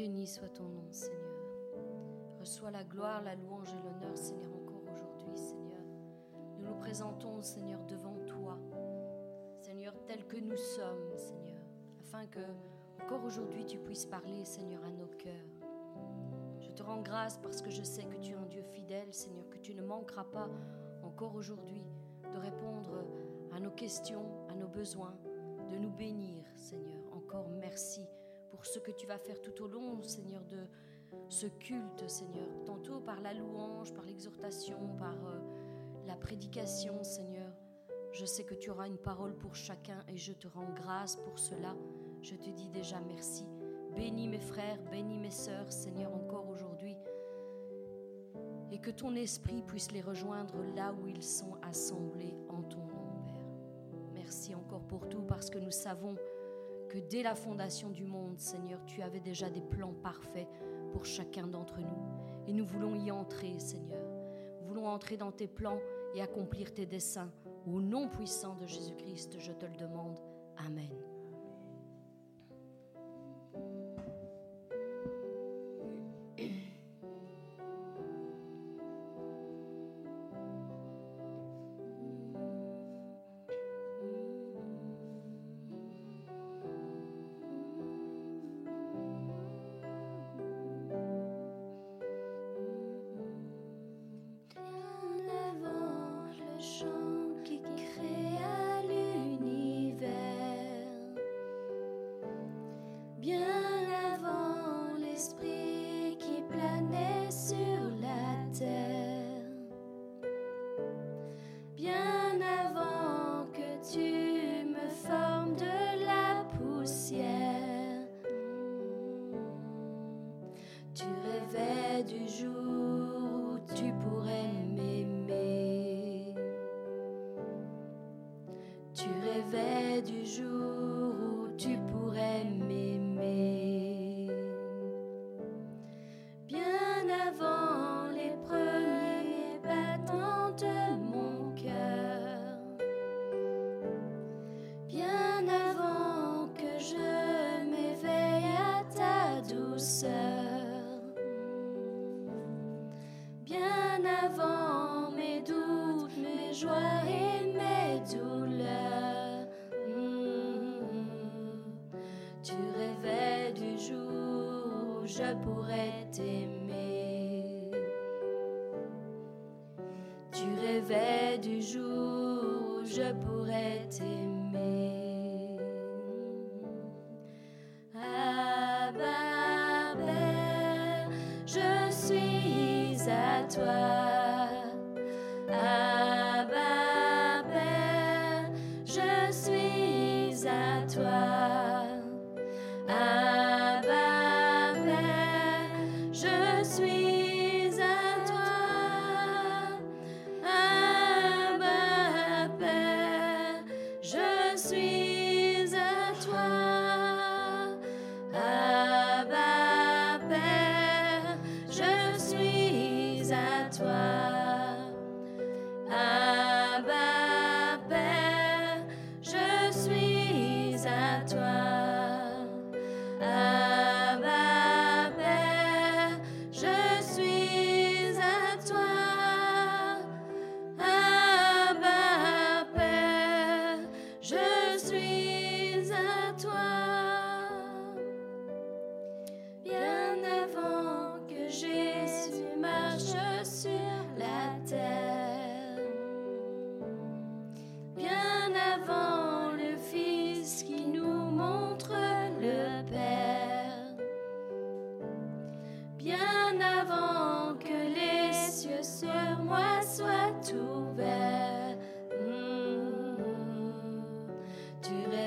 [0.00, 1.44] Béni soit ton nom, Seigneur.
[2.38, 5.82] Reçois la gloire, la louange et l'honneur, Seigneur, encore aujourd'hui, Seigneur.
[6.56, 8.56] Nous nous présentons, Seigneur, devant toi,
[9.60, 11.60] Seigneur, tel que nous sommes, Seigneur,
[12.00, 12.40] afin que,
[13.02, 15.34] encore aujourd'hui, tu puisses parler, Seigneur, à nos cœurs.
[16.60, 19.50] Je te rends grâce parce que je sais que tu es un Dieu fidèle, Seigneur,
[19.50, 20.48] que tu ne manqueras pas
[21.02, 21.84] encore aujourd'hui
[22.22, 23.04] de répondre
[23.54, 25.14] à nos questions, à nos besoins,
[25.70, 27.02] de nous bénir, Seigneur.
[27.12, 28.08] Encore merci
[28.60, 30.58] pour ce que tu vas faire tout au long, Seigneur, de
[31.30, 32.46] ce culte, Seigneur.
[32.66, 35.40] Tantôt par la louange, par l'exhortation, par euh,
[36.06, 37.50] la prédication, Seigneur.
[38.12, 41.38] Je sais que tu auras une parole pour chacun et je te rends grâce pour
[41.38, 41.74] cela.
[42.20, 43.46] Je te dis déjà merci.
[43.96, 46.98] Bénis mes frères, bénis mes sœurs, Seigneur, encore aujourd'hui.
[48.72, 53.22] Et que ton esprit puisse les rejoindre là où ils sont assemblés en ton nom,
[53.24, 53.46] Père.
[54.12, 56.14] Merci encore pour tout parce que nous savons
[56.90, 60.48] que dès la fondation du monde, Seigneur, tu avais déjà des plans parfaits
[60.92, 62.46] pour chacun d'entre nous.
[62.48, 64.02] Et nous voulons y entrer, Seigneur.
[64.60, 65.78] Nous voulons entrer dans tes plans
[66.14, 67.30] et accomplir tes desseins.
[67.66, 70.18] Au nom puissant de Jésus-Christ, je te le demande.
[70.56, 70.99] Amen.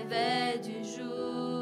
[0.03, 1.52] réveil du jour.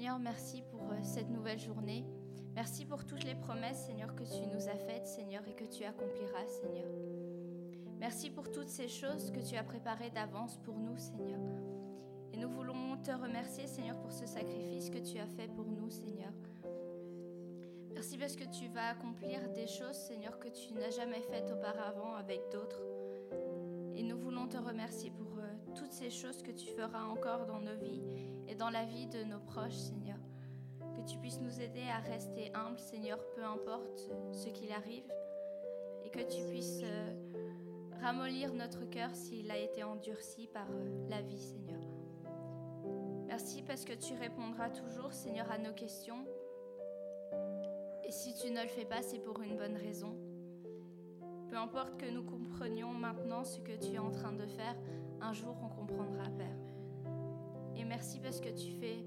[0.00, 2.06] Seigneur, merci pour euh, cette nouvelle journée.
[2.54, 5.84] Merci pour toutes les promesses, Seigneur, que tu nous as faites, Seigneur, et que tu
[5.84, 6.88] accompliras, Seigneur.
[7.98, 11.38] Merci pour toutes ces choses que tu as préparées d'avance pour nous, Seigneur.
[12.32, 15.90] Et nous voulons te remercier, Seigneur, pour ce sacrifice que tu as fait pour nous,
[15.90, 16.32] Seigneur.
[17.92, 22.14] Merci parce que tu vas accomplir des choses, Seigneur, que tu n'as jamais faites auparavant
[22.14, 22.80] avec d'autres.
[23.94, 25.29] Et nous voulons te remercier pour
[26.00, 28.00] ces choses que tu feras encore dans nos vies
[28.48, 30.16] et dans la vie de nos proches, Seigneur.
[30.96, 35.04] Que tu puisses nous aider à rester humbles, Seigneur, peu importe ce qu'il arrive.
[36.06, 37.12] Et que tu puisses euh,
[38.00, 41.80] ramollir notre cœur s'il a été endurci par euh, la vie, Seigneur.
[43.26, 46.24] Merci parce que tu répondras toujours, Seigneur, à nos questions.
[48.04, 50.16] Et si tu ne le fais pas, c'est pour une bonne raison.
[51.50, 54.76] Peu importe que nous comprenions maintenant ce que tu es en train de faire,
[55.20, 55.68] un jour on
[57.76, 59.04] Et merci parce que tu fais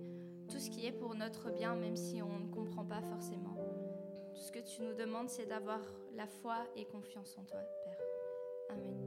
[0.50, 3.56] tout ce qui est pour notre bien, même si on ne comprend pas forcément.
[4.34, 5.80] Tout ce que tu nous demandes, c'est d'avoir
[6.16, 8.00] la foi et confiance en toi, Père.
[8.70, 9.03] Amen.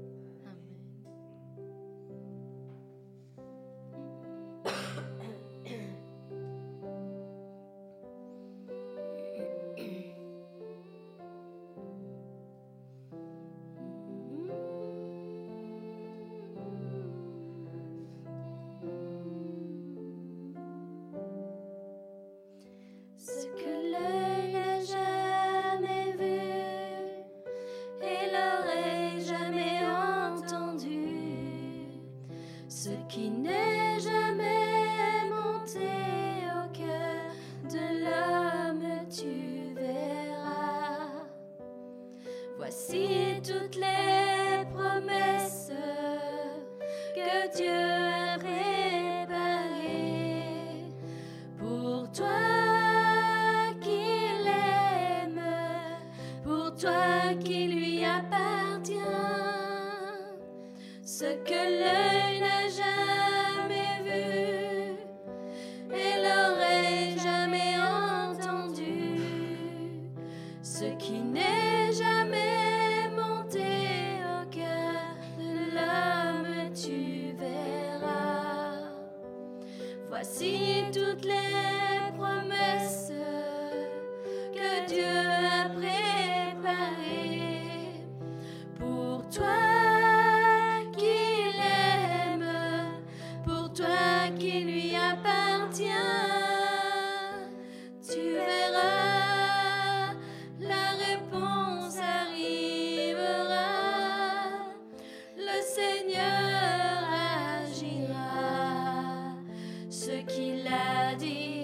[111.07, 111.56] Saint-Esprit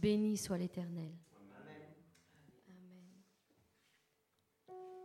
[0.00, 1.12] Béni soit l'Éternel.
[1.36, 1.82] Amen.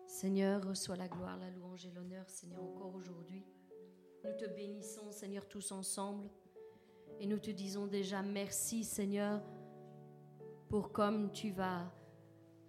[0.08, 3.44] Seigneur, reçois la gloire, la louange et l'honneur, Seigneur, encore aujourd'hui.
[4.24, 6.30] Nous te bénissons, Seigneur, tous ensemble.
[7.20, 9.44] Et nous te disons déjà merci, Seigneur,
[10.70, 11.92] pour comme tu vas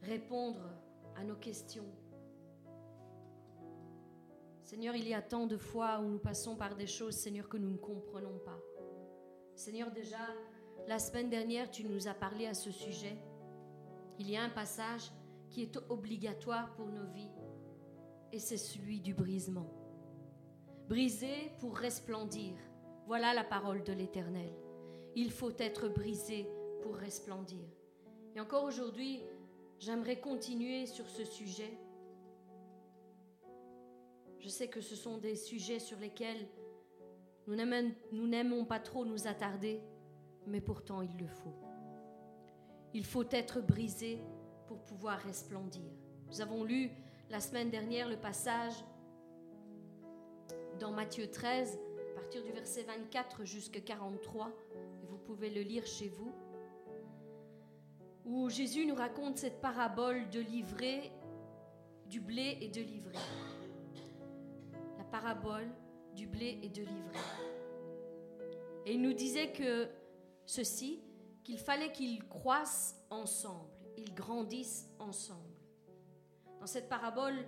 [0.02, 0.68] répondre
[1.14, 1.86] à nos questions.
[4.64, 7.56] Seigneur, il y a tant de fois où nous passons par des choses, Seigneur, que
[7.56, 8.58] nous ne comprenons pas.
[9.54, 10.26] Seigneur, déjà,
[10.86, 13.16] la semaine dernière, tu nous as parlé à ce sujet.
[14.18, 15.10] Il y a un passage
[15.50, 17.30] qui est obligatoire pour nos vies,
[18.32, 19.70] et c'est celui du brisement.
[20.88, 22.54] Briser pour resplendir.
[23.06, 24.52] Voilà la parole de l'Éternel.
[25.14, 26.48] Il faut être brisé
[26.82, 27.64] pour resplendir.
[28.34, 29.22] Et encore aujourd'hui,
[29.78, 31.78] j'aimerais continuer sur ce sujet.
[34.38, 36.46] Je sais que ce sont des sujets sur lesquels
[37.46, 39.80] nous n'aimons- pas trop nous attarder,
[40.46, 41.54] mais pourtant il le faut.
[42.94, 44.20] Il faut être brisé
[44.66, 45.90] pour pouvoir resplendir.
[46.28, 46.90] Nous avons lu
[47.30, 48.74] la semaine dernière le passage
[50.78, 51.78] dans Matthieu 13,
[52.10, 54.48] à partir du verset 24 jusqu'à 43,
[55.02, 56.32] et vous pouvez le lire chez vous,
[58.24, 61.12] où Jésus nous raconte cette parabole de livrer
[62.06, 63.18] du blé et de livrer.
[64.98, 65.68] La parabole
[66.14, 67.18] du blé et de livrer.
[68.84, 69.88] Et il nous disait que
[70.46, 71.02] ceci,
[71.44, 75.40] qu'il fallait qu'ils croissent ensemble, ils grandissent ensemble.
[76.60, 77.44] Dans cette parabole,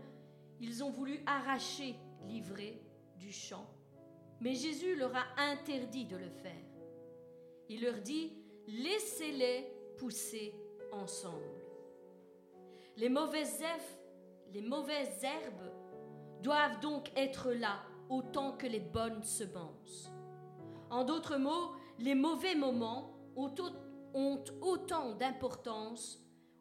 [0.61, 1.95] ils ont voulu arracher
[2.27, 2.81] l'ivraie
[3.17, 3.67] du champ,
[4.41, 6.53] mais Jésus leur a interdit de le faire.
[7.69, 8.33] Il leur dit,
[8.67, 10.55] laissez-les pousser
[10.93, 11.43] ensemble.
[12.97, 15.73] Les mauvaises herbes, les mauvaises herbes
[16.43, 20.11] doivent donc être là autant que les bonnes semences.
[20.91, 26.19] En d'autres mots, les mauvais moments ont au- ont autant d'importance,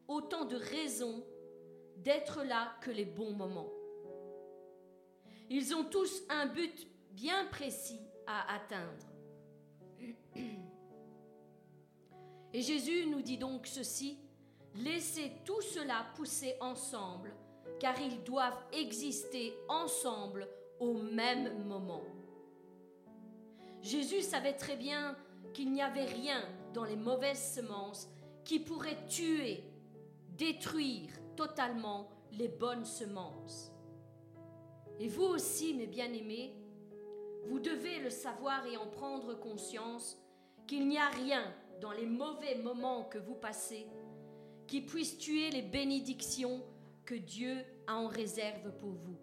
[0.07, 1.23] autant de raisons
[1.97, 3.69] d'être là que les bons moments.
[5.49, 9.05] Ils ont tous un but bien précis à atteindre.
[12.53, 14.17] Et Jésus nous dit donc ceci,
[14.75, 17.33] laissez tout cela pousser ensemble,
[17.79, 20.47] car ils doivent exister ensemble
[20.79, 22.03] au même moment.
[23.81, 25.15] Jésus savait très bien
[25.57, 26.39] qu'il n'y avait rien
[26.75, 28.07] dans les mauvaises semences
[28.45, 29.63] qui pourrait tuer,
[30.37, 33.71] détruire totalement les bonnes semences.
[34.99, 36.53] Et vous aussi, mes bien-aimés,
[37.47, 40.21] vous devez le savoir et en prendre conscience
[40.67, 43.87] qu'il n'y a rien dans les mauvais moments que vous passez
[44.67, 46.61] qui puisse tuer les bénédictions
[47.03, 49.17] que Dieu a en réserve pour vous.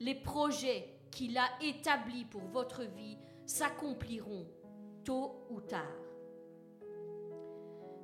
[0.00, 4.48] Les projets qu'il a établis pour votre vie s'accompliront
[5.06, 6.02] tôt ou tard.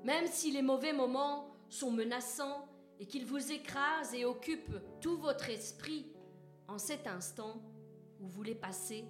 [0.05, 5.51] Même si les mauvais moments sont menaçants et qu'ils vous écrasent et occupent tout votre
[5.51, 6.15] esprit
[6.69, 7.61] en cet instant
[8.21, 9.05] où vous les passez,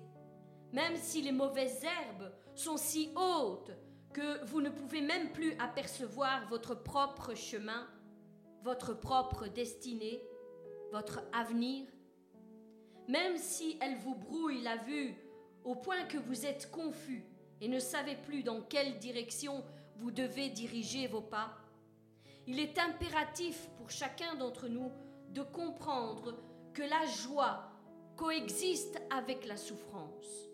[0.72, 3.72] même si les mauvaises herbes sont si hautes
[4.14, 7.86] que vous ne pouvez même plus apercevoir votre propre chemin,
[8.62, 10.22] votre propre destinée,
[10.92, 11.86] votre avenir,
[13.06, 15.14] même si elles vous brouillent la vue
[15.64, 17.24] au point que vous êtes confus
[17.62, 19.64] et ne savez plus dans quelle direction
[19.96, 21.56] vous devez diriger vos pas,
[22.48, 24.90] il est impératif pour chacun d'entre nous
[25.28, 26.34] de comprendre
[26.74, 27.70] que la joie
[28.16, 30.50] coexiste avec la souffrance,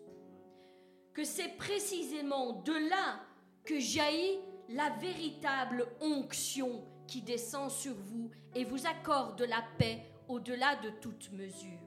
[1.11, 3.21] que c'est précisément de là
[3.65, 10.75] que jaillit la véritable onction qui descend sur vous et vous accorde la paix au-delà
[10.75, 11.79] de toute mesure.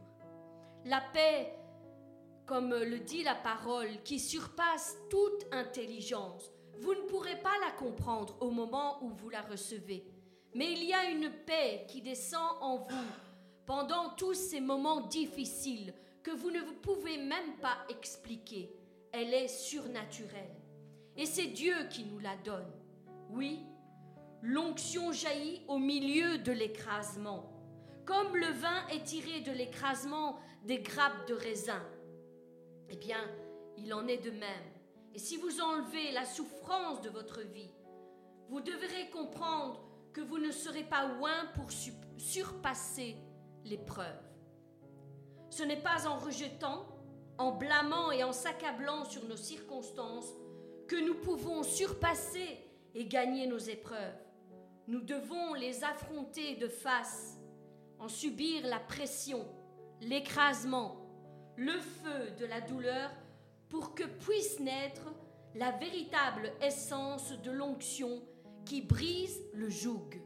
[0.84, 1.54] La paix,
[2.46, 6.50] comme le dit la parole, qui surpasse toute intelligence.
[6.78, 10.04] Vous ne pourrez pas la comprendre au moment où vous la recevez.
[10.54, 13.06] Mais il y a une paix qui descend en vous
[13.66, 18.74] pendant tous ces moments difficiles que vous ne pouvez même pas expliquer.
[19.12, 20.56] Elle est surnaturelle.
[21.16, 22.70] Et c'est Dieu qui nous la donne.
[23.30, 23.60] Oui,
[24.42, 27.48] l'onction jaillit au milieu de l'écrasement.
[28.04, 31.82] Comme le vin est tiré de l'écrasement des grappes de raisin,
[32.92, 33.28] eh bien,
[33.78, 34.70] il en est de même.
[35.14, 37.72] Et si vous enlevez la souffrance de votre vie,
[38.48, 41.70] vous devrez comprendre que vous ne serez pas loin pour
[42.18, 43.16] surpasser
[43.64, 44.20] l'épreuve.
[45.48, 46.86] Ce n'est pas en rejetant,
[47.38, 50.28] en blâmant et en s'accablant sur nos circonstances
[50.86, 52.58] que nous pouvons surpasser
[52.94, 54.18] et gagner nos épreuves.
[54.86, 57.38] Nous devons les affronter de face,
[57.98, 59.46] en subir la pression,
[60.00, 61.01] l'écrasement,
[61.56, 63.10] le feu de la douleur
[63.68, 65.12] pour que puisse naître
[65.54, 68.22] la véritable essence de l'onction
[68.64, 70.20] qui brise le joug.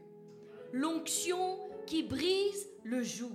[0.71, 3.31] L'onction qui brise le joug.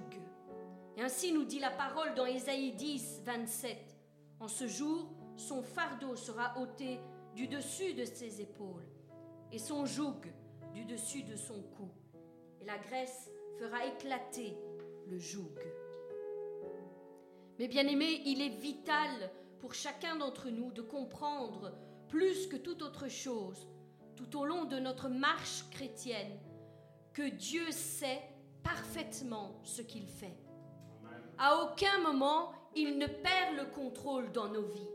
[0.98, 3.78] Ainsi nous dit la parole dans Ésaïe 10, 27.
[4.40, 7.00] En ce jour, son fardeau sera ôté
[7.35, 8.87] du dessus de ses épaules
[9.50, 10.20] et son joug
[10.74, 11.90] du dessus de son cou.
[12.61, 14.57] Et la graisse fera éclater
[15.07, 15.59] le joug.
[17.58, 21.72] Mais bien aimés, il est vital pour chacun d'entre nous de comprendre
[22.08, 23.68] plus que toute autre chose
[24.16, 26.38] tout au long de notre marche chrétienne
[27.12, 28.22] que Dieu sait
[28.62, 30.36] parfaitement ce qu'il fait.
[31.38, 34.88] À aucun moment, il ne perd le contrôle dans nos vies.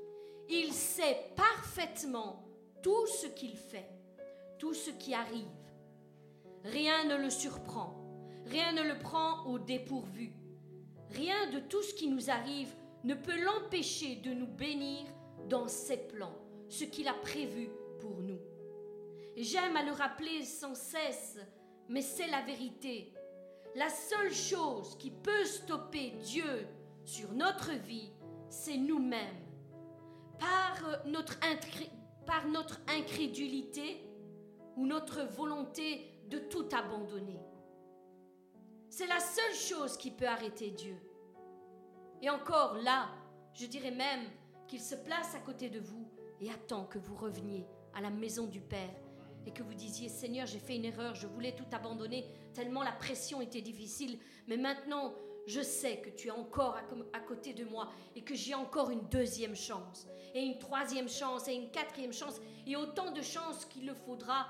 [0.50, 2.44] Il sait parfaitement
[2.82, 3.90] tout ce qu'il fait,
[4.58, 5.46] tout ce qui arrive.
[6.64, 7.96] Rien ne le surprend,
[8.46, 10.34] rien ne le prend au dépourvu.
[11.12, 15.06] Rien de tout ce qui nous arrive ne peut l'empêcher de nous bénir
[15.48, 16.36] dans ses plans,
[16.68, 18.40] ce qu'il a prévu pour nous.
[19.36, 21.40] J'aime à le rappeler sans cesse,
[21.88, 23.14] mais c'est la vérité.
[23.76, 26.68] La seule chose qui peut stopper Dieu
[27.06, 28.12] sur notre vie,
[28.50, 29.46] c'est nous-mêmes.
[30.40, 31.38] Par notre,
[32.26, 34.04] par notre incrédulité
[34.76, 37.40] ou notre volonté de tout abandonner.
[38.98, 40.98] C'est la seule chose qui peut arrêter Dieu.
[42.20, 43.10] Et encore là,
[43.54, 44.24] je dirais même
[44.68, 46.10] qu'il se place à côté de vous
[46.42, 48.90] et attend que vous reveniez à la maison du Père
[49.46, 52.92] et que vous disiez Seigneur, j'ai fait une erreur, je voulais tout abandonner tellement la
[52.92, 55.14] pression était difficile, mais maintenant
[55.46, 56.76] je sais que tu es encore
[57.14, 61.48] à, côté de moi et que j'ai encore une deuxième chance, et une troisième chance,
[61.48, 64.48] et une quatrième chance, et autant de chances qu'il le faudra.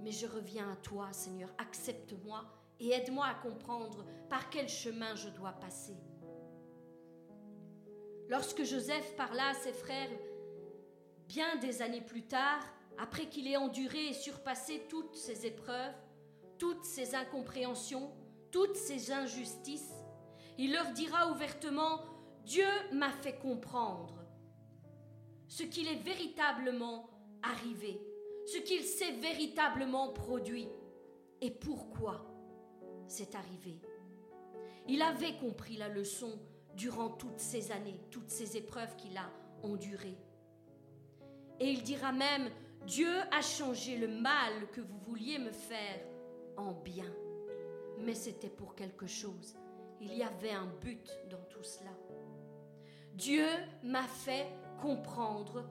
[0.00, 2.44] Mais je reviens à toi, Seigneur, accepte-moi
[2.80, 5.96] et aide-moi à comprendre par quel chemin je dois passer.
[8.28, 10.10] Lorsque Joseph parla à ses frères,
[11.28, 12.62] bien des années plus tard,
[12.98, 15.94] après qu'il ait enduré et surpassé toutes ces épreuves,
[16.58, 18.12] toutes ces incompréhensions,
[18.50, 19.94] toutes ces injustices,
[20.58, 22.02] il leur dira ouvertement,
[22.44, 24.14] Dieu m'a fait comprendre
[25.48, 27.10] ce qu'il est véritablement
[27.42, 28.00] arrivé,
[28.46, 30.68] ce qu'il s'est véritablement produit
[31.40, 32.29] et pourquoi?
[33.10, 33.80] C'est arrivé.
[34.88, 36.38] Il avait compris la leçon
[36.74, 39.30] durant toutes ces années, toutes ces épreuves qu'il a
[39.62, 40.16] endurées.
[41.58, 42.48] Et il dira même,
[42.86, 46.00] Dieu a changé le mal que vous vouliez me faire
[46.56, 47.12] en bien.
[47.98, 49.56] Mais c'était pour quelque chose.
[50.00, 51.90] Il y avait un but dans tout cela.
[53.12, 53.46] Dieu
[53.82, 54.46] m'a fait
[54.80, 55.68] comprendre.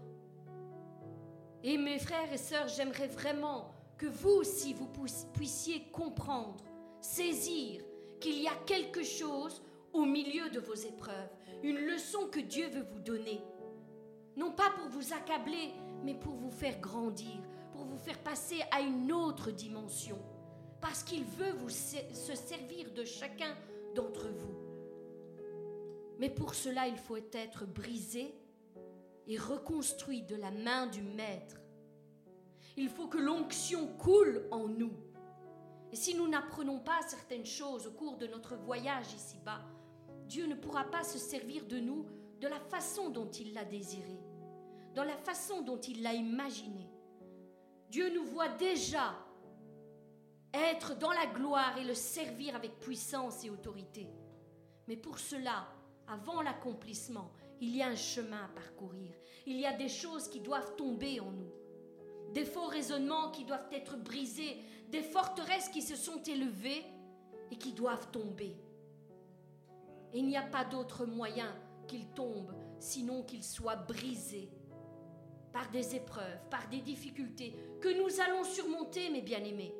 [1.63, 4.89] Et mes frères et sœurs, j'aimerais vraiment que vous aussi, vous
[5.33, 6.63] puissiez comprendre,
[7.01, 7.81] saisir
[8.19, 9.61] qu'il y a quelque chose
[9.93, 11.29] au milieu de vos épreuves,
[11.63, 13.41] une leçon que Dieu veut vous donner.
[14.35, 17.41] Non pas pour vous accabler, mais pour vous faire grandir,
[17.73, 20.17] pour vous faire passer à une autre dimension,
[20.81, 23.55] parce qu'il veut vous se servir de chacun
[23.95, 24.55] d'entre vous.
[26.19, 28.35] Mais pour cela, il faut être brisé
[29.27, 31.55] et reconstruit de la main du Maître.
[32.77, 34.93] Il faut que l'onction coule en nous.
[35.91, 39.61] Et si nous n'apprenons pas certaines choses au cours de notre voyage ici-bas,
[40.27, 42.05] Dieu ne pourra pas se servir de nous
[42.39, 44.19] de la façon dont il l'a désiré,
[44.93, 46.87] dans la façon dont il l'a imaginé.
[47.89, 49.15] Dieu nous voit déjà
[50.53, 54.07] être dans la gloire et le servir avec puissance et autorité.
[54.87, 55.67] Mais pour cela,
[56.07, 59.13] avant l'accomplissement, il y a un chemin à parcourir.
[59.45, 61.51] Il y a des choses qui doivent tomber en nous.
[62.33, 64.57] Des faux raisonnements qui doivent être brisés.
[64.89, 66.83] Des forteresses qui se sont élevées
[67.51, 68.57] et qui doivent tomber.
[70.13, 71.53] Et il n'y a pas d'autre moyen
[71.87, 74.49] qu'il tombe sinon qu'il soit brisé
[75.51, 79.75] par des épreuves, par des difficultés que nous allons surmonter, mes bien-aimés.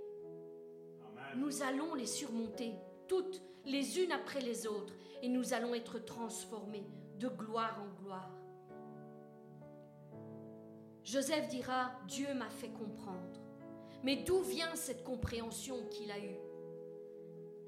[1.36, 2.74] Nous allons les surmonter,
[3.08, 6.86] toutes les unes après les autres, et nous allons être transformés
[7.20, 8.32] de gloire en gloire.
[11.04, 13.39] Joseph dira, Dieu m'a fait comprendre.
[14.04, 16.40] Mais d'où vient cette compréhension qu'il a eue?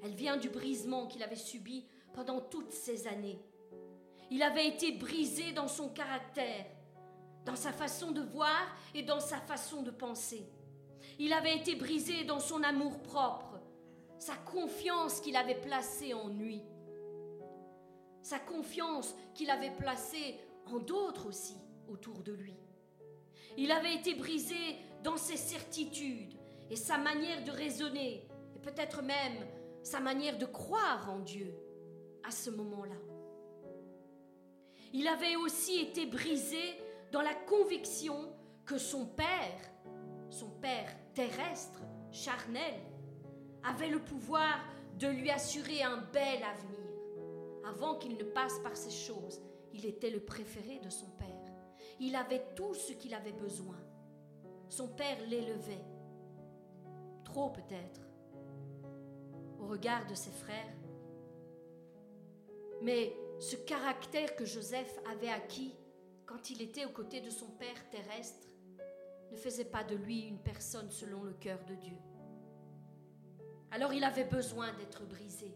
[0.02, 3.40] Elle vient du brisement qu'il avait subi pendant toutes ces années.
[4.30, 6.66] Il avait été brisé dans son caractère,
[7.44, 10.46] dans sa façon de voir et dans sa façon de penser.
[11.18, 13.60] Il avait été brisé dans son amour propre,
[14.18, 16.62] sa confiance qu'il avait placée en lui,
[18.22, 21.56] sa confiance qu'il avait placée en d'autres aussi
[21.88, 22.56] autour de lui.
[23.58, 24.56] Il avait été brisé
[25.02, 26.34] dans ses certitudes
[26.70, 29.46] et sa manière de raisonner, et peut-être même
[29.82, 31.54] sa manière de croire en Dieu
[32.24, 32.94] à ce moment-là.
[34.92, 36.78] Il avait aussi été brisé
[37.10, 38.32] dans la conviction
[38.64, 39.60] que son père,
[40.30, 42.74] son père terrestre, charnel,
[43.64, 44.58] avait le pouvoir
[44.98, 46.78] de lui assurer un bel avenir.
[47.64, 49.40] Avant qu'il ne passe par ces choses,
[49.72, 51.28] il était le préféré de son père.
[52.00, 53.76] Il avait tout ce qu'il avait besoin.
[54.72, 55.84] Son père l'élevait.
[57.26, 58.00] Trop peut-être,
[59.60, 60.74] au regard de ses frères.
[62.80, 65.74] Mais ce caractère que Joseph avait acquis
[66.24, 68.48] quand il était aux côtés de son père terrestre
[69.30, 71.98] ne faisait pas de lui une personne selon le cœur de Dieu.
[73.72, 75.54] Alors il avait besoin d'être brisé,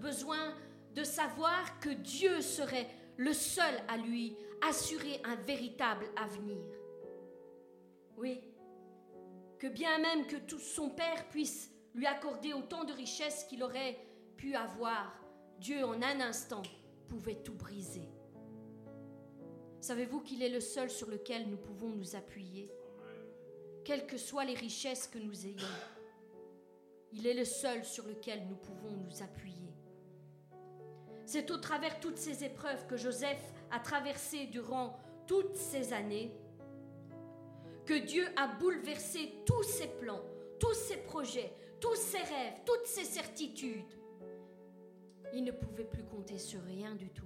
[0.00, 0.54] besoin
[0.94, 6.83] de savoir que Dieu serait le seul à lui assurer un véritable avenir.
[8.16, 8.40] Oui,
[9.58, 13.98] que bien même que tout son père puisse lui accorder autant de richesses qu'il aurait
[14.36, 15.18] pu avoir,
[15.58, 16.62] Dieu en un instant
[17.08, 18.08] pouvait tout briser.
[19.80, 22.70] Savez-vous qu'il est le seul sur lequel nous pouvons nous appuyer?
[23.84, 25.68] Quelles que soient les richesses que nous ayons,
[27.12, 29.74] il est le seul sur lequel nous pouvons nous appuyer.
[31.26, 36.32] C'est au travers toutes ces épreuves que Joseph a traversées durant toutes ces années
[37.86, 40.22] que Dieu a bouleversé tous ses plans,
[40.58, 43.98] tous ses projets, tous ses rêves, toutes ses certitudes.
[45.34, 47.24] Il ne pouvait plus compter sur rien du tout.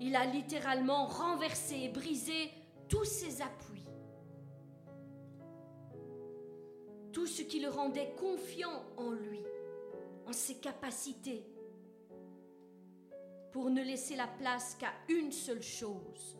[0.00, 2.50] Il a littéralement renversé et brisé
[2.88, 3.86] tous ses appuis.
[7.12, 9.42] Tout ce qui le rendait confiant en lui,
[10.26, 11.46] en ses capacités,
[13.52, 16.36] pour ne laisser la place qu'à une seule chose,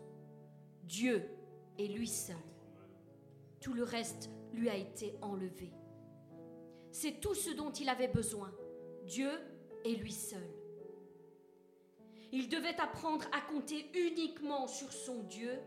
[0.82, 1.26] Dieu
[1.78, 2.36] et lui seul.
[3.60, 5.72] Tout le reste lui a été enlevé.
[6.90, 8.52] C'est tout ce dont il avait besoin,
[9.04, 9.30] Dieu
[9.84, 10.48] et lui seul.
[12.32, 15.58] Il devait apprendre à compter uniquement sur son Dieu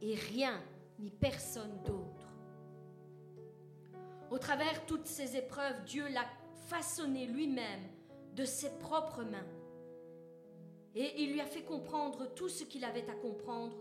[0.00, 0.62] et rien
[0.98, 2.28] ni personne d'autre.
[4.30, 6.26] Au travers toutes ces épreuves, Dieu l'a
[6.68, 7.82] façonné lui-même
[8.34, 9.46] de ses propres mains
[10.94, 13.76] et il lui a fait comprendre tout ce qu'il avait à comprendre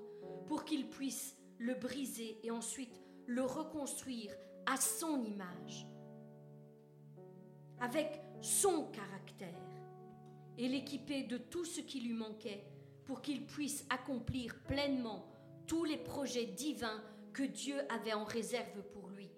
[0.47, 4.33] pour qu'il puisse le briser et ensuite le reconstruire
[4.65, 5.85] à son image,
[7.79, 9.47] avec son caractère,
[10.57, 12.65] et l'équiper de tout ce qui lui manquait
[13.05, 15.25] pour qu'il puisse accomplir pleinement
[15.67, 17.01] tous les projets divins
[17.33, 19.31] que Dieu avait en réserve pour lui.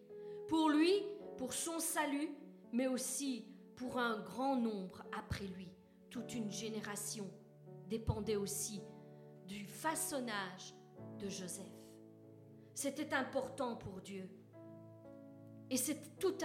[0.47, 0.93] Pour lui,
[1.37, 2.29] pour son salut,
[2.71, 5.69] mais aussi pour un grand nombre après lui,
[6.09, 7.29] toute une génération
[7.87, 8.81] dépendait aussi
[9.47, 10.73] du façonnage
[11.19, 11.80] de Joseph.
[12.73, 14.29] C'était important pour Dieu
[15.69, 16.35] Et c'est tout,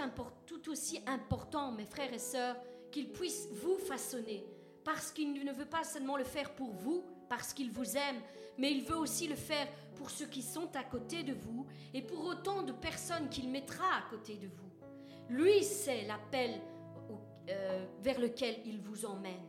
[0.69, 2.55] aussi important, mes frères et sœurs,
[2.91, 4.45] qu'il puisse vous façonner,
[4.83, 8.21] parce qu'il ne veut pas seulement le faire pour vous, parce qu'il vous aime,
[8.57, 12.01] mais il veut aussi le faire pour ceux qui sont à côté de vous et
[12.01, 14.71] pour autant de personnes qu'il mettra à côté de vous.
[15.29, 16.61] Lui sait l'appel
[17.49, 19.43] euh, vers lequel il vous emmène.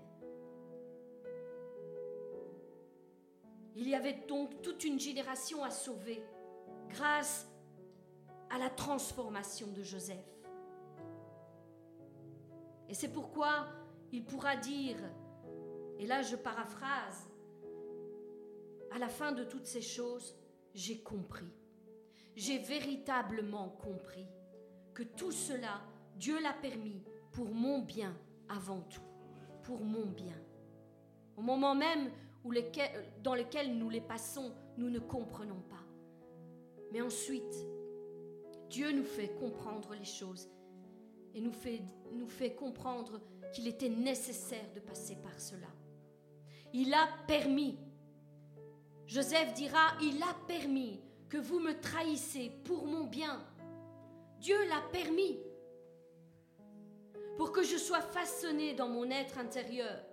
[3.76, 6.20] Il y avait donc toute une génération à sauver
[6.88, 7.48] grâce
[8.50, 10.24] à la transformation de Joseph.
[12.88, 13.66] Et c'est pourquoi
[14.12, 14.96] il pourra dire,
[15.98, 17.28] et là je paraphrase,
[18.90, 20.34] à la fin de toutes ces choses,
[20.74, 21.52] j'ai compris.
[22.34, 24.26] J'ai véritablement compris
[24.94, 25.82] que tout cela,
[26.16, 28.16] Dieu l'a permis pour mon bien
[28.48, 29.02] avant tout,
[29.62, 30.36] pour mon bien.
[31.36, 32.10] Au moment même
[33.22, 35.87] dans lequel nous les passons, nous ne comprenons pas.
[36.92, 37.66] Mais ensuite,
[38.68, 40.48] Dieu nous fait comprendre les choses
[41.34, 43.20] et nous fait, comprendre
[43.52, 45.68] qu'il était nécessaire de passer par cela.
[46.72, 47.78] Il a permis
[49.08, 53.42] Joseph dira, il a permis que vous me trahissez pour mon bien.
[54.38, 55.38] Dieu l'a permis
[57.38, 60.04] pour que je sois façonné dans mon être intérieur,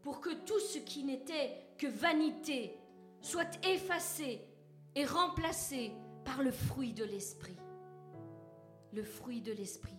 [0.00, 2.78] pour que tout ce qui n'était que vanité
[3.20, 4.40] soit effacé
[4.94, 5.92] et remplacé
[6.24, 7.56] par le fruit de l'esprit.
[8.92, 9.98] Le fruit de l'esprit.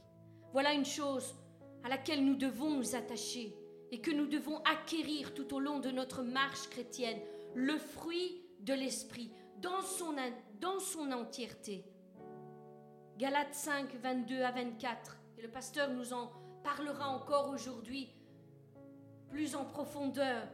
[0.53, 1.35] Voilà une chose
[1.83, 3.55] à laquelle nous devons nous attacher
[3.91, 7.19] et que nous devons acquérir tout au long de notre marche chrétienne
[7.53, 9.31] le fruit de l'Esprit
[9.61, 10.15] dans son,
[10.59, 11.85] dans son entièreté.
[13.17, 16.31] Galates 5, 22 à 24, et le pasteur nous en
[16.63, 18.09] parlera encore aujourd'hui
[19.29, 20.47] plus en profondeur.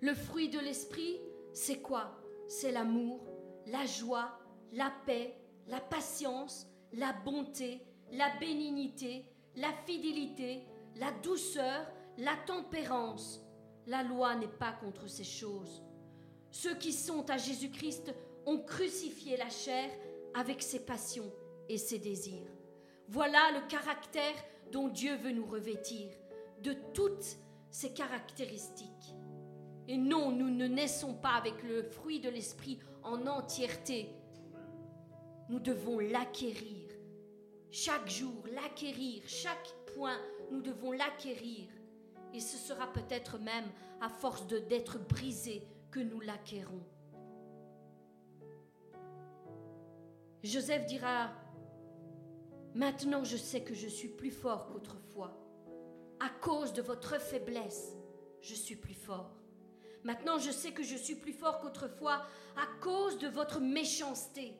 [0.00, 1.20] Le fruit de l'Esprit,
[1.54, 2.21] c'est quoi?
[2.54, 3.18] C'est l'amour,
[3.66, 4.38] la joie,
[4.72, 5.34] la paix,
[5.68, 9.24] la patience, la bonté, la bénignité,
[9.56, 13.40] la fidélité, la douceur, la tempérance.
[13.86, 15.82] La loi n'est pas contre ces choses.
[16.50, 19.88] Ceux qui sont à Jésus-Christ ont crucifié la chair
[20.34, 21.32] avec ses passions
[21.70, 22.52] et ses désirs.
[23.08, 24.36] Voilà le caractère
[24.70, 26.10] dont Dieu veut nous revêtir,
[26.60, 27.38] de toutes
[27.70, 29.16] ses caractéristiques.
[29.88, 34.08] Et non, nous ne naissons pas avec le fruit de l'Esprit en entièreté.
[35.48, 36.88] Nous devons l'acquérir.
[37.70, 39.22] Chaque jour, l'acquérir.
[39.26, 40.18] Chaque point,
[40.50, 41.68] nous devons l'acquérir.
[42.32, 43.66] Et ce sera peut-être même
[44.00, 46.84] à force d'être brisé que nous l'acquérons.
[50.42, 51.30] Joseph dira,
[52.74, 55.38] Maintenant je sais que je suis plus fort qu'autrefois.
[56.20, 57.94] À cause de votre faiblesse,
[58.40, 59.41] je suis plus fort.
[60.04, 64.54] Maintenant je sais que je suis plus fort qu'autrefois à cause de votre méchanceté.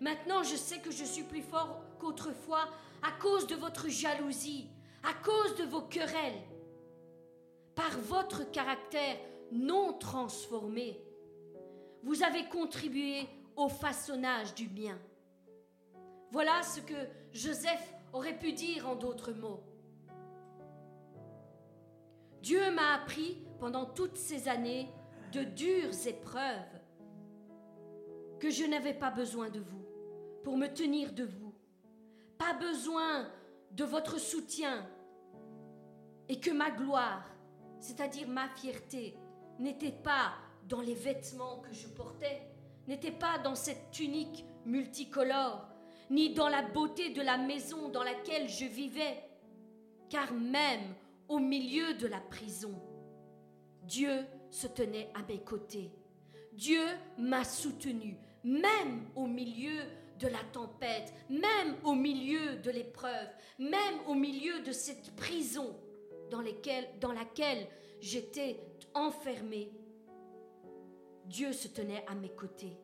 [0.00, 2.68] Maintenant je sais que je suis plus fort qu'autrefois
[3.02, 4.68] à cause de votre jalousie,
[5.02, 6.42] à cause de vos querelles
[7.74, 9.16] par votre caractère
[9.50, 11.00] non transformé,
[12.02, 13.26] vous avez contribué
[13.56, 14.98] au façonnage du bien.
[16.30, 16.94] Voilà ce que
[17.32, 19.62] Joseph aurait pu dire en d'autres mots.
[22.42, 24.88] Dieu m'a appris pendant toutes ces années
[25.32, 26.80] de dures épreuves
[28.38, 29.84] que je n'avais pas besoin de vous
[30.42, 31.54] pour me tenir de vous,
[32.38, 33.28] pas besoin
[33.72, 34.86] de votre soutien
[36.28, 37.34] et que ma gloire
[37.84, 39.14] c'est-à-dire ma fierté,
[39.58, 40.32] n'était pas
[40.66, 42.40] dans les vêtements que je portais,
[42.88, 45.68] n'était pas dans cette tunique multicolore,
[46.08, 49.22] ni dans la beauté de la maison dans laquelle je vivais,
[50.08, 50.94] car même
[51.28, 52.74] au milieu de la prison,
[53.86, 55.90] Dieu se tenait à mes côtés.
[56.52, 56.84] Dieu
[57.18, 59.82] m'a soutenu, même au milieu
[60.18, 63.28] de la tempête, même au milieu de l'épreuve,
[63.58, 65.76] même au milieu de cette prison
[66.30, 66.40] dans,
[67.12, 67.66] laquelle
[68.00, 68.60] j'étais
[68.94, 69.70] enfermée,
[71.26, 72.76] Dieu se tenait à mes côtés.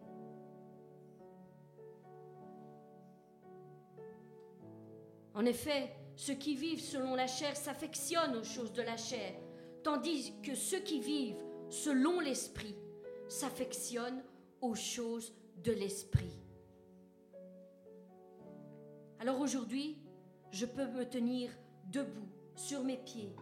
[5.35, 9.33] En effet, ceux qui vivent selon la chair s'affectionnent aux choses de la chair,
[9.83, 12.77] tandis que ceux qui vivent selon l'esprit
[13.29, 14.23] s'affectionnent
[14.61, 16.39] aux choses de l'esprit.
[19.21, 19.99] Alors aujourd'hui,
[20.51, 21.51] je peux me tenir
[21.87, 23.35] debout sur mes pieds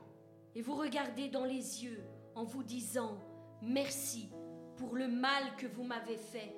[0.54, 2.02] et vous regarder dans les yeux
[2.34, 3.18] en vous disant
[3.62, 4.28] merci
[4.76, 6.54] pour le mal que vous m'avez fait,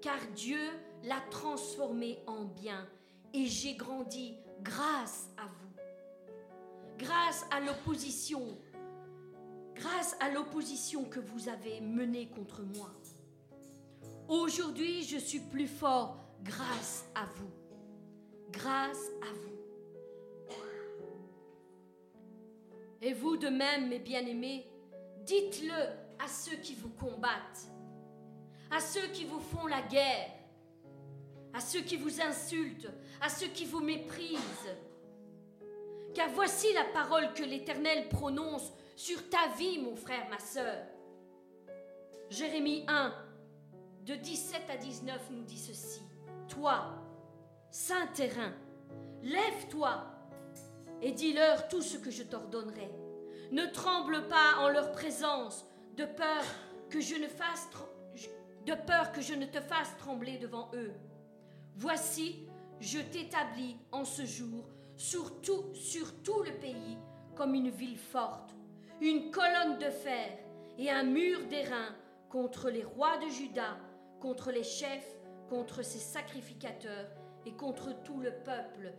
[0.00, 0.60] car Dieu
[1.04, 2.88] l'a transformé en bien
[3.34, 5.68] et j'ai grandi grâce à vous.
[6.98, 8.58] Grâce à l'opposition,
[9.78, 12.90] grâce à l'opposition que vous avez menée contre moi.
[14.28, 17.50] Aujourd'hui, je suis plus fort grâce à vous.
[18.50, 19.48] Grâce à vous.
[23.00, 24.66] Et vous de même, mes bien-aimés,
[25.24, 25.72] dites-le
[26.18, 27.68] à ceux qui vous combattent,
[28.70, 30.30] à ceux qui vous font la guerre,
[31.54, 34.76] à ceux qui vous insultent, à ceux qui vous méprisent.
[36.12, 40.84] Car voici la parole que l'Éternel prononce sur ta vie, mon frère, ma sœur.
[42.30, 43.14] Jérémie 1,
[44.04, 46.02] de 17 à 19 nous dit ceci.
[46.48, 46.96] Toi,
[47.70, 48.52] saint terrain,
[49.22, 50.04] lève-toi
[51.00, 52.90] et dis-leur tout ce que je t'ordonnerai.
[53.52, 55.64] Ne tremble pas en leur présence,
[55.96, 56.42] de peur
[56.90, 57.68] que je ne fasse
[58.66, 60.92] de peur que je ne te fasse trembler devant eux.
[61.76, 62.48] Voici,
[62.80, 66.98] je t'établis en ce jour sur tout, sur tout le pays
[67.36, 68.57] comme une ville forte,
[69.00, 70.38] une colonne de fer
[70.78, 71.94] et un mur d'airain
[72.28, 73.78] contre les rois de Juda,
[74.20, 75.16] contre les chefs,
[75.48, 77.08] contre ses sacrificateurs
[77.46, 78.92] et contre tout le peuple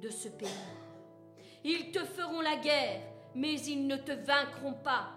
[0.00, 0.48] de ce pays.
[1.64, 3.00] Ils te feront la guerre,
[3.34, 5.10] mais ils ne te vaincront pas,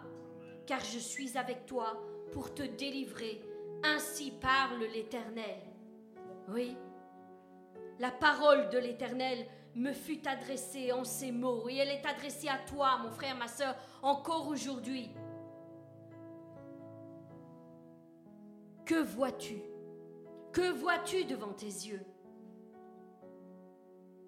[0.67, 3.41] car je suis avec toi pour te délivrer.
[3.83, 5.61] Ainsi parle l'Éternel.
[6.49, 6.75] Oui,
[7.99, 12.57] la parole de l'Éternel me fut adressée en ces mots, et elle est adressée à
[12.57, 15.09] toi, mon frère, ma soeur, encore aujourd'hui.
[18.85, 19.61] Que vois-tu?
[20.53, 22.05] Que vois-tu devant tes yeux?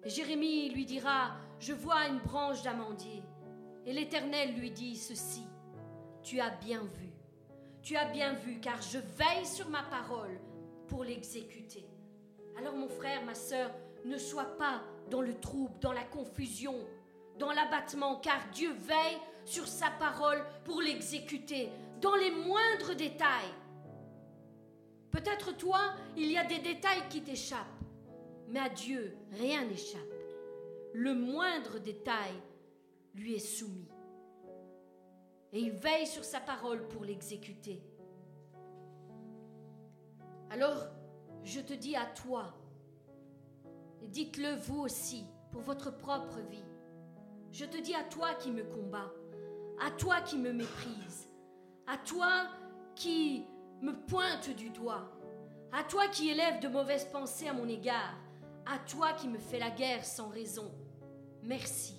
[0.04, 3.22] Jérémie lui dira, je vois une branche d'amandier.
[3.86, 5.46] Et l'Éternel lui dit ceci,
[6.22, 7.10] tu as bien vu,
[7.80, 10.38] tu as bien vu, car je veille sur ma parole
[10.88, 11.88] pour l'exécuter.
[12.58, 13.70] Alors mon frère, ma sœur,
[14.04, 16.74] ne sois pas dans le trouble, dans la confusion,
[17.38, 23.52] dans l'abattement, car Dieu veille sur sa parole pour l'exécuter, dans les moindres détails.
[25.10, 25.80] Peut-être toi,
[26.16, 27.66] il y a des détails qui t'échappent,
[28.48, 30.00] mais à Dieu, rien n'échappe.
[30.92, 32.32] Le moindre détail
[33.14, 33.88] lui est soumis.
[35.52, 37.82] Et il veille sur sa parole pour l'exécuter.
[40.50, 40.86] Alors,
[41.42, 42.54] je te dis à toi,
[44.06, 46.64] dites-le vous aussi, pour votre propre vie,
[47.52, 49.12] je te dis à toi qui me combats,
[49.80, 51.28] à toi qui me méprise,
[51.86, 52.46] à toi
[52.94, 53.46] qui
[53.80, 55.10] me pointe du doigt,
[55.72, 58.14] à toi qui élève de mauvaises pensées à mon égard,
[58.66, 60.70] à toi qui me fais la guerre sans raison.
[61.42, 61.94] Merci.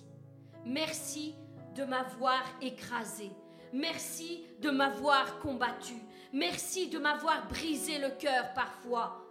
[0.66, 1.36] Merci
[1.76, 3.32] de m'avoir écrasé.
[3.74, 5.96] Merci de m'avoir combattu.
[6.34, 9.26] Merci de m'avoir brisé le cœur parfois.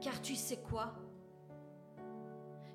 [0.00, 0.94] Car tu sais quoi?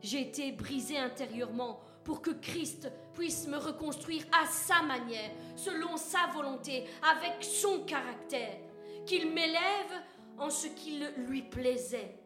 [0.06, 6.28] J'ai été brisé intérieurement pour que Christ puisse me reconstruire à sa manière, selon sa
[6.32, 8.56] volonté, avec son caractère,
[9.08, 10.04] qu'il m'élève
[10.38, 12.20] en ce qui lui plaisait,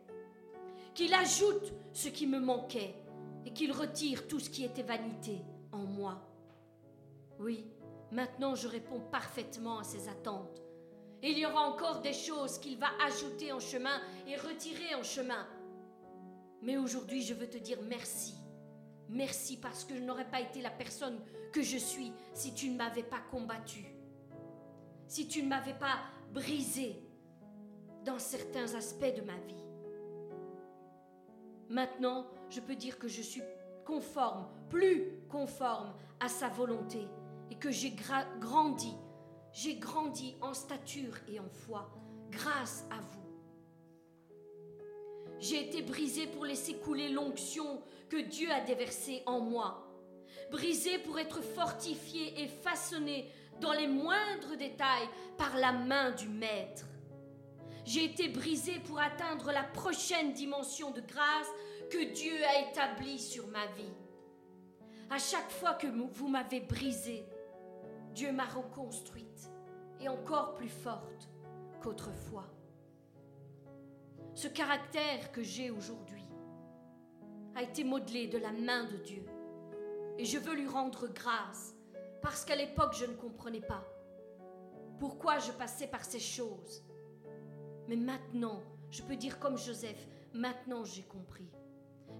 [0.93, 2.95] qu'il ajoute ce qui me manquait
[3.45, 5.39] et qu'il retire tout ce qui était vanité
[5.71, 6.21] en moi.
[7.39, 7.65] Oui,
[8.11, 10.61] maintenant je réponds parfaitement à ses attentes.
[11.23, 15.47] il y aura encore des choses qu'il va ajouter en chemin et retirer en chemin.
[16.61, 18.35] Mais aujourd'hui, je veux te dire merci.
[19.09, 21.19] Merci parce que je n'aurais pas été la personne
[21.51, 23.85] que je suis si tu ne m'avais pas combattu,
[25.07, 25.99] si tu ne m'avais pas
[26.31, 27.01] brisé
[28.05, 29.65] dans certains aspects de ma vie.
[31.69, 33.41] Maintenant, je peux dire que je suis
[33.85, 37.07] conforme, plus conforme à sa volonté
[37.49, 37.95] et que j'ai
[38.39, 38.93] grandi,
[39.51, 41.89] j'ai grandi en stature et en foi
[42.29, 43.28] grâce à vous.
[45.39, 49.87] J'ai été brisé pour laisser couler l'onction que Dieu a déversée en moi,
[50.51, 53.29] brisé pour être fortifié et façonné
[53.61, 56.85] dans les moindres détails par la main du Maître.
[57.85, 61.47] J'ai été brisé pour atteindre la prochaine dimension de grâce
[61.89, 63.95] que Dieu a établie sur ma vie.
[65.09, 67.25] À chaque fois que vous m'avez brisé,
[68.13, 69.49] Dieu m'a reconstruite
[69.99, 71.29] et encore plus forte
[71.81, 72.47] qu'autrefois.
[74.39, 76.23] Ce caractère que j'ai aujourd'hui
[77.55, 79.25] a été modelé de la main de Dieu.
[80.17, 81.75] Et je veux lui rendre grâce
[82.21, 83.83] parce qu'à l'époque je ne comprenais pas
[84.97, 86.85] pourquoi je passais par ces choses.
[87.89, 91.51] Mais maintenant, je peux dire comme Joseph, maintenant j'ai compris.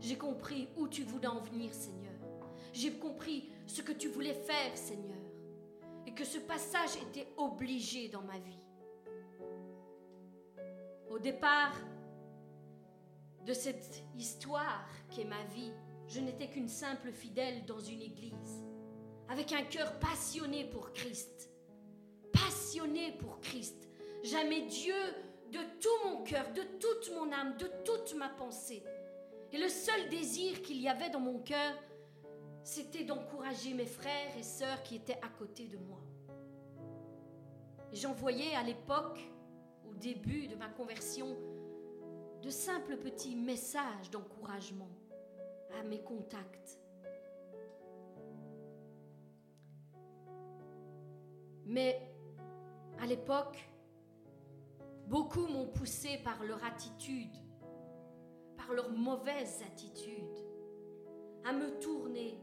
[0.01, 2.19] J'ai compris où tu voulais en venir, Seigneur.
[2.73, 5.23] J'ai compris ce que tu voulais faire, Seigneur.
[6.05, 8.67] Et que ce passage était obligé dans ma vie.
[11.09, 11.71] Au départ
[13.45, 15.71] de cette histoire qu'est ma vie,
[16.07, 18.63] je n'étais qu'une simple fidèle dans une église,
[19.27, 21.49] avec un cœur passionné pour Christ.
[22.33, 23.87] Passionné pour Christ.
[24.23, 24.95] Jamais Dieu
[25.51, 28.83] de tout mon cœur, de toute mon âme, de toute ma pensée.
[29.51, 31.73] Et le seul désir qu'il y avait dans mon cœur,
[32.63, 35.99] c'était d'encourager mes frères et sœurs qui étaient à côté de moi.
[37.91, 39.19] J'envoyais à l'époque,
[39.89, 41.35] au début de ma conversion,
[42.41, 44.89] de simples petits messages d'encouragement
[45.79, 46.79] à mes contacts.
[51.65, 52.01] Mais
[52.99, 53.57] à l'époque,
[55.07, 57.35] beaucoup m'ont poussé par leur attitude,
[58.57, 60.37] par leur mauvaise attitude,
[61.45, 62.39] à me tourner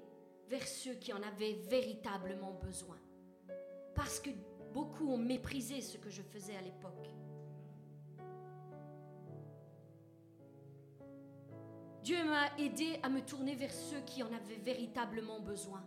[0.49, 2.99] vers ceux qui en avaient véritablement besoin.
[3.94, 4.30] Parce que
[4.72, 7.11] beaucoup ont méprisé ce que je faisais à l'époque.
[12.07, 15.83] Dieu m'a aidé à me tourner vers ceux qui en avaient véritablement besoin.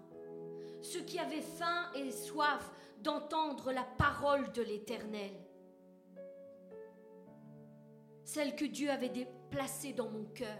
[0.81, 5.31] Ceux qui avaient faim et soif d'entendre la parole de l'Éternel.
[8.25, 10.57] Celle que Dieu avait placée dans mon cœur.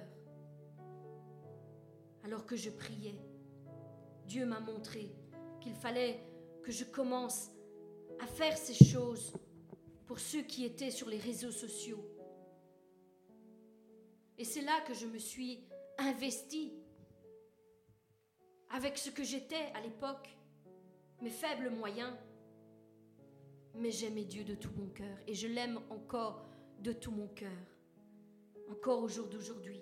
[2.23, 3.19] Alors que je priais,
[4.27, 5.13] Dieu m'a montré
[5.59, 6.23] qu'il fallait
[6.63, 7.51] que je commence
[8.21, 9.33] à faire ces choses
[10.05, 12.18] pour ceux qui étaient sur les réseaux sociaux.
[14.39, 15.59] Et c'est là que je me suis
[15.97, 16.71] investie
[18.69, 20.29] avec ce que j'étais à l'époque,
[21.21, 22.13] mes faibles moyens.
[23.75, 26.47] Mais j'aimais Dieu de tout mon cœur et je l'aime encore
[26.79, 27.51] de tout mon cœur,
[28.71, 29.81] encore au jour d'aujourd'hui.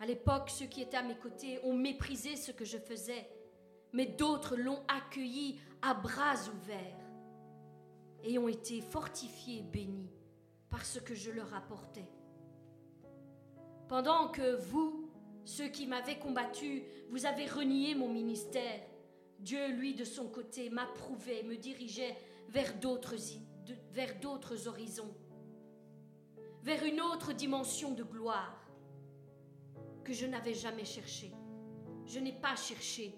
[0.00, 3.26] À l'époque, ceux qui étaient à mes côtés ont méprisé ce que je faisais,
[3.94, 7.06] mais d'autres l'ont accueilli à bras ouverts
[8.22, 10.10] et ont été fortifiés et bénis
[10.70, 12.08] par ce que je leur apportais.
[13.88, 15.10] Pendant que vous,
[15.44, 18.80] ceux qui m'avaient combattu, vous avez renié mon ministère,
[19.40, 22.16] Dieu, lui, de son côté, m'approuvait, me dirigeait
[22.48, 23.16] vers d'autres,
[23.92, 25.12] vers d'autres horizons,
[26.62, 28.56] vers une autre dimension de gloire
[30.04, 31.32] que je n'avais jamais cherché.
[32.06, 33.14] Je n'ai pas cherché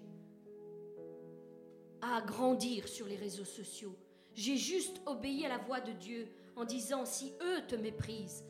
[2.01, 3.95] à grandir sur les réseaux sociaux.
[4.33, 8.45] J'ai juste obéi à la voix de Dieu en disant, si eux te méprisent,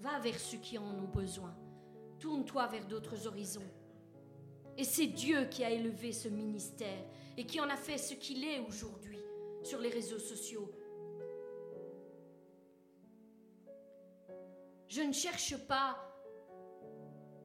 [0.00, 1.54] va vers ceux qui en ont besoin.
[2.18, 3.70] Tourne-toi vers d'autres horizons.
[4.76, 7.04] Et c'est Dieu qui a élevé ce ministère
[7.36, 9.18] et qui en a fait ce qu'il est aujourd'hui
[9.62, 10.70] sur les réseaux sociaux.
[14.88, 15.96] Je ne cherche pas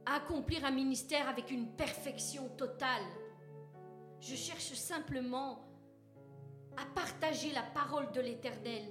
[0.05, 3.05] à accomplir un ministère avec une perfection totale.
[4.19, 5.65] Je cherche simplement
[6.77, 8.83] à partager la parole de l'Éternel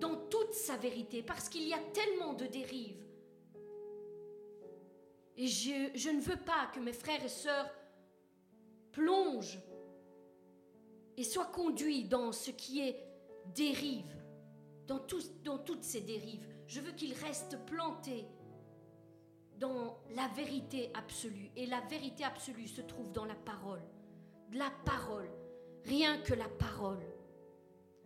[0.00, 3.04] dans toute sa vérité, parce qu'il y a tellement de dérives.
[5.36, 7.70] Et je, ne veux pas que mes frères et sœurs
[8.92, 9.58] plongent
[11.16, 12.96] et soient conduits dans ce qui est
[13.54, 14.14] dérive,
[14.86, 15.00] dans,
[15.44, 16.46] dans toutes ces dérives.
[16.66, 18.26] Je veux qu'ils restent plantés
[19.58, 21.50] dans la vérité absolue.
[21.56, 23.82] Et la vérité absolue se trouve dans la parole.
[24.52, 25.30] La parole.
[25.84, 27.04] Rien que la parole.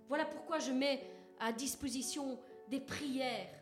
[0.08, 1.02] Voilà pourquoi je mets
[1.44, 3.60] à disposition des prières.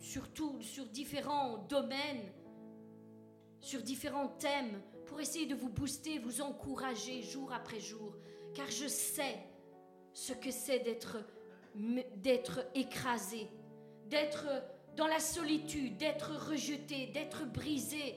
[0.00, 2.32] surtout sur différents domaines,
[3.60, 8.16] sur différents thèmes, pour essayer de vous booster, vous encourager jour après jour.
[8.54, 9.38] Car je sais
[10.12, 11.18] ce que c'est d'être,
[12.16, 13.48] d'être écrasé,
[14.06, 14.46] d'être
[14.96, 18.16] dans la solitude, d'être rejeté, d'être brisé,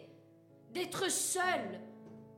[0.71, 1.79] d'être seul,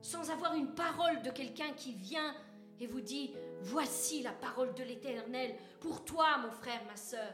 [0.02, 2.34] sans avoir une parole de quelqu'un qui vient
[2.78, 7.32] et vous dit, voici la parole de l'Éternel pour toi, mon frère, ma sœur.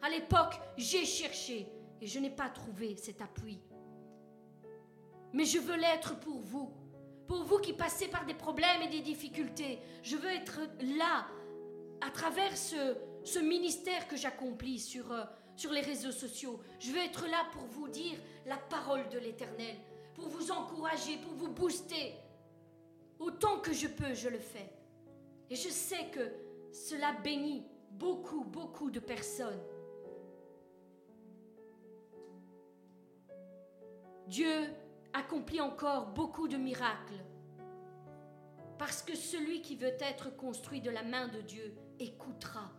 [0.00, 1.68] À l'époque, j'ai cherché
[2.00, 3.60] et je n'ai pas trouvé cet appui.
[5.32, 6.72] Mais je veux l'être pour vous,
[7.26, 9.78] pour vous qui passez par des problèmes et des difficultés.
[10.02, 10.60] Je veux être
[10.98, 11.26] là,
[12.00, 15.22] à travers ce, ministère que j'accomplis sur, euh,
[15.56, 16.60] sur les réseaux sociaux.
[16.80, 19.76] Je veux être là pour vous dire la parole de l'Éternel,
[20.14, 22.14] pour vous encourager, pour vous booster.
[23.18, 24.81] Autant que je peux, je le fais.
[25.52, 26.32] Et je sais que
[26.72, 29.62] cela bénit beaucoup, beaucoup de personnes.
[34.26, 34.48] Dieu
[35.12, 37.22] accomplit encore beaucoup de miracles.
[38.78, 42.72] Parce que celui qui veut être construit de la main de Dieu écoutera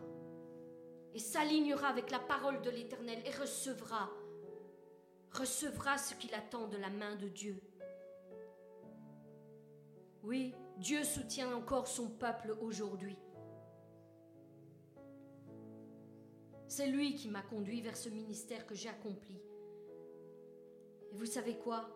[1.14, 4.10] et s'alignera avec la parole de l'Éternel et recevra,
[5.30, 7.62] recevra ce qu'il attend de la main de Dieu.
[10.24, 13.16] Oui, Dieu soutient encore son peuple aujourd'hui.
[16.66, 19.38] C'est lui qui m'a conduit vers ce ministère que j'ai accompli.
[21.12, 21.88] Et vous savez quoi?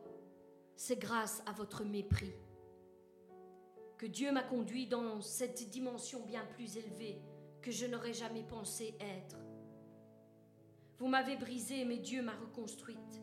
[0.77, 2.35] C'est grâce à votre mépris.
[3.99, 7.21] que Dieu m'a conduit dans cette dimension bien plus élevée
[7.61, 9.37] que je n'aurais jamais pensé être.
[10.99, 13.23] Vous m'avez brisée, mais Dieu m'a reconstruite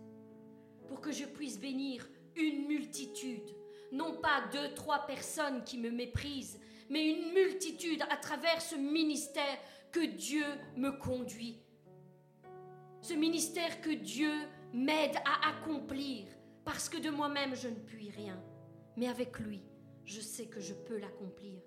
[0.87, 3.49] pour que je puisse bénir une multitude,
[3.91, 6.59] non pas deux, trois personnes qui me méprisent,
[6.89, 9.57] mais une multitude à travers ce ministère
[9.91, 11.59] que Dieu me conduit.
[13.01, 14.33] Ce ministère que Dieu
[14.73, 16.27] m'aide à accomplir,
[16.63, 18.41] parce que de moi-même je ne puis rien,
[18.97, 19.63] mais avec lui,
[20.03, 21.61] je sais que je peux l'accomplir.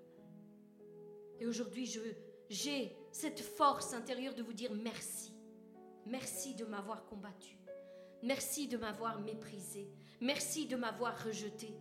[1.39, 1.89] Et aujourd'hui,
[2.49, 5.33] j'ai cette force intérieure de vous dire merci.
[6.05, 7.57] Merci de m'avoir combattu.
[8.23, 9.89] Merci de m'avoir méprisé.
[10.19, 11.73] Merci de m'avoir rejeté.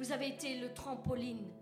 [0.00, 1.52] Vous avez été le trampoline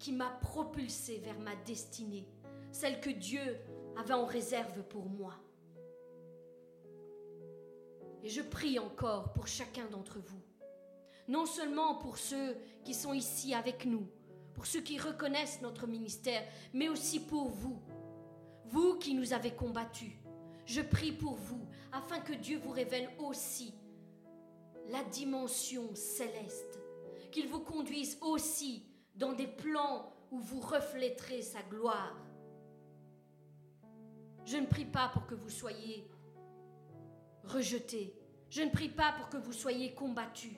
[0.00, 2.26] qui m'a propulsé vers ma destinée,
[2.72, 3.60] celle que Dieu
[3.96, 5.34] avait en réserve pour moi.
[8.24, 10.42] Et je prie encore pour chacun d'entre vous,
[11.28, 14.08] non seulement pour ceux qui sont ici avec nous,
[14.54, 16.42] pour ceux qui reconnaissent notre ministère,
[16.72, 17.80] mais aussi pour vous,
[18.64, 20.14] vous qui nous avez combattus.
[20.66, 23.72] Je prie pour vous, afin que Dieu vous révèle aussi
[24.88, 26.81] la dimension céleste,
[27.32, 32.16] qu'il vous conduise aussi dans des plans où vous refléterez sa gloire.
[34.44, 36.08] Je ne prie pas pour que vous soyez
[37.44, 38.14] rejetés.
[38.50, 40.56] Je ne prie pas pour que vous soyez combattus.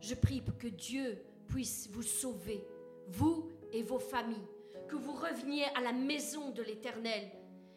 [0.00, 2.64] Je prie pour que Dieu puisse vous sauver,
[3.08, 4.48] vous et vos familles,
[4.88, 7.30] que vous reveniez à la maison de l'Éternel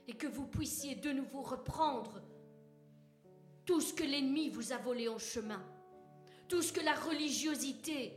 [0.08, 2.22] et que vous puissiez de nouveau reprendre
[3.66, 5.64] tout ce que l'ennemi vous a volé en chemin,
[6.48, 8.14] tout ce que la religiosité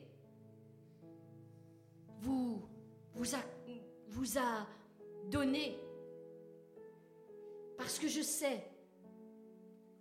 [2.21, 2.63] vous,
[4.37, 4.67] a
[5.31, 5.79] donné.
[7.77, 8.65] Parce que je sais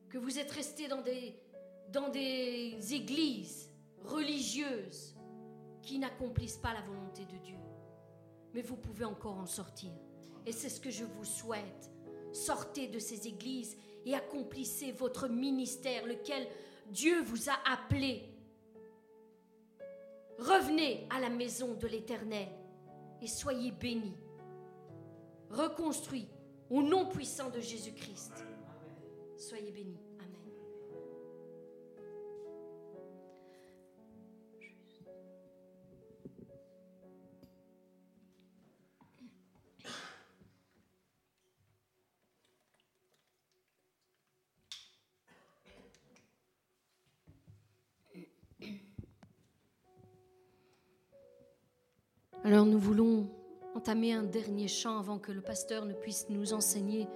[0.09, 1.35] que vous êtes restés dans des,
[1.91, 3.69] dans des églises
[4.03, 5.15] religieuses
[5.81, 7.57] qui n'accomplissent pas la volonté de Dieu.
[8.53, 9.91] Mais vous pouvez encore en sortir.
[10.45, 11.91] Et c'est ce que je vous souhaite.
[12.33, 16.47] Sortez de ces églises et accomplissez votre ministère, lequel
[16.89, 18.23] Dieu vous a appelé.
[20.39, 22.47] Revenez à la maison de l'Éternel
[23.21, 24.15] et soyez bénis,
[25.49, 26.27] reconstruits
[26.69, 28.45] au nom puissant de Jésus-Christ.
[29.35, 30.06] Soyez bénis.
[52.47, 53.27] Alors nous voulons
[53.75, 57.09] entamer un dernier chant avant que le pasteur ne puisse nous enseigner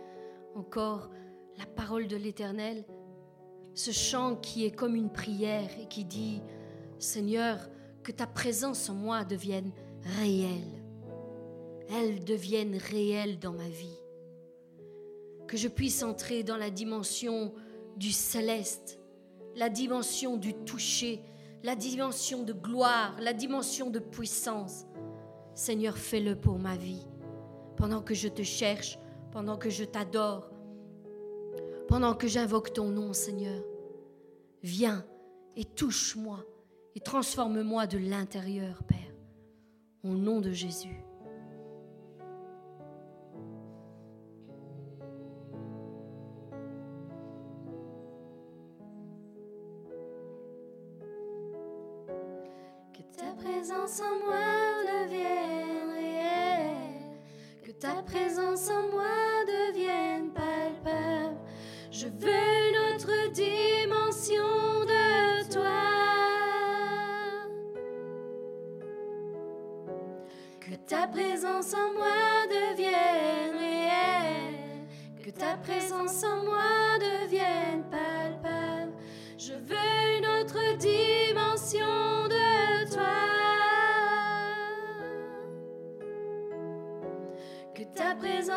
[0.56, 1.10] encore
[1.58, 2.84] la parole de l'Éternel.
[3.74, 6.42] Ce chant qui est comme une prière et qui dit,
[7.00, 7.70] Seigneur,
[8.04, 9.72] que ta présence en moi devienne
[10.20, 10.84] réelle.
[11.90, 14.02] Elle devienne réelle dans ma vie.
[15.48, 17.54] Que je puisse entrer dans la dimension
[17.96, 19.00] du céleste,
[19.56, 21.22] la dimension du toucher,
[21.64, 24.88] la dimension de gloire, la dimension de puissance
[25.54, 27.06] Seigneur, fais-le pour ma vie.
[27.78, 28.98] Pendant que je te cherche,
[29.32, 30.52] pendant que je t'adore,
[31.88, 33.64] pendant que j'invoque ton nom, Seigneur,
[34.64, 35.06] viens
[35.56, 36.46] et touche-moi
[36.96, 38.98] et transforme-moi de l'intérieur, Père.
[40.04, 41.04] Au nom de Jésus.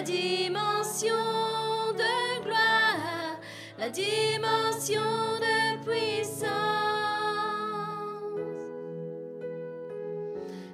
[0.00, 3.38] la dimension de gloire,
[3.78, 5.02] la dimension
[5.38, 6.50] de puissance,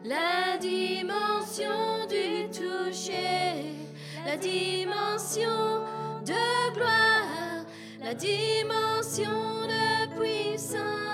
[0.04, 3.74] la dimension du toucher,
[4.24, 5.82] la dimension
[6.24, 7.64] de gloire,
[8.04, 11.05] la dimension de puissance.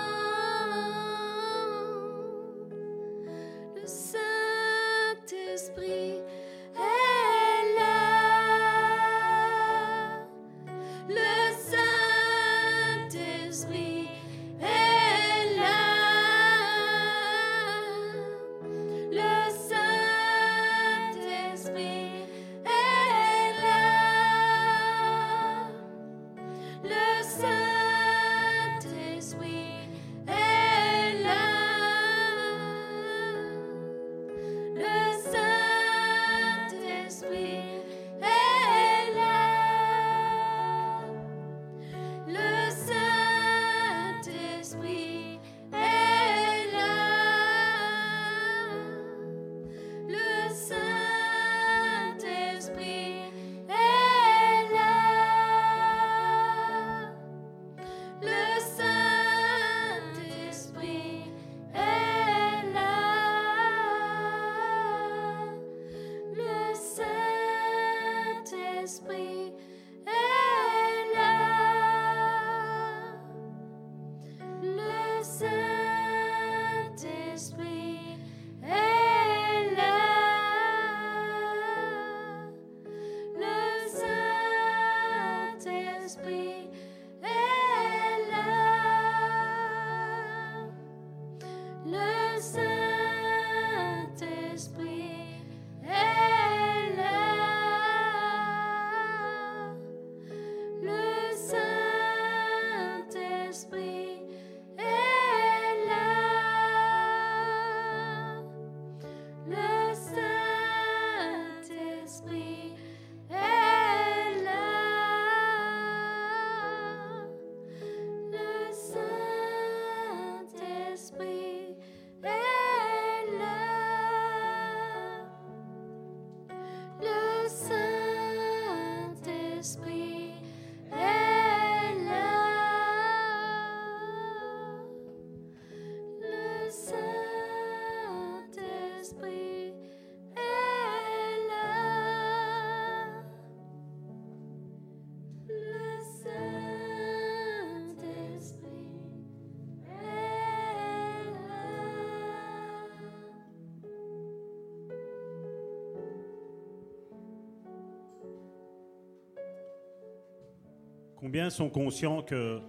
[161.23, 162.59] Combien sont conscients que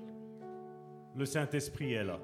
[1.17, 2.21] le Saint-Esprit est là?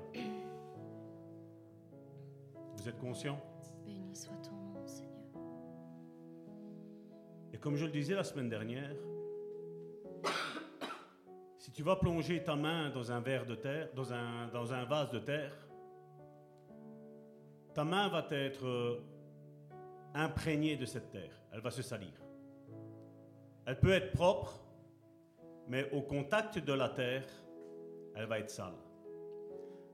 [2.77, 3.41] Vous êtes conscients?
[3.85, 5.11] Béni soit ton nom, Seigneur.
[7.53, 8.95] Et comme je le disais la semaine dernière,
[11.59, 14.85] si tu vas plonger ta main dans un verre de terre, dans un, dans un
[14.85, 15.67] vase de terre,
[17.75, 19.03] ta main va être euh,
[20.15, 21.43] imprégnée de cette terre.
[21.53, 22.13] Elle va se salir.
[23.67, 24.61] Elle peut être propre,
[25.71, 27.25] mais au contact de la terre,
[28.17, 28.75] elle va être sale.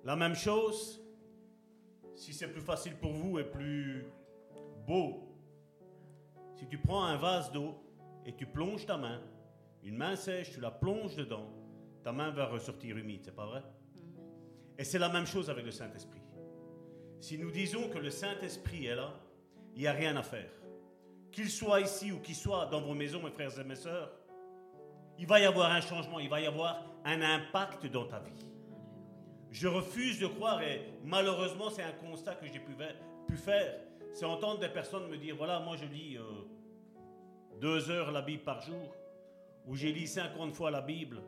[0.04, 1.04] La même chose,
[2.14, 4.06] si c'est plus facile pour vous et plus
[4.86, 5.36] beau,
[6.54, 7.74] si tu prends un vase d'eau
[8.24, 9.20] et tu plonges ta main,
[9.82, 11.50] une main sèche, tu la plonges dedans,
[12.02, 13.62] ta main va ressortir humide, c'est pas vrai?
[14.78, 16.22] Et c'est la même chose avec le Saint-Esprit.
[17.20, 19.12] Si nous disons que le Saint-Esprit est là,
[19.74, 20.50] il n'y a rien à faire.
[21.30, 24.10] Qu'il soit ici ou qu'il soit dans vos maisons, mes frères et mes sœurs,
[25.18, 28.46] il va y avoir un changement, il va y avoir un impact dans ta vie.
[29.50, 33.80] Je refuse de croire, et malheureusement c'est un constat que j'ai pu, faire,
[34.12, 36.22] c'est entendre des personnes me dire, voilà, moi je lis euh,
[37.60, 38.94] deux heures la Bible par jour,
[39.66, 41.22] ou j'ai lu 50 fois la Bible.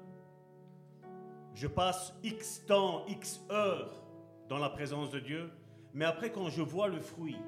[1.54, 4.02] Je passe X temps, X heures
[4.48, 5.50] dans la présence de Dieu,
[5.94, 7.38] mais après quand je vois le fruit,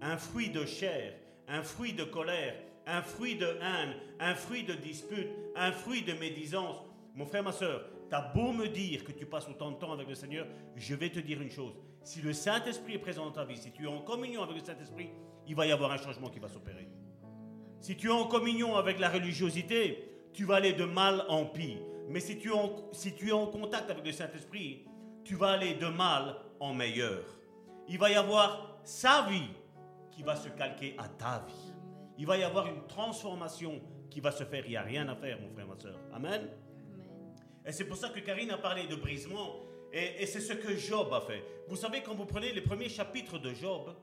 [0.00, 1.14] un fruit de chair,
[1.48, 2.54] un fruit de colère,
[2.88, 6.78] un fruit de haine, un fruit de dispute, un fruit de médisance.
[7.14, 10.08] Mon frère, ma soeur, t'as beau me dire que tu passes autant de temps avec
[10.08, 11.74] le Seigneur, je vais te dire une chose.
[12.02, 14.64] Si le Saint-Esprit est présent dans ta vie, si tu es en communion avec le
[14.64, 15.10] Saint-Esprit,
[15.46, 16.88] il va y avoir un changement qui va s'opérer.
[17.80, 21.78] Si tu es en communion avec la religiosité, tu vas aller de mal en pire.
[22.08, 22.50] Mais si tu,
[22.92, 24.86] si tu es en contact avec le Saint-Esprit,
[25.24, 27.22] tu vas aller de mal en meilleur.
[27.86, 29.50] Il va y avoir sa vie
[30.10, 31.67] qui va se calquer à ta vie.
[32.18, 34.64] Il va y avoir une transformation qui va se faire.
[34.66, 35.98] Il n'y a rien à faire, mon frère, ma soeur.
[36.12, 36.48] Amen.
[37.64, 39.60] Et c'est pour ça que Karine a parlé de brisement.
[39.92, 41.42] Et, et c'est ce que Job a fait.
[41.68, 43.94] Vous savez, quand vous prenez les premiers chapitres de Job,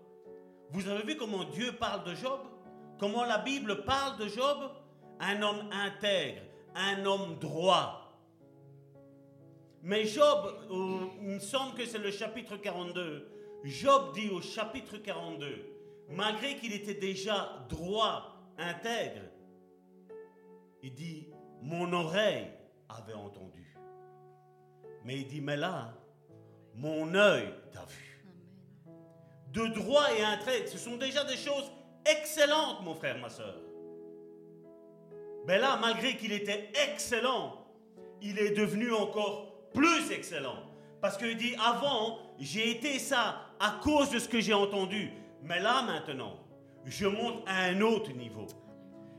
[0.72, 2.40] vous avez vu comment Dieu parle de Job?
[2.98, 4.72] Comment la Bible parle de Job?
[5.20, 6.42] Un homme intègre,
[6.74, 8.06] un homme droit.
[9.84, 13.28] Mais Job, euh, il me semble que c'est le chapitre 42,
[13.66, 15.75] Job dit au chapitre 42,
[16.10, 19.22] malgré qu'il était déjà droit, intègre,
[20.82, 21.28] il dit,
[21.62, 22.48] mon oreille
[22.90, 23.76] avait entendu.
[25.04, 25.94] Mais il dit, mais là,
[26.76, 28.24] mon œil t'a vu.
[29.52, 31.72] De droit et intègre, ce sont déjà des choses
[32.06, 33.56] excellentes, mon frère, ma soeur.
[35.48, 37.66] Mais là, malgré qu'il était excellent,
[38.22, 40.58] il est devenu encore plus excellent.
[41.02, 45.12] Parce qu'il dit, avant, j'ai été ça à cause de ce que j'ai entendu.
[45.46, 46.40] Mais là maintenant,
[46.86, 48.48] je monte à un autre niveau.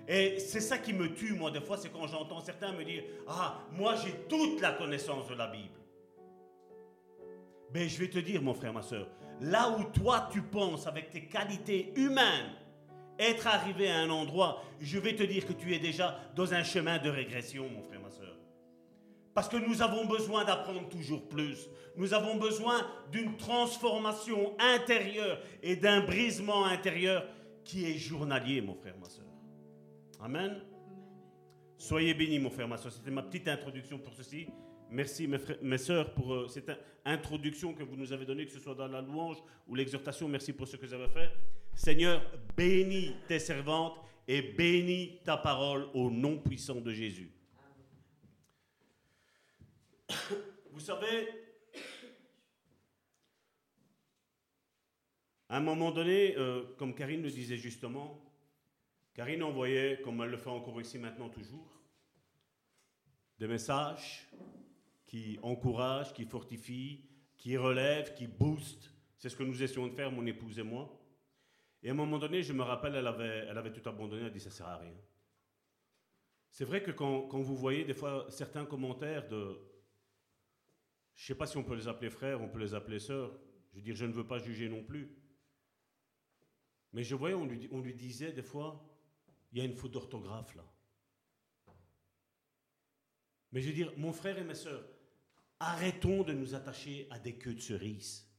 [0.09, 3.03] Et c'est ça qui me tue, moi, des fois, c'est quand j'entends certains me dire
[3.27, 5.75] Ah, moi, j'ai toute la connaissance de la Bible.
[7.75, 9.09] Mais ben, je vais te dire, mon frère, ma soeur,
[9.41, 12.53] là où toi, tu penses, avec tes qualités humaines,
[13.19, 16.63] être arrivé à un endroit, je vais te dire que tu es déjà dans un
[16.63, 18.36] chemin de régression, mon frère, ma soeur.
[19.37, 21.69] Parce que nous avons besoin d'apprendre toujours plus.
[21.95, 27.23] Nous avons besoin d'une transformation intérieure et d'un brisement intérieur
[27.63, 29.27] qui est journalier, mon frère, ma soeur.
[30.23, 30.63] Amen.
[31.77, 32.91] Soyez bénis, mon frère, ma soeur.
[32.91, 34.47] C'était ma petite introduction pour ceci.
[34.91, 36.73] Merci, mes, frères, mes soeurs, pour euh, cette
[37.05, 39.37] introduction que vous nous avez donnée, que ce soit dans la louange
[39.69, 40.29] ou l'exhortation.
[40.29, 41.29] Merci pour ce que vous avez fait.
[41.75, 42.23] Seigneur,
[42.57, 47.36] bénis tes servantes et bénis ta parole au nom puissant de Jésus.
[50.71, 51.29] Vous savez,
[55.49, 58.21] À un moment donné, euh, comme Karine le disait justement,
[59.15, 61.81] Karine envoyait, comme elle le fait encore ici maintenant toujours,
[63.39, 64.29] des messages
[65.07, 67.05] qui encouragent, qui fortifient,
[67.37, 68.93] qui relèvent, qui boostent.
[69.19, 71.01] C'est ce que nous essayons de faire, mon épouse et moi.
[71.83, 74.29] Et à un moment donné, je me rappelle, elle avait, elle avait tout abandonné, elle
[74.29, 74.97] a dit ça sert à rien.
[76.51, 79.61] C'est vrai que quand, vous voyez des fois certains commentaires de,
[81.17, 83.37] je ne sais pas si on peut les appeler frères, on peut les appeler sœurs,
[83.71, 85.11] je veux dire, je ne veux pas juger non plus.
[86.93, 88.87] Mais je voyais, on lui, disait des fois,
[89.51, 90.65] il y a une faute d'orthographe là.
[93.53, 94.87] Mais je veux dire, mon frère et ma soeur,
[95.59, 98.31] arrêtons de nous attacher à des queues de cerises.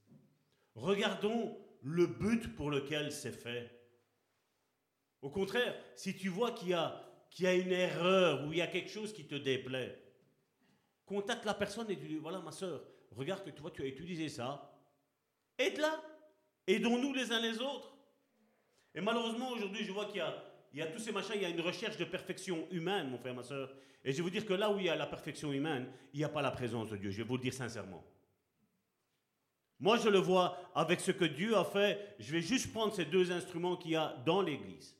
[0.75, 3.71] Regardons le but pour lequel c'est fait.
[5.23, 8.67] Au contraire, si tu vois qu'il y, y a une erreur ou il y a
[8.67, 10.06] quelque chose qui te déplaît,
[11.07, 12.83] contacte la personne et dis voilà ma soeur,
[13.15, 14.71] regarde que tu vois, tu as utilisé ça.
[15.57, 16.03] Aide-la.
[16.67, 17.97] Aidons-nous les uns les autres.
[18.93, 20.23] Et malheureusement, aujourd'hui, je vois qu'il
[20.73, 23.33] y, a, tous ces machins, il y a une recherche de perfection humaine, mon frère,
[23.33, 23.73] ma soeur.
[24.03, 26.19] Et je vais vous dire que là où il y a la perfection humaine, il
[26.19, 27.09] n'y a pas la présence de Dieu.
[27.09, 28.03] Je vais vous le dire sincèrement.
[29.79, 32.15] Moi, je le vois avec ce que Dieu a fait.
[32.19, 34.95] Je vais juste prendre ces deux instruments qu'il y a dans l'Église.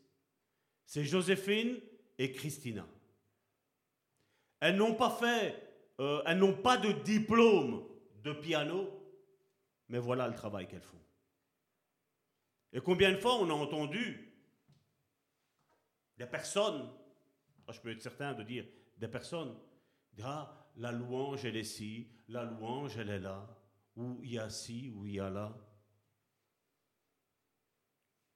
[0.86, 1.80] C'est Joséphine
[2.18, 2.88] et Christina.
[4.60, 5.67] Elles n'ont pas fait,
[6.00, 7.84] euh, elles n'ont pas de diplôme
[8.24, 8.90] de piano,
[9.90, 11.02] mais voilà le travail qu'elles font.
[12.74, 14.34] Et combien de fois on a entendu
[16.18, 16.90] des personnes,
[17.68, 18.66] ah, je peux être certain de dire
[18.98, 19.56] des personnes,
[20.14, 23.48] dire ah, la louange elle est ci, la louange elle est là,
[23.96, 25.56] ou il y a ci, ou il y a là.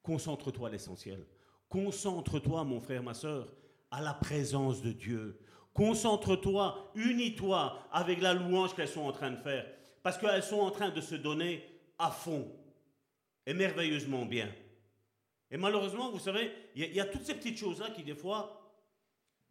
[0.02, 1.28] Concentre-toi à l'essentiel.
[1.70, 3.54] Concentre-toi, mon frère, ma soeur,
[3.92, 5.40] à la présence de Dieu.
[5.74, 9.66] Concentre-toi, unis-toi avec la louange qu'elles sont en train de faire.
[10.04, 11.64] Parce qu'elles sont en train de se donner
[11.98, 12.52] à fond
[13.46, 14.54] et merveilleusement bien.
[15.50, 18.74] Et malheureusement, vous savez, il y, a toutes ces petites choses-là qui, des fois,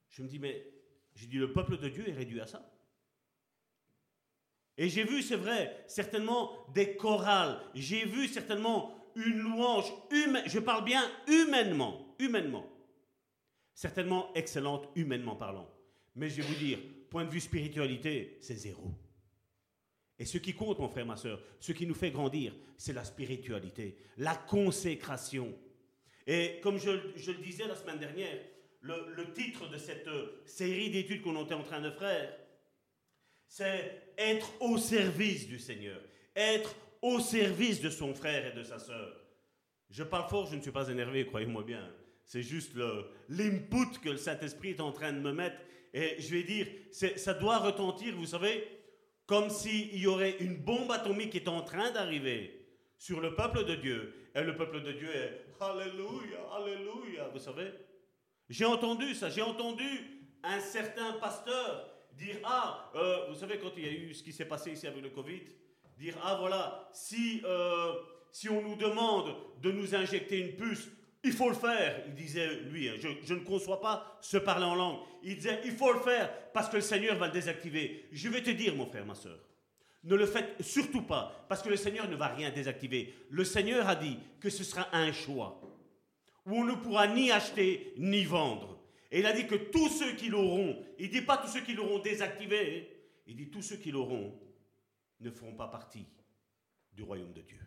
[0.09, 0.67] je me dis, mais
[1.15, 2.67] je dis, le peuple de Dieu est réduit à ça.
[4.77, 7.61] Et j'ai vu, c'est vrai, certainement des chorales.
[7.75, 10.45] J'ai vu certainement une louange humaine.
[10.47, 12.67] Je parle bien humainement, humainement.
[13.75, 15.69] Certainement excellente, humainement parlant.
[16.21, 18.93] Mais je vais vous dire, point de vue spiritualité, c'est zéro.
[20.19, 23.05] Et ce qui compte, mon frère, ma soeur, ce qui nous fait grandir, c'est la
[23.05, 25.57] spiritualité, la consécration.
[26.27, 28.39] Et comme je, le disais la semaine dernière,
[28.83, 30.11] le, le titre de cette
[30.45, 32.37] série d'études qu'on était en train de faire,
[33.49, 36.03] c'est être au service du Seigneur,
[36.37, 39.17] être au service de son frère et de sa sœur.
[39.89, 41.91] Je parle fort, je ne suis pas énervé, croyez-moi bien.
[42.27, 42.75] C'est juste
[43.31, 45.57] l'input que le Saint-Esprit est en train de me mettre.
[45.93, 48.67] Et je vais dire, ça doit retentir, vous savez,
[49.27, 52.67] comme s'il y aurait une bombe atomique qui est en train d'arriver
[52.99, 54.15] sur le peuple de Dieu.
[54.35, 57.71] Et le peuple de Dieu est Alléluia, Alléluia, vous savez.
[58.49, 59.85] J'ai entendu ça, j'ai entendu
[60.43, 64.33] un certain pasteur dire Ah, euh, vous savez, quand il y a eu ce qui
[64.33, 65.43] s'est passé ici avec le Covid,
[65.99, 67.93] dire Ah, voilà, si, euh,
[68.31, 70.89] si on nous demande de nous injecter une puce,
[71.23, 72.03] il faut le faire.
[72.07, 75.01] Il disait, lui, hein, je, ne conçois pas se parler en langue.
[75.23, 78.07] Il disait Il faut le faire parce que le Seigneur va le désactiver.
[78.13, 79.39] Je vais te dire, mon frère, ma soeur.
[80.03, 83.15] Ne le faites surtout pas, parce que le Seigneur ne va rien désactiver.
[83.29, 85.61] Le Seigneur a dit que ce sera un choix,
[86.47, 88.79] où on ne pourra ni acheter ni vendre.
[89.11, 91.61] Et il a dit que tous ceux qui l'auront, il ne dit pas tous ceux
[91.61, 92.89] qui l'auront désactivé,
[93.27, 94.41] il dit tous ceux qui l'auront
[95.21, 96.07] ne feront pas partie
[96.95, 97.61] du royaume de Dieu.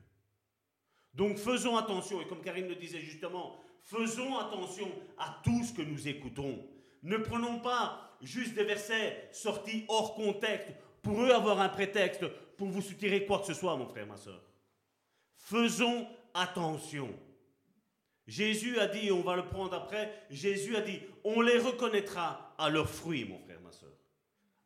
[1.14, 4.88] Donc faisons attention, et comme Karine le disait justement, faisons attention
[5.18, 6.66] à tout ce que nous écoutons.
[7.04, 10.70] Ne prenons pas juste des versets sortis hors contexte
[11.02, 12.26] pour eux avoir un prétexte
[12.58, 14.42] pour vous soutirer quoi que ce soit, mon frère, ma soeur.
[15.38, 17.10] Faisons attention.
[18.26, 22.70] Jésus a dit, on va le prendre après, Jésus a dit, on les reconnaîtra à
[22.70, 23.92] leurs fruits, mon frère, ma soeur.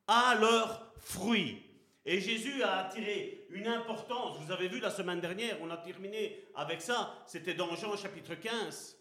[0.08, 1.64] À leurs fruits.
[2.10, 4.38] Et Jésus a attiré une importance.
[4.40, 7.14] Vous avez vu la semaine dernière, on a terminé avec ça.
[7.26, 8.96] C'était dans Jean chapitre 15,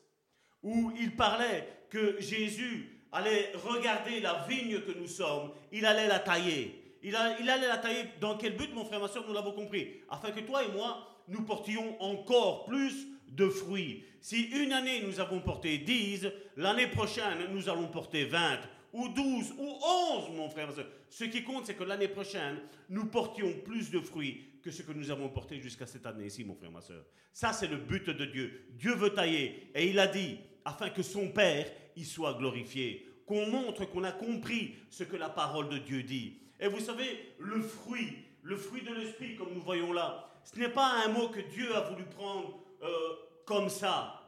[0.64, 6.18] où il parlait que Jésus allait regarder la vigne que nous sommes, il allait la
[6.18, 6.98] tailler.
[7.04, 10.00] Il, allait la tailler dans quel but, mon frère, ma soeur, nous l'avons compris?
[10.10, 14.04] Afin que toi et moi, nous portions encore plus de fruits.
[14.20, 16.26] Si une année nous avons porté 10,
[16.56, 18.58] l'année prochaine nous allons porter 20
[18.96, 19.78] ou 12 ou
[20.14, 20.68] 11, mon frère.
[21.10, 24.92] Ce qui compte, c'est que l'année prochaine, nous portions plus de fruits que ce que
[24.92, 27.04] nous avons porté jusqu'à cette année-ci, mon frère, ma soeur.
[27.32, 28.66] Ça, c'est le but de Dieu.
[28.70, 29.70] Dieu veut tailler.
[29.74, 33.06] Et il a dit, afin que son Père y soit glorifié.
[33.26, 36.38] Qu'on montre qu'on a compris ce que la parole de Dieu dit.
[36.60, 40.68] Et vous savez, le fruit, le fruit de l'esprit, comme nous voyons là, ce n'est
[40.68, 42.88] pas un mot que Dieu a voulu prendre euh,
[43.44, 44.22] comme ça.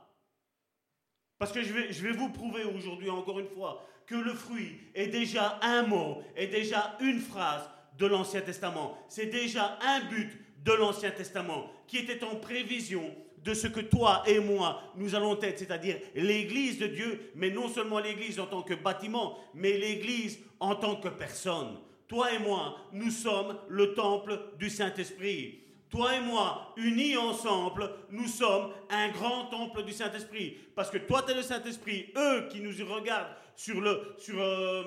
[1.39, 4.79] Parce que je vais, je vais vous prouver aujourd'hui, encore une fois, que le fruit
[4.95, 8.99] est déjà un mot, est déjà une phrase de l'Ancien Testament.
[9.09, 10.31] C'est déjà un but
[10.65, 15.41] de l'Ancien Testament qui était en prévision de ce que toi et moi, nous allons
[15.41, 20.41] être, c'est-à-dire l'Église de Dieu, mais non seulement l'Église en tant que bâtiment, mais l'Église
[20.59, 21.79] en tant que personne.
[22.09, 28.27] Toi et moi, nous sommes le temple du Saint-Esprit toi et moi, unis ensemble, nous
[28.27, 30.57] sommes un grand temple du Saint-Esprit.
[30.75, 32.13] Parce que toi, tu es le Saint-Esprit.
[32.15, 34.85] Eux qui nous regardent sur, le, sur, euh,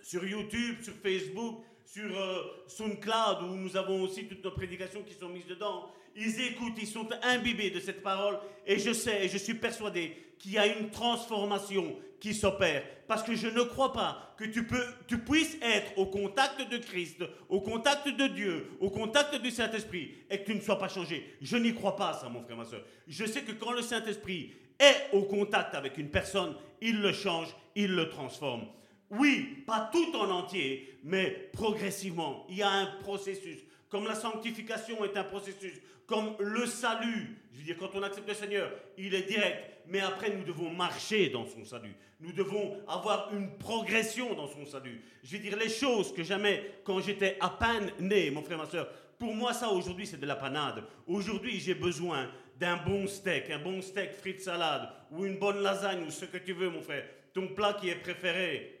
[0.00, 5.14] sur YouTube, sur Facebook, sur euh, SoundCloud, où nous avons aussi toutes nos prédications qui
[5.14, 8.38] sont mises dedans, ils écoutent, ils sont imbibés de cette parole.
[8.64, 12.84] Et je sais, et je suis persuadé qu'il y a une transformation qui s'opère.
[13.08, 16.76] Parce que je ne crois pas que tu, peux, tu puisses être au contact de
[16.78, 20.88] Christ, au contact de Dieu, au contact du Saint-Esprit, et que tu ne sois pas
[20.88, 21.36] changé.
[21.40, 22.84] Je n'y crois pas, ça, mon frère, ma soeur.
[23.08, 27.54] Je sais que quand le Saint-Esprit est au contact avec une personne, il le change,
[27.74, 28.66] il le transforme.
[29.10, 32.46] Oui, pas tout en entier, mais progressivement.
[32.50, 33.58] Il y a un processus.
[33.88, 38.28] Comme la sanctification est un processus, comme le salut, je veux dire, quand on accepte
[38.28, 41.94] le Seigneur, il est direct, mais après nous devons marcher dans son salut.
[42.20, 45.02] Nous devons avoir une progression dans son salut.
[45.22, 48.66] Je veux dire, les choses que jamais, quand j'étais à peine né, mon frère, ma
[48.66, 50.84] soeur, pour moi, ça aujourd'hui, c'est de la panade.
[51.06, 56.02] Aujourd'hui, j'ai besoin d'un bon steak, un bon steak frites salade, ou une bonne lasagne,
[56.04, 57.04] ou ce que tu veux, mon frère.
[57.32, 58.78] Ton plat qui est préféré,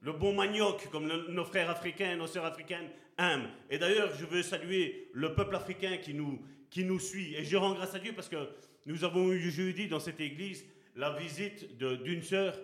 [0.00, 2.88] le bon manioc, comme nos frères africains, nos sœurs africaines
[3.18, 3.48] aiment.
[3.70, 7.34] Et d'ailleurs, je veux saluer le peuple africain qui nous, qui nous suit.
[7.34, 8.48] Et je rends grâce à Dieu parce que
[8.84, 10.64] nous avons eu jeudi dans cette église
[10.94, 12.58] la visite d'une sœur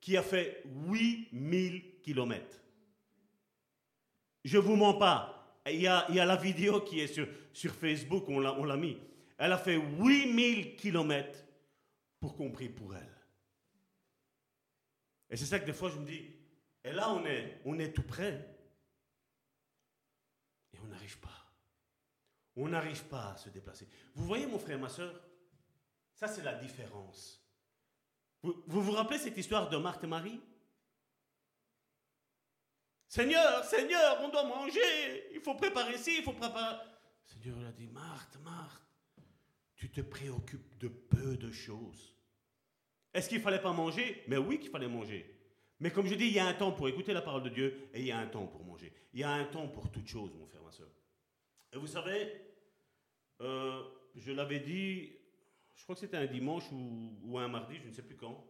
[0.00, 2.62] qui a fait 8000 kilomètres.
[4.44, 5.60] Je vous mens pas.
[5.70, 8.96] Il y a, y a la vidéo qui est sur, sur Facebook, on l'a mis.
[9.40, 11.46] Elle a fait 8000 kilomètres
[12.20, 13.16] pour qu'on prie pour elle.
[15.30, 16.30] Et c'est ça que des fois je me dis,
[16.84, 18.54] et là on est, on est tout près.
[20.74, 21.50] Et on n'arrive pas.
[22.54, 23.88] On n'arrive pas à se déplacer.
[24.14, 25.18] Vous voyez mon frère, ma soeur
[26.12, 27.42] Ça c'est la différence.
[28.42, 30.40] Vous, vous rappelez cette histoire de Marthe et Marie?
[33.08, 36.76] Seigneur, Seigneur, on doit manger, il faut préparer ci, il faut préparer...
[37.24, 38.89] Seigneur il a dit, Marthe, Marthe,
[39.80, 42.14] tu te préoccupes de peu de choses.
[43.14, 44.22] Est-ce qu'il fallait pas manger?
[44.28, 45.34] Mais oui qu'il fallait manger.
[45.80, 47.88] Mais comme je dis, il y a un temps pour écouter la parole de Dieu
[47.94, 48.92] et il y a un temps pour manger.
[49.14, 50.90] Il y a un temps pour toute chose, mon frère, ma soeur.
[51.72, 52.30] Et vous savez,
[53.40, 53.82] euh,
[54.16, 55.12] je l'avais dit,
[55.74, 58.46] je crois que c'était un dimanche ou, ou un mardi, je ne sais plus quand.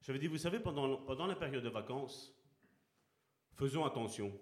[0.00, 2.34] J'avais dit, vous savez, pendant, pendant la période de vacances,
[3.52, 4.32] faisons attention.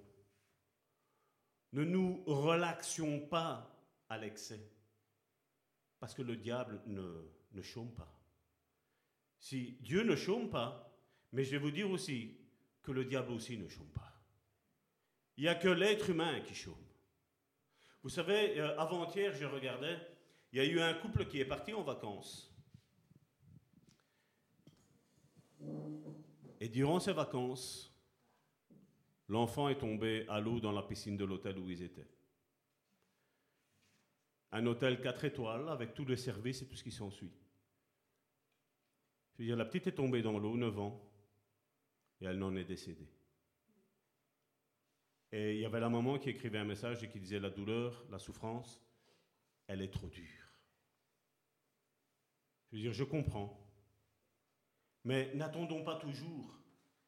[1.72, 3.76] Ne nous relaxions pas
[4.08, 4.75] à l'excès.
[5.98, 8.12] Parce que le diable ne, chôme pas.
[9.38, 10.92] Si Dieu ne chôme pas,
[11.32, 12.36] mais je vais vous dire aussi
[12.82, 14.12] que le diable aussi ne chôme pas.
[15.36, 16.74] Il n'y a que l'être humain qui chôme.
[18.02, 19.98] Vous savez, euh, avant-hier, je regardais,
[20.52, 22.54] il y a eu un couple qui est parti en vacances.
[26.60, 27.92] Et durant ces vacances,
[29.28, 32.08] l'enfant est tombé à l'eau dans la piscine de l'hôtel où ils étaient.
[34.52, 37.32] Un hôtel 4 étoiles avec tous les services et tout ce qui s'ensuit.
[39.34, 41.02] Je veux dire, la petite est tombée dans l'eau, 9 ans,
[42.20, 43.08] et elle n'en est décédée.
[45.32, 48.06] Et il y avait la maman qui écrivait un message et qui disait la douleur,
[48.10, 48.80] la souffrance,
[49.66, 50.46] elle est trop dure.
[52.70, 53.62] Je veux dire, je comprends.
[55.04, 56.58] Mais n'attendons pas toujours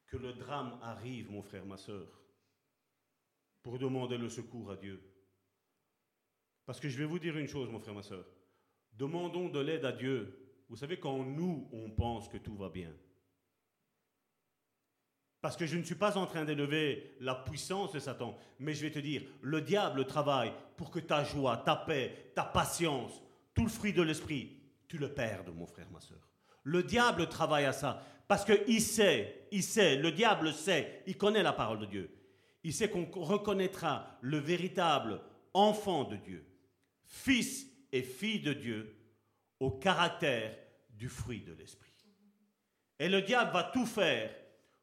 [0.07, 2.21] que le drame arrive, mon frère, ma soeur,
[3.61, 5.01] pour demander le secours à Dieu.
[6.69, 8.23] Parce que je vais vous dire une chose, mon frère, ma soeur.
[8.93, 10.53] Demandons de l'aide à Dieu.
[10.69, 12.93] Vous savez, quand nous, on pense que tout va bien.
[15.41, 18.83] Parce que je ne suis pas en train d'élever la puissance de Satan, mais je
[18.83, 23.19] vais te dire, le diable travaille pour que ta joie, ta paix, ta patience,
[23.55, 26.29] tout le fruit de l'esprit, tu le perdes, mon frère, ma soeur.
[26.61, 31.41] Le diable travaille à ça, parce qu'il sait, il sait, le diable sait, il connaît
[31.41, 32.11] la parole de Dieu.
[32.63, 35.19] Il sait qu'on reconnaîtra le véritable
[35.55, 36.45] enfant de Dieu,
[37.09, 38.95] fils et fille de Dieu,
[39.59, 40.55] au caractère
[40.91, 41.93] du fruit de l'esprit.
[42.99, 44.33] Et le diable va tout faire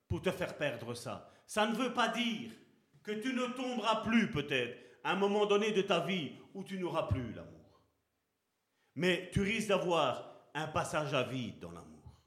[0.08, 1.32] pour te faire perdre ça.
[1.46, 2.50] Ça ne veut pas dire
[3.02, 6.78] que tu ne tomberas plus peut-être à un moment donné de ta vie où tu
[6.78, 7.80] n'auras plus l'amour.
[8.96, 12.20] Mais tu risques d'avoir un passage à vide dans l'amour.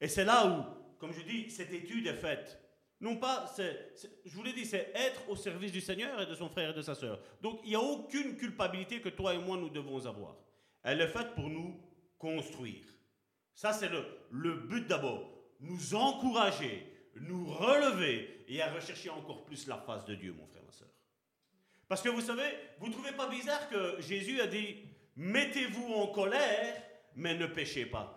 [0.00, 2.58] Et c'est là où, comme je dis, cette étude est faite.
[3.00, 6.50] Non pas, je vous l'ai dit, c'est être au service du Seigneur et de son
[6.50, 7.18] frère et de sa sœur.
[7.40, 10.36] Donc il n'y a aucune culpabilité que toi et moi nous devons avoir.
[10.82, 11.80] Elle est faite pour nous
[12.18, 12.84] construire.
[13.54, 13.90] Ça, c'est
[14.30, 15.30] le, but d'abord.
[15.60, 16.86] Nous encourager,
[17.16, 20.88] nous relever et à rechercher encore plus la face de Dieu, mon frère, ma soeur.
[21.88, 24.76] Parce que vous savez, vous ne trouvez pas bizarre que Jésus a dit
[25.16, 26.82] Mettez-vous en colère,
[27.16, 28.16] mais ne péchez pas.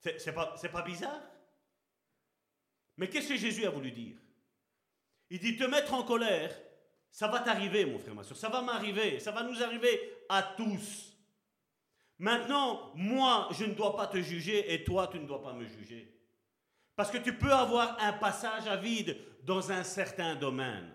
[0.00, 1.20] C'est pas, pas bizarre?
[2.96, 4.16] Mais qu'est-ce que Jésus a voulu dire?
[5.30, 6.54] Il dit Te mettre en colère,
[7.10, 8.36] ça va t'arriver, mon frère, ma soeur.
[8.36, 9.20] Ça va m'arriver.
[9.20, 9.98] Ça va nous arriver
[10.28, 11.16] à tous.
[12.18, 15.66] Maintenant, moi, je ne dois pas te juger et toi, tu ne dois pas me
[15.66, 16.12] juger.
[16.94, 20.90] Parce que tu peux avoir un passage à vide dans un certain domaine.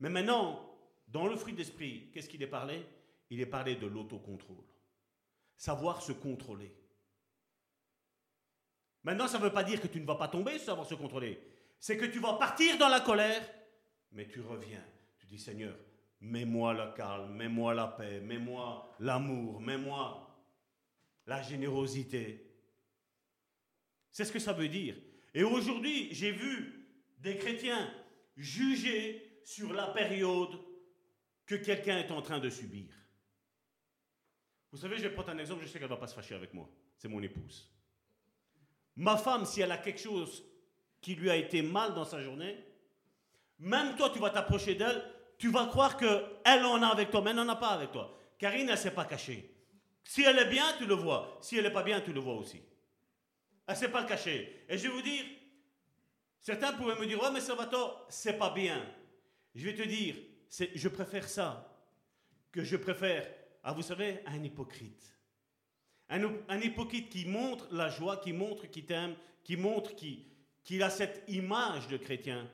[0.00, 0.74] Mais maintenant,
[1.08, 2.84] dans le fruit d'esprit, qu'est-ce qu'il est parlé?
[3.28, 4.64] Il est parlé de l'autocontrôle.
[5.56, 6.74] Savoir se contrôler.
[9.04, 11.40] Maintenant, ça ne veut pas dire que tu ne vas pas tomber savoir se contrôler.
[11.78, 13.42] C'est que tu vas partir dans la colère,
[14.12, 14.84] mais tu reviens.
[15.18, 15.76] Tu dis, Seigneur,
[16.20, 20.28] mets-moi le calme, mets-moi la paix, mets-moi l'amour, mets-moi
[21.26, 22.48] la générosité.
[24.10, 24.94] C'est ce que ça veut dire.
[25.34, 26.86] Et aujourd'hui, j'ai vu
[27.18, 27.92] des chrétiens
[28.36, 30.58] juger sur la période
[31.46, 32.94] que quelqu'un est en train de subir.
[34.70, 36.34] Vous savez, je vais prendre un exemple, je sais qu'elle ne va pas se fâcher
[36.34, 36.68] avec moi.
[36.96, 37.68] C'est mon épouse.
[38.96, 40.44] Ma femme, si elle a quelque chose
[41.00, 42.56] qui lui a été mal dans sa journée,
[43.58, 45.02] même toi, tu vas t'approcher d'elle,
[45.38, 48.18] tu vas croire qu'elle en a avec toi, mais elle n'en a pas avec toi.
[48.38, 49.52] Karine, elle ne s'est pas cachée.
[50.04, 51.38] Si elle est bien, tu le vois.
[51.40, 52.60] Si elle n'est pas bien, tu le vois aussi.
[53.66, 54.64] Elle ne sait pas le cacher.
[54.68, 55.24] Et je vais vous dire,
[56.40, 58.84] certains pourraient me dire, ouais, mais Salvatore, c'est pas bien.
[59.54, 60.16] Je vais te dire,
[60.74, 61.72] je préfère ça
[62.50, 63.26] que je préfère,
[63.62, 65.16] ah, vous savez, un hypocrite.
[66.12, 70.90] Un, un hypocrite qui montre la joie, qui montre qu'il t'aime, qui montre qu'il a
[70.90, 72.50] cette image de chrétien,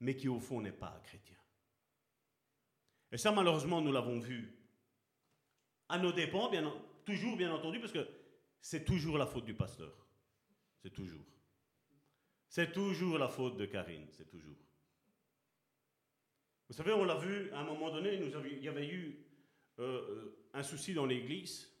[0.00, 1.36] mais qui au fond n'est pas chrétien.
[3.10, 4.54] Et ça, malheureusement, nous l'avons vu
[5.88, 6.50] à nos dépens,
[7.06, 8.06] toujours bien entendu, parce que
[8.60, 10.06] c'est toujours la faute du pasteur.
[10.82, 11.24] C'est toujours.
[12.50, 14.56] C'est toujours la faute de Karine, c'est toujours.
[16.68, 19.24] Vous savez, on l'a vu à un moment donné, il y avait eu
[19.78, 21.72] euh, euh, un souci dans l'église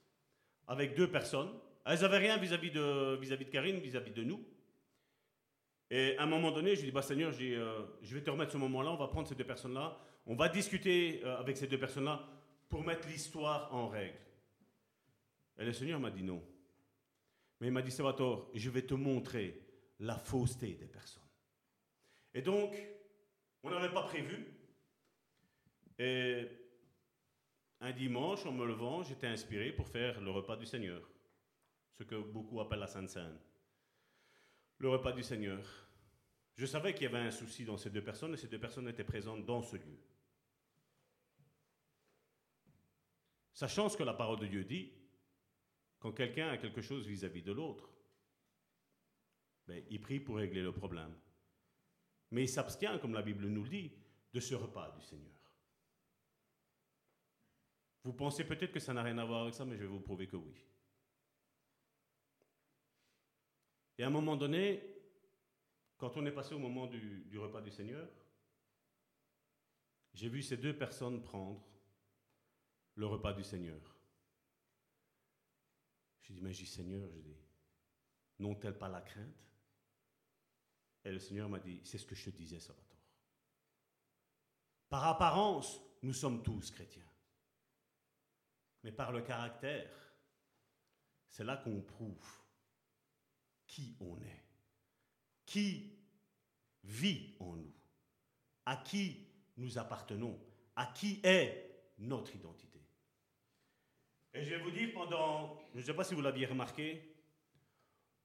[0.68, 1.50] avec deux personnes.
[1.84, 4.44] Elles n'avaient rien vis-à-vis de, vis-à-vis de Karine, vis-à-vis de nous.
[5.90, 8.52] Et à un moment donné, je dis, bah, Seigneur, je, euh, je vais te remettre
[8.52, 12.22] ce moment-là, on va prendre ces deux personnes-là, on va discuter avec ces deux personnes-là
[12.68, 14.18] pour mettre l'histoire en règle.
[15.58, 16.42] Et le Seigneur m'a dit non.
[17.60, 19.60] Mais il m'a dit, Salvatore, je vais te montrer
[20.00, 21.22] la fausseté des personnes.
[22.34, 22.76] Et donc,
[23.62, 24.46] on n'avait pas prévu.
[25.98, 26.46] Et
[27.80, 31.08] un dimanche, en me levant, j'étais inspiré pour faire le repas du Seigneur,
[31.92, 33.38] ce que beaucoup appellent la Sainte Seine.
[34.78, 35.64] Le repas du Seigneur.
[36.56, 38.88] Je savais qu'il y avait un souci dans ces deux personnes et ces deux personnes
[38.88, 39.98] étaient présentes dans ce lieu.
[43.52, 44.92] Sachant ce que la parole de Dieu dit,
[45.98, 47.88] quand quelqu'un a quelque chose vis-à-vis de l'autre,
[49.66, 51.14] ben, il prie pour régler le problème.
[52.30, 53.92] Mais il s'abstient, comme la Bible nous le dit,
[54.32, 55.37] de ce repas du Seigneur.
[58.08, 60.00] Vous pensez peut-être que ça n'a rien à voir avec ça, mais je vais vous
[60.00, 60.54] prouver que oui.
[63.98, 64.82] Et à un moment donné,
[65.98, 68.08] quand on est passé au moment du, repas du Seigneur,
[70.14, 71.62] j'ai vu ces deux personnes prendre
[72.94, 73.94] le repas du Seigneur.
[76.22, 77.36] Je dis, mais je dis, Seigneur, je dis,
[78.38, 79.50] n'ont-elles pas la crainte?
[81.04, 83.04] Et le Seigneur m'a dit, c'est ce que je te disais, Salvatore.
[84.88, 87.07] Par apparence, nous sommes tous chrétiens.
[88.82, 89.90] Mais par le caractère,
[91.28, 92.26] c'est là qu'on prouve
[93.66, 94.44] qui on est,
[95.44, 95.92] qui
[96.84, 97.74] vit en nous,
[98.64, 99.26] à qui
[99.56, 100.38] nous appartenons,
[100.74, 102.80] à qui est notre identité.
[104.32, 107.14] Et je vais vous dire, pendant, je ne sais pas si vous l'aviez remarqué,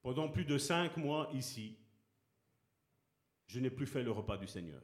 [0.00, 1.78] pendant plus de cinq mois ici,
[3.46, 4.82] je n'ai plus fait le repas du Seigneur.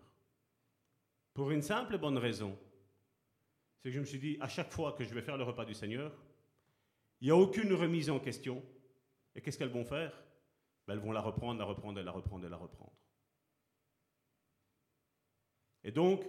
[1.34, 2.58] Pour une simple et bonne raison.
[3.80, 5.64] C'est que je me suis dit, à chaque fois que je vais faire le repas
[5.64, 6.12] du Seigneur,
[7.20, 8.62] il n'y a aucune remise en question.
[9.34, 10.12] Et qu'est-ce qu'elles vont faire?
[10.86, 12.92] Ben, Elles vont la reprendre, la reprendre, et la reprendre, et la reprendre.
[15.82, 16.26] Et donc,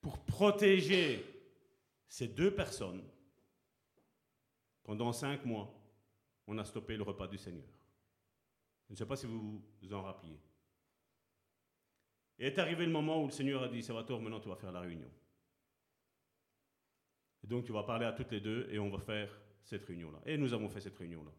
[0.00, 1.24] pour protéger
[2.08, 3.02] ces deux personnes,
[4.84, 5.72] pendant cinq mois,
[6.46, 7.66] on a stoppé le repas du Seigneur.
[8.86, 10.38] Je ne sais pas si vous vous en rappeliez.
[12.38, 14.70] Et est arrivé le moment où le Seigneur a dit, Salvatore, maintenant tu vas faire
[14.70, 15.10] la réunion.
[17.46, 19.30] Donc tu vas parler à toutes les deux et on va faire
[19.62, 20.20] cette réunion-là.
[20.26, 21.32] Et nous avons fait cette réunion-là.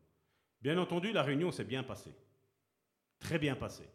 [0.62, 2.16] Bien entendu, la réunion s'est bien passée.
[3.20, 3.90] Très bien passée.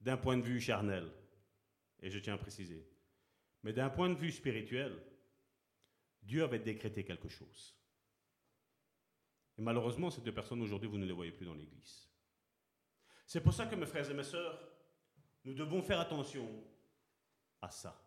[0.00, 1.10] D'un point de vue charnel,
[2.00, 2.86] et je tiens à préciser.
[3.62, 5.00] Mais d'un point de vue spirituel,
[6.22, 7.74] Dieu avait décrété quelque chose.
[9.56, 12.08] Et malheureusement, ces deux personnes aujourd'hui, vous ne les voyez plus dans l'Église.
[13.26, 14.58] C'est pour ça que mes frères et mes sœurs,
[15.44, 16.48] nous devons faire attention
[17.60, 18.03] à ça.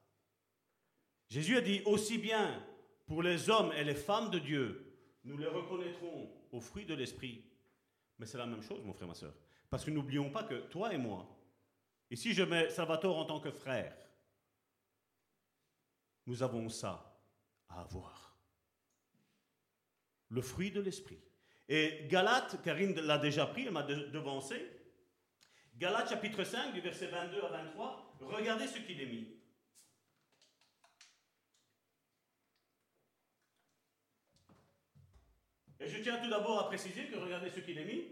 [1.29, 2.63] Jésus a dit aussi bien
[3.05, 4.93] pour les hommes et les femmes de Dieu,
[5.23, 7.43] nous les reconnaîtrons au fruit de l'Esprit.
[8.19, 9.33] Mais c'est la même chose, mon frère, ma sœur.
[9.69, 11.27] Parce que n'oublions pas que toi et moi,
[12.09, 13.95] ici je mets Salvatore en tant que frère,
[16.25, 17.21] nous avons ça
[17.69, 18.37] à avoir.
[20.29, 21.19] Le fruit de l'esprit.
[21.69, 24.69] Et Galate, Karine l'a déjà pris, elle m'a devancé.
[25.75, 29.36] Galate chapitre 5, du verset 22 à 23, regardez ce qu'il est mis.
[35.79, 38.03] Et je tiens tout d'abord à préciser que regardez ce qu'il est mis.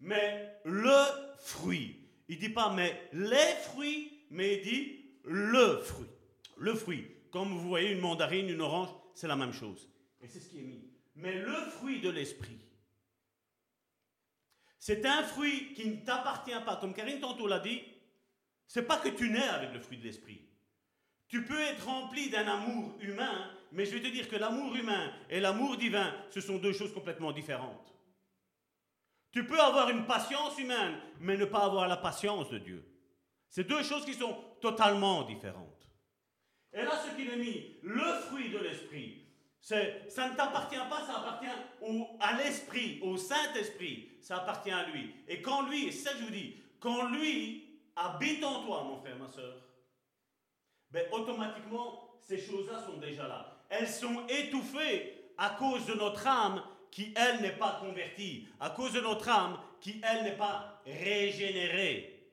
[0.00, 1.04] Mais le
[1.38, 1.96] fruit.
[2.28, 6.08] Il ne dit pas mais les fruits, mais il dit le fruit.
[6.56, 7.06] Le fruit.
[7.30, 9.88] Comme vous voyez, une mandarine, une orange, c'est la même chose.
[10.20, 10.90] Et c'est ce qui est mis.
[11.16, 12.58] Mais le fruit de l'esprit,
[14.78, 16.76] c'est un fruit qui ne t'appartient pas.
[16.76, 17.82] Comme Karine tantôt l'a dit,
[18.66, 20.40] c'est pas que tu nais avec le fruit de l'esprit.
[21.28, 25.12] Tu peux être rempli d'un amour humain, mais je vais te dire que l'amour humain
[25.28, 27.94] et l'amour divin, ce sont deux choses complètement différentes.
[29.32, 32.84] Tu peux avoir une patience humaine, mais ne pas avoir la patience de Dieu.
[33.48, 35.88] C'est deux choses qui sont totalement différentes.
[36.72, 39.26] Et là, ce qu'il est mis, le fruit de l'esprit,
[39.60, 41.48] ça ne t'appartient pas, ça appartient
[41.82, 45.14] au, à l'esprit, au Saint-Esprit, ça appartient à lui.
[45.28, 49.18] Et quand lui, et ça je vous dis, quand lui habite en toi, mon frère,
[49.18, 49.54] ma soeur,
[50.90, 53.59] ben, automatiquement, ces choses-là sont déjà là.
[53.70, 58.92] Elles sont étouffées à cause de notre âme qui, elle, n'est pas convertie, à cause
[58.92, 62.28] de notre âme qui, elle, n'est pas régénérée.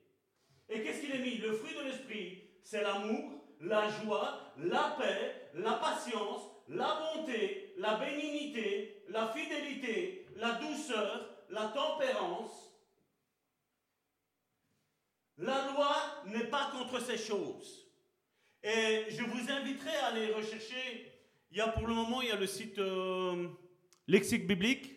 [0.68, 1.38] Et qu'est-ce qu'il est mis?
[1.38, 7.94] Le fruit de l'esprit, c'est l'amour, la joie, la paix, la patience, la bonté, la
[7.94, 12.68] bénignité, la fidélité, la douceur, la tempérance.
[15.38, 15.94] La loi
[16.26, 17.86] n'est pas contre ces choses.
[18.62, 21.07] Et je vous inviterai à aller rechercher.
[21.50, 23.48] Il y a pour le moment, il y a le site euh,
[24.06, 24.94] Lexique biblique.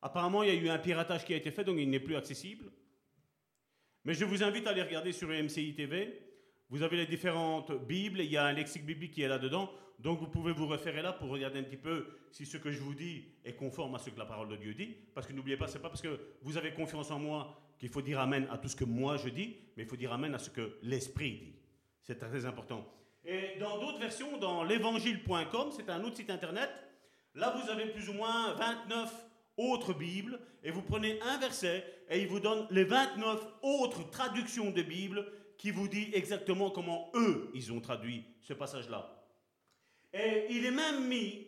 [0.00, 2.16] Apparemment, il y a eu un piratage qui a été fait, donc il n'est plus
[2.16, 2.70] accessible.
[4.04, 6.20] Mais je vous invite à aller regarder sur MCI TV.
[6.68, 9.70] Vous avez les différentes Bibles, il y a un lexique biblique qui est là-dedans.
[9.98, 12.80] Donc vous pouvez vous référer là pour regarder un petit peu si ce que je
[12.80, 14.94] vous dis est conforme à ce que la parole de Dieu dit.
[15.14, 17.88] Parce que n'oubliez pas, ce n'est pas parce que vous avez confiance en moi qu'il
[17.88, 20.34] faut dire Amen à tout ce que moi je dis, mais il faut dire Amen
[20.34, 21.54] à ce que l'Esprit dit.
[22.02, 22.86] C'est très important.
[23.24, 26.70] Et dans d'autres versions, dans l'évangile.com, c'est un autre site internet,
[27.34, 29.12] là vous avez plus ou moins 29
[29.56, 34.70] autres Bibles, et vous prenez un verset, et il vous donne les 29 autres traductions
[34.70, 35.26] de Bible
[35.56, 39.24] qui vous dit exactement comment eux, ils ont traduit ce passage-là.
[40.12, 41.46] Et il est même mis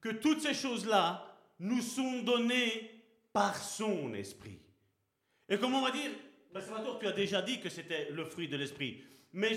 [0.00, 1.26] que toutes ces choses-là
[1.58, 2.90] nous sont données
[3.32, 4.58] par son esprit.
[5.48, 6.10] Et comment on va dire
[6.52, 9.02] ben, Salvatore, tu as déjà dit que c'était le fruit de l'esprit.
[9.32, 9.56] Mais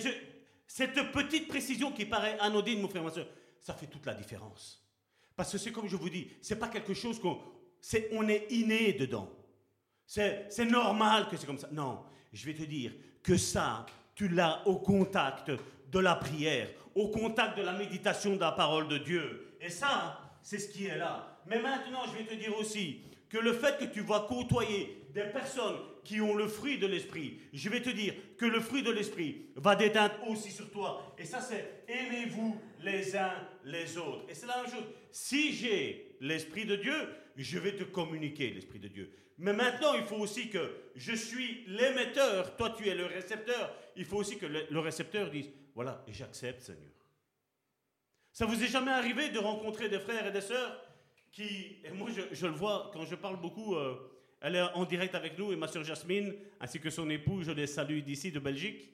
[0.68, 3.27] cette petite précision qui paraît anodine, mon frère, ma soeur,
[3.60, 4.84] ça fait toute la différence.
[5.35, 7.40] Parce que c'est comme je vous dis, c'est pas quelque chose qu'on
[8.11, 9.30] on est inné dedans.
[10.06, 11.69] C'est, c'est normal que c'est comme ça.
[11.72, 12.91] Non, je vais te dire
[13.22, 13.85] que ça,
[14.15, 15.52] tu l'as au contact
[15.91, 19.56] de la prière, au contact de la méditation de la parole de Dieu.
[19.61, 21.40] Et ça, c'est ce qui est là.
[21.48, 25.26] Mais maintenant, je vais te dire aussi que le fait que tu vas côtoyer des
[25.26, 28.91] personnes qui ont le fruit de l'esprit, je vais te dire que le fruit de
[28.91, 31.15] l'esprit va déteindre aussi sur toi.
[31.18, 34.26] Et ça, c'est aimez-vous les uns les autres.
[34.27, 34.85] Et c'est la même chose.
[35.11, 36.95] Si j'ai l'esprit de Dieu,
[37.35, 39.14] je vais te communiquer l'esprit de Dieu.
[39.38, 43.76] Mais maintenant, il faut aussi que je suis l'émetteur, toi tu es le récepteur.
[43.95, 46.91] Il faut aussi que le, récepteur dise, voilà, j'accepte Seigneur.
[48.31, 50.84] Ça vous est jamais arrivé de rencontrer des frères et des sœurs
[51.31, 53.95] qui, et moi je, le vois quand je parle beaucoup, euh,
[54.43, 57.51] elle est en direct avec nous et ma sœur Jasmine, ainsi que son époux, je
[57.51, 58.89] les salue d'ici de Belgique.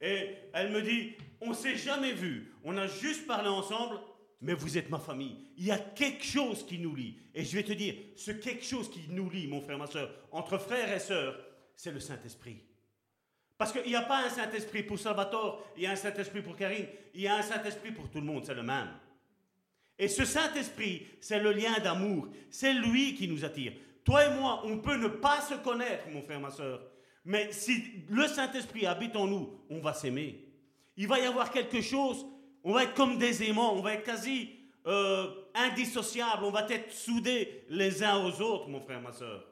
[0.00, 3.98] Et elle me dit, on s'est jamais vu, on a juste parlé ensemble,
[4.40, 5.36] mais vous êtes ma famille.
[5.56, 7.16] Il y a quelque chose qui nous lie.
[7.34, 10.14] Et je vais te dire, ce quelque chose qui nous lie, mon frère, ma soeur,
[10.30, 11.38] entre frères et sœurs,
[11.74, 12.58] c'est le Saint-Esprit.
[13.58, 16.54] Parce qu'il n'y a pas un Saint-Esprit pour Salvatore, il y a un Saint-Esprit pour
[16.54, 18.90] Karine, il y a un Saint-Esprit pour tout le monde, c'est le même.
[19.98, 22.28] Et ce Saint-Esprit, c'est le lien d'amour.
[22.50, 23.72] C'est lui qui nous attire.
[24.04, 26.80] Toi et moi, on peut ne pas se connaître, mon frère, ma soeur.
[27.24, 30.46] Mais si le Saint-Esprit habite en nous, on va s'aimer.
[30.96, 32.26] Il va y avoir quelque chose
[32.64, 36.90] on va être comme des aimants, on va être quasi euh, indissociables, on va être
[36.90, 39.44] soudés les uns aux autres, mon frère, ma soeur.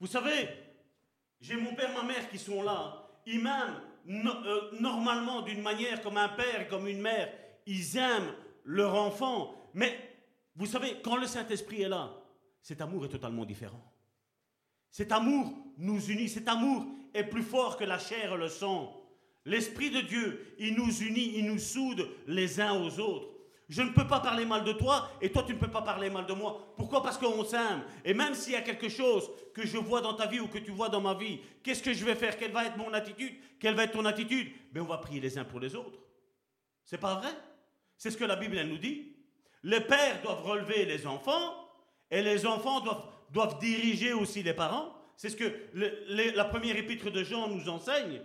[0.00, 0.48] Vous savez,
[1.40, 3.08] j'ai mon père, ma mère qui sont là.
[3.26, 7.32] Ils m'aiment euh, normalement d'une manière comme un père, comme une mère.
[7.66, 8.34] Ils aiment
[8.64, 9.54] leur enfant.
[9.72, 9.96] Mais
[10.56, 12.12] vous savez, quand le Saint-Esprit est là,
[12.62, 13.82] cet amour est totalement différent.
[14.90, 18.98] Cet amour nous unit, cet amour est plus fort que la chair et le sang.
[19.44, 23.28] L'Esprit de Dieu, il nous unit, il nous soude les uns aux autres.
[23.68, 26.10] Je ne peux pas parler mal de toi et toi tu ne peux pas parler
[26.10, 26.74] mal de moi.
[26.76, 27.02] Pourquoi?
[27.02, 27.82] Parce qu'on s'aime.
[28.04, 30.58] Et même s'il y a quelque chose que je vois dans ta vie ou que
[30.58, 32.36] tu vois dans ma vie, qu'est-ce que je vais faire?
[32.36, 33.32] Quelle va être mon attitude?
[33.58, 34.48] Quelle va être ton attitude?
[34.72, 35.98] Mais ben, on va prier les uns pour les autres.
[36.84, 37.30] C'est pas vrai?
[37.96, 39.16] C'est ce que la Bible nous dit.
[39.62, 41.61] Les pères doivent relever les enfants
[42.12, 44.94] et les enfants doivent, doivent diriger aussi les parents.
[45.16, 48.20] C'est ce que la première épître de Jean nous enseigne.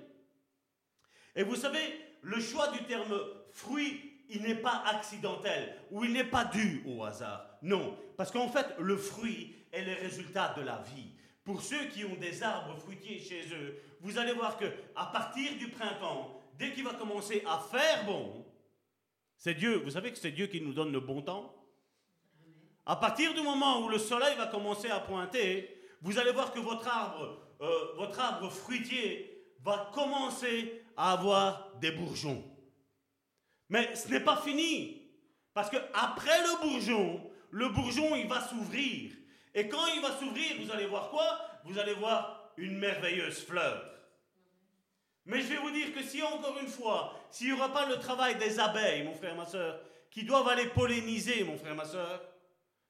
[1.35, 1.79] Et vous savez,
[2.21, 3.17] le choix du terme
[3.51, 7.45] fruit, il n'est pas accidentel ou il n'est pas dû au hasard.
[7.61, 11.11] Non, parce qu'en fait, le fruit est le résultat de la vie.
[11.45, 14.65] Pour ceux qui ont des arbres fruitiers chez eux, vous allez voir que
[14.95, 18.45] à partir du printemps, dès qu'il va commencer à faire bon,
[19.37, 21.53] c'est Dieu, vous savez que c'est Dieu qui nous donne le bon temps?
[22.89, 26.59] À partir du moment où le soleil va commencer à pointer, vous allez voir que
[26.59, 32.41] votre arbre, euh, votre arbre fruitier va commencer à avoir des bourgeons.
[33.67, 35.01] Mais ce n'est pas fini.
[35.53, 39.11] Parce que après le bourgeon, le bourgeon, il va s'ouvrir.
[39.53, 41.41] Et quand il va s'ouvrir, vous allez voir quoi?
[41.65, 43.83] Vous allez voir une merveilleuse fleur.
[45.25, 47.99] Mais je vais vous dire que si encore une fois, s'il n'y aura pas le
[47.99, 49.77] travail des abeilles, mon frère, ma soeur,
[50.09, 52.21] qui doivent aller polliniser, mon frère, ma soeur,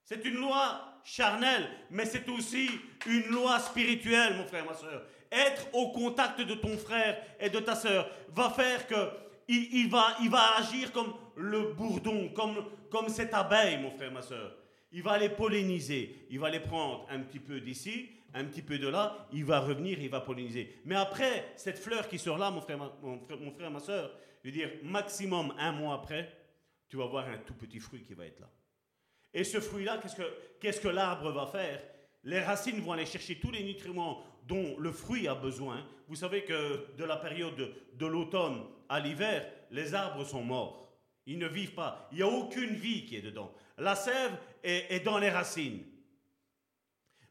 [0.07, 2.67] c'est une loi charnelle, mais c'est aussi
[3.05, 7.59] une loi spirituelle, mon frère, ma soeur être au contact de ton frère et de
[7.59, 9.09] ta sœur va faire que
[9.49, 14.21] il, va, il va agir comme le bourdon, comme, comme cette abeille, mon frère, ma
[14.21, 14.53] soeur.
[14.91, 16.27] Il va les polliniser.
[16.29, 19.25] Il va les prendre un petit peu d'ici, un petit peu de là.
[19.31, 20.81] Il va revenir, il va polliniser.
[20.83, 24.11] Mais après, cette fleur qui sort là, mon frère, mon frère, mon frère ma soeur,
[24.43, 26.29] je veux dire, maximum un mois après,
[26.89, 28.49] tu vas voir un tout petit fruit qui va être là.
[29.33, 29.99] Et ce fruit-là,
[30.59, 31.81] qu'est-ce que, l'arbre va faire?
[32.23, 35.85] Les racines vont aller chercher tous les nutriments dont le fruit a besoin.
[36.07, 40.91] Vous savez que de la période de, l'automne à l'hiver, les arbres sont morts.
[41.25, 42.07] Ils ne vivent pas.
[42.11, 43.53] Il n'y a aucune vie qui est dedans.
[43.77, 45.83] La sève est, dans les racines.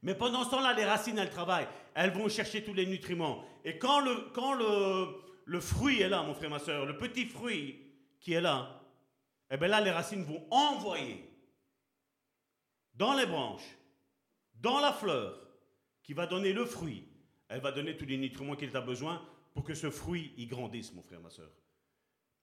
[0.03, 1.69] Mais pendant ce temps-là, les racines, elles travaillent.
[1.95, 3.43] Elles vont chercher tous les nutriments.
[3.65, 5.09] Et quand le, quand le,
[5.47, 7.81] le fruit est là, mon frère, ma soeur, le petit fruit
[8.21, 8.83] qui est là,
[9.51, 11.25] eh bien là, les racines vont envoyer
[12.97, 13.77] dans les branches,
[14.55, 15.39] dans la fleur,
[16.03, 17.05] qui va donner le fruit.
[17.49, 19.23] Elle va donner tous les nutriments qu'il a besoin
[19.55, 21.51] pour que ce fruit y grandisse, mon frère, ma soeur.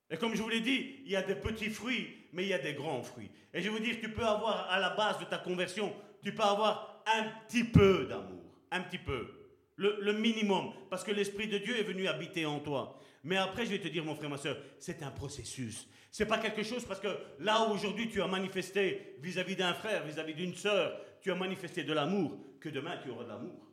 [0.09, 2.53] Et comme je vous l'ai dit, il y a des petits fruits, mais il y
[2.53, 3.31] a des grands fruits.
[3.53, 6.43] Et je veux dire, tu peux avoir à la base de ta conversion, tu peux
[6.43, 9.27] avoir un petit peu d'amour, un petit peu,
[9.75, 12.99] le, le minimum, parce que l'Esprit de Dieu est venu habiter en toi.
[13.24, 15.88] Mais après, je vais te dire, mon frère, ma soeur, c'est un processus.
[16.12, 17.08] C'est pas quelque chose parce que
[17.40, 21.84] là où aujourd'hui tu as manifesté vis-à-vis d'un frère, vis-à-vis d'une sœur, tu as manifesté
[21.84, 23.72] de l'amour, que demain tu auras de l'amour.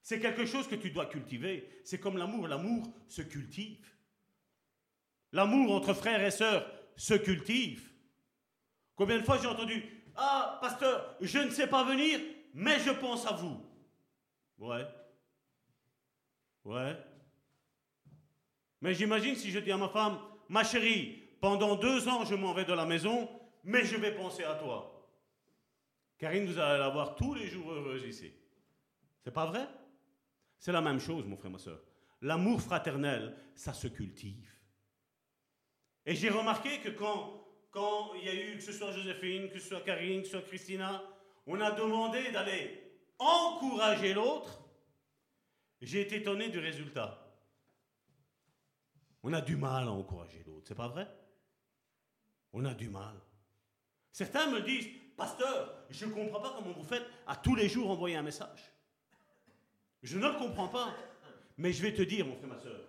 [0.00, 1.80] C'est quelque chose que tu dois cultiver.
[1.84, 2.46] C'est comme l'amour.
[2.46, 3.84] L'amour se cultive.
[5.32, 7.90] L'amour entre frères et sœurs se cultive.
[8.94, 12.20] Combien de fois j'ai entendu Ah, pasteur, je ne sais pas venir,
[12.54, 13.60] mais je pense à vous.
[14.58, 14.86] Ouais.
[16.64, 16.96] Ouais.
[18.80, 22.52] Mais j'imagine si je dis à ma femme, ma chérie, pendant deux ans, je m'en
[22.52, 23.28] vais de la maison,
[23.64, 24.92] mais je vais penser à toi.
[26.18, 28.32] Karine, vous allez la voir tous les jours heureuse ici.
[29.22, 29.66] C'est pas vrai?
[30.58, 31.80] C'est la même chose, mon frère, ma soeur.
[32.22, 34.50] L'amour fraternel, ça se cultive.
[36.06, 39.58] Et j'ai remarqué que quand, quand il y a eu, que ce soit Joséphine, que
[39.58, 41.02] ce soit Karine, que ce soit Christina,
[41.46, 42.82] on a demandé d'aller
[43.18, 44.62] encourager l'autre,
[45.80, 47.25] j'ai été étonné du résultat.
[49.28, 51.08] On a du mal à encourager l'autre, c'est pas vrai?
[52.52, 53.16] On a du mal.
[54.12, 54.86] Certains me disent,
[55.16, 58.70] pasteur, je ne comprends pas comment vous faites à tous les jours envoyer un message.
[60.04, 60.94] Je ne le comprends pas.
[61.56, 62.80] Mais je vais te dire, mon frère, ma soeur,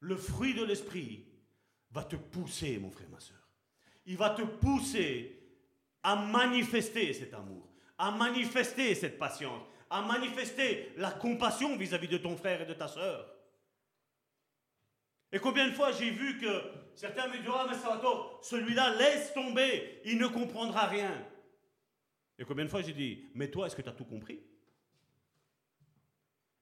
[0.00, 1.24] le fruit de l'esprit
[1.92, 3.48] va te pousser, mon frère, ma soeur.
[4.04, 5.40] Il va te pousser
[6.02, 7.66] à manifester cet amour,
[7.96, 12.86] à manifester cette patience, à manifester la compassion vis-à-vis de ton frère et de ta
[12.86, 13.32] soeur.
[15.36, 16.62] Et combien de fois j'ai vu que
[16.94, 21.12] certains me disent Ah, mais Salvatore, celui-là, laisse tomber, il ne comprendra rien.
[22.38, 24.40] Et combien de fois j'ai dit Mais toi, est-ce que tu as tout compris?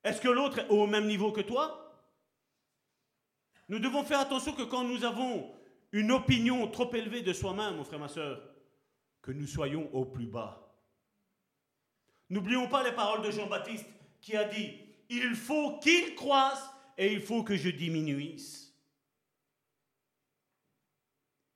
[0.02, 2.04] Est-ce que l'autre est au même niveau que toi?
[3.68, 5.54] Nous devons faire attention que quand nous avons
[5.92, 8.42] une opinion trop élevée de soi-même, mon frère, ma soeur,
[9.22, 10.76] que nous soyons au plus bas.
[12.28, 13.86] N'oublions pas les paroles de Jean-Baptiste
[14.20, 16.68] qui a dit Il faut qu'il croisse
[16.98, 18.63] et il faut que je diminuisse.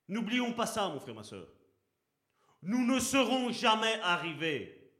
[0.09, 1.47] N'oublions pas ça, mon frère, ma soeur.
[2.63, 4.91] Nous ne serons jamais arrivés.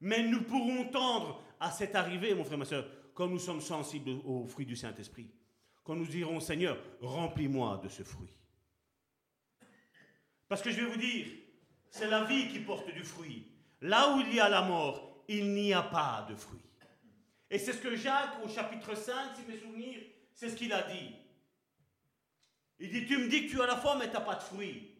[0.00, 4.20] Mais nous pourrons tendre à cette arrivée, mon frère, ma soeur, quand nous sommes sensibles
[4.26, 5.30] au fruit du Saint-Esprit.
[5.84, 8.36] Quand nous dirons, Seigneur, remplis-moi de ce fruit.
[10.48, 11.26] Parce que je vais vous dire,
[11.88, 13.46] c'est la vie qui porte du fruit.
[13.80, 16.60] Là où il y a la mort, il n'y a pas de fruit.
[17.48, 20.00] Et c'est ce que Jacques, au chapitre 5, si mes souvenirs,
[20.34, 21.14] c'est ce qu'il a dit.
[22.78, 24.42] Il dit, tu me dis que tu as la foi, mais tu n'as pas de
[24.42, 24.90] fruit.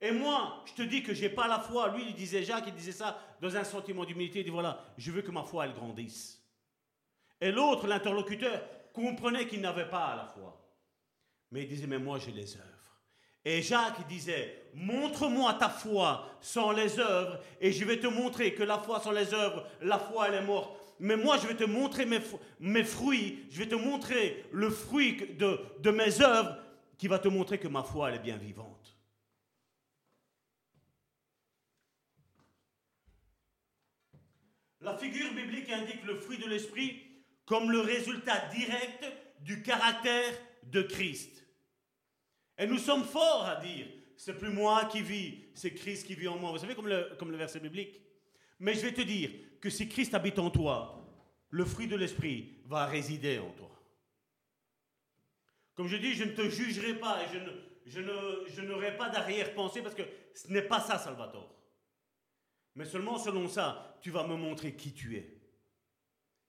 [0.00, 1.88] Et moi, je te dis que je n'ai pas la foi.
[1.88, 4.40] Lui, il disait, Jacques, il disait ça dans un sentiment d'humilité.
[4.40, 6.42] Il dit, voilà, je veux que ma foi, elle grandisse.
[7.40, 10.56] Et l'autre, l'interlocuteur, comprenait qu'il n'avait pas la foi.
[11.50, 12.66] Mais il disait, mais moi, j'ai les œuvres.
[13.44, 18.62] Et Jacques disait, montre-moi ta foi sans les œuvres, et je vais te montrer que
[18.62, 21.64] la foi sans les œuvres, la foi, elle est morte mais moi je vais te
[21.64, 26.58] montrer mes, fruits, je vais te montrer le fruit de, mes œuvres
[26.98, 28.96] qui va te montrer que ma foi elle est bien vivante.
[34.82, 37.02] La figure biblique indique le fruit de l'esprit
[37.44, 39.04] comme le résultat direct
[39.40, 40.32] du caractère
[40.64, 41.46] de Christ.
[42.58, 43.86] Et nous sommes forts à dire,
[44.16, 46.52] c'est plus moi qui vis, c'est Christ qui vit en moi.
[46.52, 48.00] Vous savez comme le, comme le verset biblique
[48.58, 50.96] Mais je vais te dire, que si Christ habite en toi,
[51.50, 53.70] le fruit de l'esprit va résider en toi.
[55.74, 57.26] Comme je dis, je ne te jugerai pas et
[57.86, 60.02] je, ne, je, n'aurai pas d'arrière-pensée parce que
[60.34, 61.54] ce n'est pas ça, Salvatore.
[62.74, 65.36] Mais seulement selon ça, tu vas me montrer qui tu es.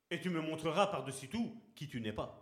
[0.10, 2.38] Et tu me montreras par-dessus tout qui tu n'es pas.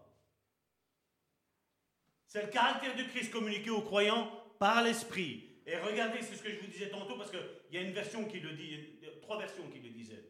[2.25, 5.47] C'est le caractère de Christ communiqué aux croyants par l'Esprit.
[5.65, 7.39] Et regardez, c'est ce que je vous disais tantôt, parce qu'il
[7.71, 10.23] y a une version qui le dit, trois versions qui le disaient.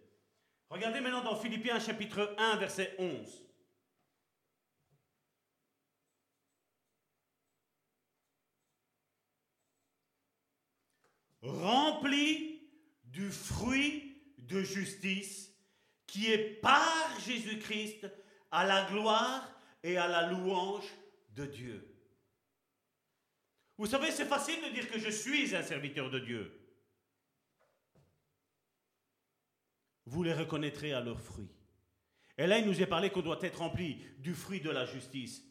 [0.69, 3.45] Regardez maintenant dans Philippiens chapitre 1, verset 11.
[11.41, 12.69] Rempli
[13.05, 15.51] du fruit de justice
[16.05, 18.07] qui est par Jésus-Christ
[18.51, 19.49] à la gloire
[19.81, 20.85] et à la louange
[21.29, 21.95] de Dieu.
[23.77, 26.58] Vous savez, c'est facile de dire que je suis un serviteur de Dieu.
[30.09, 31.51] Vous les reconnaîtrez à leurs fruits.
[32.35, 35.43] Et là, il nous est parlé qu'on doit être rempli du fruit de la justice.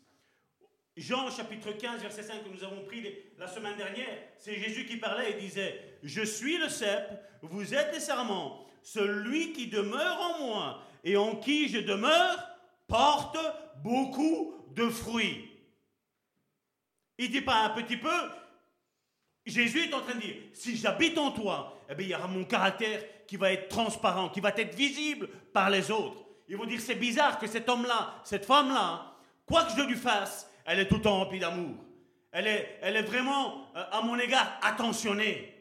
[0.96, 3.06] Jean chapitre 15, verset 5 que nous avons pris
[3.38, 7.08] la semaine dernière, c'est Jésus qui parlait et disait, Je suis le cep,
[7.42, 12.48] vous êtes les serments, celui qui demeure en moi et en qui je demeure
[12.88, 13.38] porte
[13.84, 15.48] beaucoup de fruits.
[17.16, 18.30] Il dit pas un petit peu.
[19.46, 22.26] Jésus est en train de dire, si j'habite en toi, eh bien, il y aura
[22.26, 26.24] mon caractère qui va être transparent, qui va être visible par les autres.
[26.48, 29.14] Ils vont dire, c'est bizarre que cet homme-là, cette femme-là,
[29.46, 31.76] quoi que je lui fasse, elle est tout le temps remplie d'amour.
[32.30, 35.54] Elle est, elle est vraiment, euh, à mon égard, attentionnée.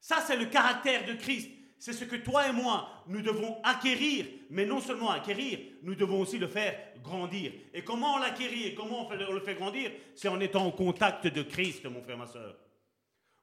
[0.00, 1.50] Ça, c'est le caractère de Christ.
[1.78, 6.20] C'est ce que toi et moi, nous devons acquérir, mais non seulement acquérir, nous devons
[6.20, 7.52] aussi le faire grandir.
[7.74, 9.90] Et comment on l'acquérit et comment on, le fait grandir?
[10.14, 12.56] C'est en étant en contact de Christ, mon frère, ma soeur.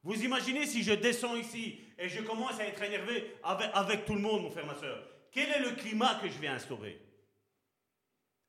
[0.04, 4.22] Vous imaginez si je descends ici et je commence à être énervé avec, tout le
[4.22, 5.04] monde, mon frère, ma soeur.
[5.32, 7.00] Quel est le climat que je vais instaurer?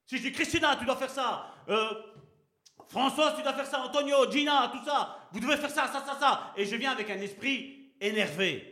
[0.06, 1.55] Si je dis Christina, tu dois faire ça.
[1.68, 1.93] Euh,
[2.89, 3.82] François, tu dois faire ça.
[3.82, 5.28] Antonio, Gina, tout ça.
[5.32, 6.55] Vous devez faire ça, ça, ça, ça.
[6.56, 8.70] Et je viens avec un esprit énervé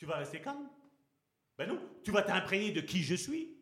[0.00, 0.66] tu vas rester calme?
[1.58, 3.54] Ben non, tu vas t'imprégner de qui je suis.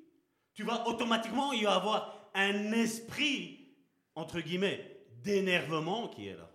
[0.54, 3.74] Tu vas automatiquement y avoir un esprit,
[4.14, 6.48] entre guillemets, d'énervement qui est là.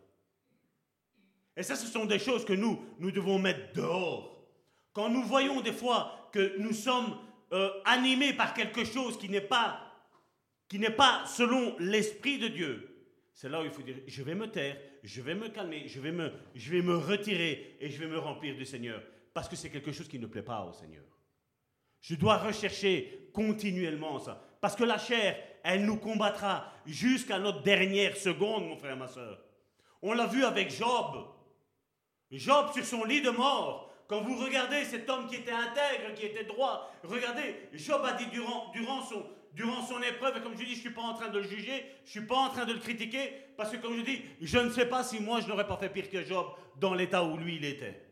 [1.55, 4.43] Et ça, ce sont des choses que nous, nous devons mettre dehors.
[4.91, 7.17] Quand nous voyons des fois que nous sommes
[7.51, 9.79] euh, animés par quelque chose qui n'est pas,
[10.67, 12.89] qui n'est pas selon l'esprit de Dieu,
[13.33, 15.99] c'est là où il faut dire, je vais me taire, je vais me calmer, je
[15.99, 19.01] vais me, je vais me retirer et je vais me remplir du Seigneur
[19.33, 21.03] parce que c'est quelque chose qui ne plaît pas au Seigneur.
[22.01, 24.41] Je dois rechercher continuellement ça.
[24.61, 29.39] Parce que la chair, elle nous combattra jusqu'à notre dernière seconde, mon frère, ma soeur.
[30.01, 31.25] On l'a vu avec Job.
[32.33, 33.91] Job sur son lit de mort.
[34.07, 38.25] Quand vous regardez cet homme qui était intègre, qui était droit, regardez, Job a dit
[38.27, 41.47] durant, son épreuve, et comme je dis, je ne suis pas en train de le
[41.47, 44.21] juger, je ne suis pas en train de le critiquer, parce que comme je dis,
[44.41, 46.47] je ne sais pas si moi je n'aurais pas fait pire que Job
[46.79, 48.03] dans l'état où lui il était.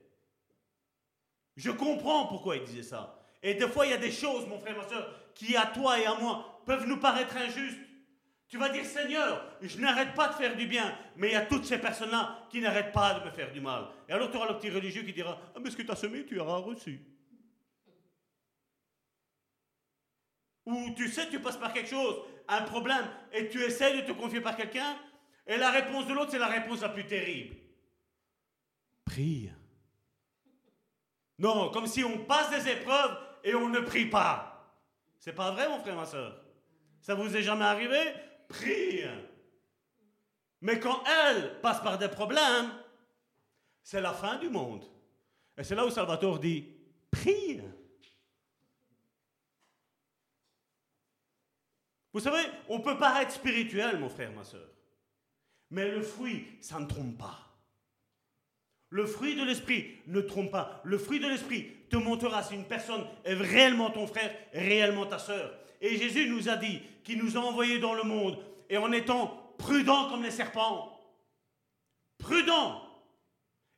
[1.57, 3.19] Je comprends pourquoi il disait ça.
[3.43, 5.99] Et des fois, il y a des choses, mon frère, ma soeur, qui à toi
[5.99, 7.79] et à moi peuvent nous paraître injustes.
[8.51, 11.45] Tu vas dire, Seigneur, je n'arrête pas de faire du bien, mais il y a
[11.45, 13.85] toutes ces personnes-là qui n'arrêtent pas de me faire du mal.
[14.09, 15.95] Et alors tu auras le petit religieux qui dira, ah, mais ce que tu as
[15.95, 16.99] semé, tu auras reçu.
[20.65, 24.11] Ou tu sais, tu passes par quelque chose, un problème, et tu essaies de te
[24.11, 24.97] confier par quelqu'un,
[25.47, 27.55] et la réponse de l'autre, c'est la réponse la plus terrible.
[29.05, 29.49] Prie.
[31.39, 34.75] Non, comme si on passe des épreuves et on ne prie pas.
[35.19, 36.37] C'est pas vrai, mon frère, ma soeur.
[36.99, 37.97] Ça vous est jamais arrivé
[38.51, 39.03] Prie.
[40.61, 42.71] Mais quand elle passe par des problèmes,
[43.81, 44.85] c'est la fin du monde.
[45.57, 46.67] Et c'est là où Salvatore dit
[47.09, 47.61] prie.
[52.13, 54.67] Vous savez, on peut paraître spirituel, mon frère, ma soeur.
[55.69, 57.50] Mais le fruit, ça ne trompe pas.
[58.91, 60.81] Le fruit de l'esprit ne trompe pas.
[60.83, 65.17] Le fruit de l'esprit te montrera si une personne est réellement ton frère, réellement ta
[65.17, 65.53] sœur.
[65.79, 68.37] Et Jésus nous a dit qu'il nous a envoyés dans le monde
[68.69, 70.99] et en étant prudents comme les serpents,
[72.17, 72.81] prudents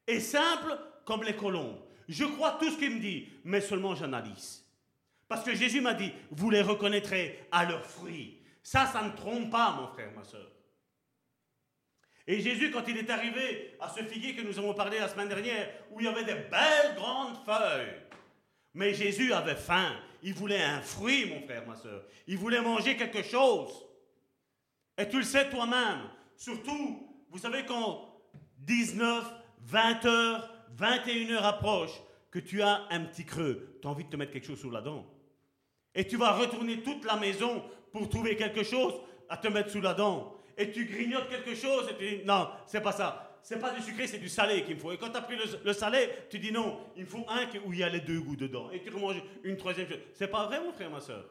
[0.07, 1.77] et simples comme les colombes.
[2.09, 4.65] Je crois tout ce qu'il me dit, mais seulement j'analyse.
[5.27, 8.39] Parce que Jésus m'a dit, vous les reconnaîtrez à leurs fruits.
[8.63, 10.52] Ça, ça ne trompe pas, mon frère, ma soeur.
[12.25, 15.27] Et Jésus, quand il est arrivé à ce figuier que nous avons parlé la semaine
[15.27, 18.01] dernière, où il y avait des belles grandes feuilles,
[18.73, 19.91] mais Jésus avait faim.
[20.21, 22.03] Il voulait un fruit, mon frère, ma soeur.
[22.27, 23.85] Il voulait manger quelque chose.
[24.97, 26.09] Et tu le sais toi-même.
[26.37, 28.21] Surtout, vous savez, quand
[28.59, 29.25] 19,
[29.59, 32.01] 20 heures, 21 heures approchent,
[32.31, 34.71] que tu as un petit creux, tu as envie de te mettre quelque chose sous
[34.71, 35.05] la dent.
[35.93, 38.93] Et tu vas retourner toute la maison pour trouver quelque chose
[39.29, 42.49] à te mettre sous la dent et tu grignotes quelque chose et tu dis non,
[42.65, 43.29] c'est pas ça.
[43.43, 44.93] C'est pas du sucré, c'est du salé qu'il me faut.
[44.93, 47.73] Et quand tu as pris le, salé, tu dis non, il me faut un où
[47.73, 48.71] il y a les deux goûts dedans.
[48.71, 49.99] Et tu remanges une troisième chose.
[50.13, 51.29] C'est pas vrai, mon frère, ma soeur?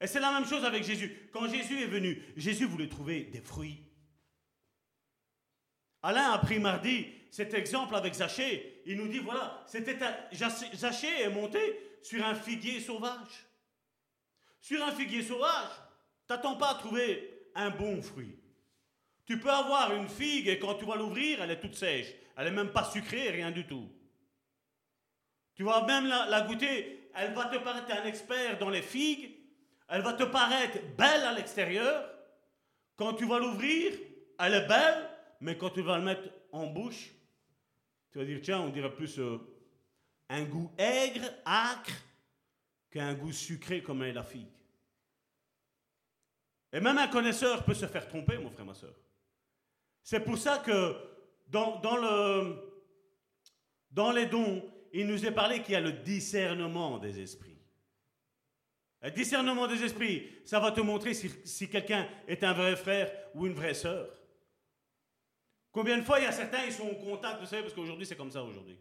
[0.00, 1.28] Et c'est la même chose avec Jésus.
[1.32, 3.82] Quand Jésus est venu, Jésus voulait trouver des fruits.
[6.02, 8.82] Alain a pris mardi cet exemple avec Zachée.
[8.86, 9.98] Il nous dit voilà, c'était
[10.74, 11.58] Zachée est monté
[12.02, 13.46] sur un figuier sauvage.
[14.60, 15.70] Sur un figuier sauvage,
[16.26, 18.38] t'attends pas à trouver un bon fruit.
[19.24, 22.14] Tu peux avoir une figue et quand tu vas l'ouvrir, elle est toute sèche.
[22.36, 23.90] Elle n'est même pas sucrée, rien du tout.
[25.54, 29.34] Tu vas même la, goûter, elle va te paraître un expert dans les figues,
[29.88, 32.10] elle va te paraître belle à l'extérieur.
[32.96, 33.92] Quand tu vas l'ouvrir,
[34.38, 35.08] elle est belle,
[35.40, 37.10] mais quand tu vas le mettre en bouche,
[38.12, 39.38] tu vas dire, tiens, on dirait plus euh,
[40.28, 41.92] un goût aigre, acre,
[42.90, 44.55] qu'un goût sucré comme est la figue.
[46.76, 48.92] Et même un connaisseur peut se faire tromper, mon frère, ma soeur.
[50.02, 50.94] C'est pour ça que
[51.48, 52.54] dans, le,
[53.90, 54.62] dans les dons,
[54.92, 57.56] il nous est parlé qu'il y a le discernement des esprits.
[59.00, 63.10] Le discernement des esprits, ça va te montrer si, si quelqu'un est un vrai frère
[63.34, 64.10] ou une vraie sœur.
[65.72, 68.04] Combien de fois il y a certains, ils sont en contact, vous savez, parce qu'aujourd'hui
[68.04, 68.78] c'est comme ça aujourd'hui.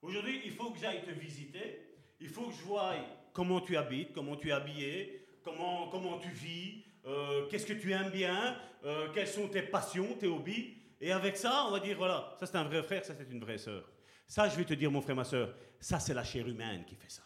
[0.00, 2.94] Aujourd'hui, il faut que j'aille te visiter, il faut que je voie
[3.34, 7.92] comment tu habites, comment tu es habillé, comment, comment tu vis, euh, qu'est-ce que tu
[7.92, 10.74] aimes bien, euh, quelles sont tes passions, tes hobbies?
[11.00, 13.40] Et avec ça, on va dire, voilà, ça c'est un vrai frère, ça c'est une
[13.40, 13.88] vraie sœur.
[14.26, 16.96] Ça, je vais te dire, mon frère, ma sœur, ça c'est la chair humaine qui
[16.96, 17.22] fait ça.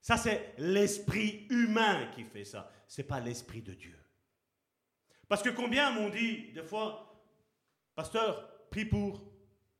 [0.00, 2.70] Ça c'est l'esprit humain qui fait ça.
[2.86, 3.98] C'est pas l'esprit de Dieu.
[5.28, 7.22] Parce que combien m'ont dit, des fois,
[7.94, 9.22] pasteur, prie pour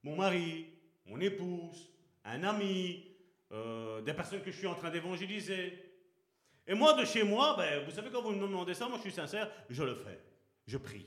[0.02, 0.66] mon mari,
[1.06, 1.90] mon épouse,
[2.24, 3.04] un ami,
[3.52, 5.78] euh, des personnes que je suis en train d'évangéliser.
[6.66, 9.02] Et moi, de chez moi, ben, vous savez, quand vous me demandez ça, moi je
[9.02, 10.20] suis sincère, je le fais.
[10.66, 11.06] Je prie.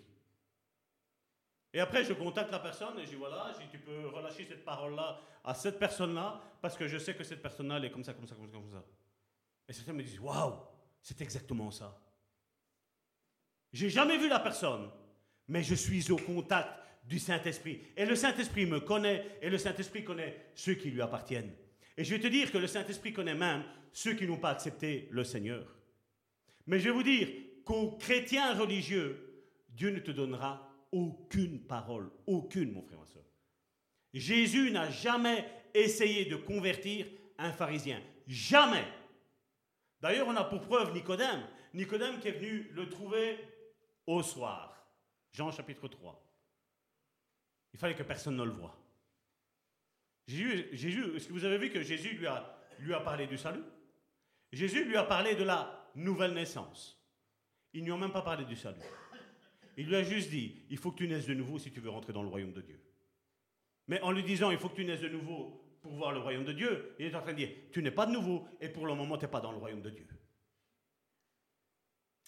[1.74, 5.20] Et après, je contacte la personne et je dis voilà, tu peux relâcher cette parole-là
[5.44, 8.28] à cette personne-là, parce que je sais que cette personne-là, elle est comme ça, comme
[8.28, 8.84] ça, comme ça.
[9.68, 10.54] Et certains me disent waouh,
[11.02, 12.00] c'est exactement ça.
[13.74, 14.90] J'ai jamais vu la personne,
[15.48, 16.70] mais je suis au contact
[17.04, 17.82] du Saint-Esprit.
[17.96, 21.54] Et le Saint-Esprit me connaît, et le Saint-Esprit connaît ceux qui lui appartiennent.
[21.98, 25.08] Et je vais te dire que le Saint-Esprit connaît même ceux qui n'ont pas accepté
[25.12, 25.76] le Seigneur.
[26.68, 27.28] Mais je vais vous dire
[27.66, 33.24] qu'aux chrétiens religieux, Dieu ne te donnera aucune parole, aucune, mon frère, ma soeur.
[34.14, 37.08] Jésus n'a jamais essayé de convertir
[37.38, 38.02] un pharisien.
[38.28, 38.86] Jamais.
[40.02, 41.44] D'ailleurs, on a pour preuve Nicodème.
[41.74, 43.38] Nicodème qui est venu le trouver
[44.06, 44.88] au soir.
[45.32, 46.24] Jean chapitre 3.
[47.74, 48.76] Il fallait que personne ne le voie.
[50.28, 53.64] Jésus, est-ce que vous avez vu que Jésus lui a, parlé du salut?
[54.52, 57.02] Jésus lui a parlé de la nouvelle naissance.
[57.74, 58.82] Ils n'y ont même pas parlé du salut.
[59.78, 61.90] Il lui a juste dit, il faut que tu naisses de nouveau si tu veux
[61.90, 62.82] rentrer dans le royaume de Dieu.
[63.88, 66.44] Mais en lui disant, il faut que tu naisses de nouveau pour voir le royaume
[66.44, 68.86] de Dieu, il est en train de dire, tu n'es pas de nouveau et pour
[68.88, 70.08] le moment, tu n'es pas dans le royaume de Dieu.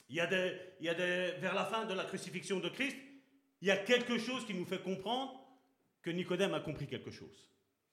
[0.07, 2.97] Il y, a vers la fin de la crucifixion de Christ,
[3.61, 5.39] il y a quelque chose qui nous fait comprendre
[6.01, 7.47] que Nicodème a compris quelque chose.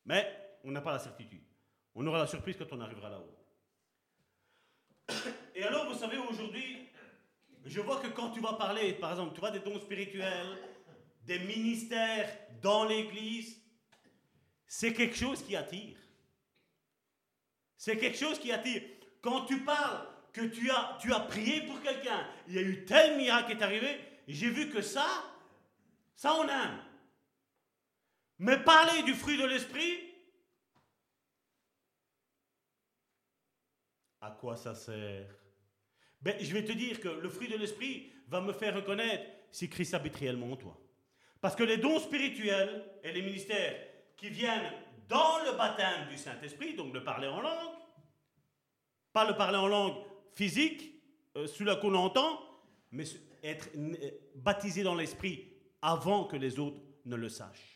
[0.06, 1.42] Mais on n'a pas la certitude.
[1.94, 3.36] On aura la surprise quand on arrivera là-haut.
[5.54, 6.88] Et alors, vous savez, aujourd'hui,
[7.64, 10.58] je vois que quand tu vas parler, par exemple, tu vois des dons spirituels,
[11.24, 12.28] des ministères
[12.62, 13.60] dans l'Église,
[14.66, 15.96] c'est quelque chose qui attire.
[17.76, 18.82] C'est quelque chose qui attire.
[19.20, 22.84] Quand tu parles que tu as, tu as prié pour quelqu'un, il y a eu
[22.84, 25.06] tel miracle qui est arrivé, j'ai vu que ça,
[26.14, 26.78] ça on aime.
[28.38, 29.98] Mais parler du fruit de l'esprit,
[34.20, 35.34] à quoi ça sert?
[36.20, 39.70] Ben, Je vais te dire que le fruit de l'esprit va me faire reconnaître si
[39.70, 40.78] Christ habite réellement en toi.
[41.40, 43.76] Parce que les dons spirituels et les ministères
[44.16, 44.72] qui viennent
[45.08, 47.74] dans le baptême du Saint-Esprit, donc le parler en langue,
[49.12, 49.94] pas le parler en langue
[50.34, 50.92] physique,
[51.36, 52.40] euh, celui-là qu'on entend,
[52.90, 53.04] mais
[53.42, 57.75] être euh, baptisé dans l'Esprit avant que les autres ne le sachent.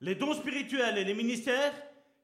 [0.00, 1.72] Les dons spirituels et les ministères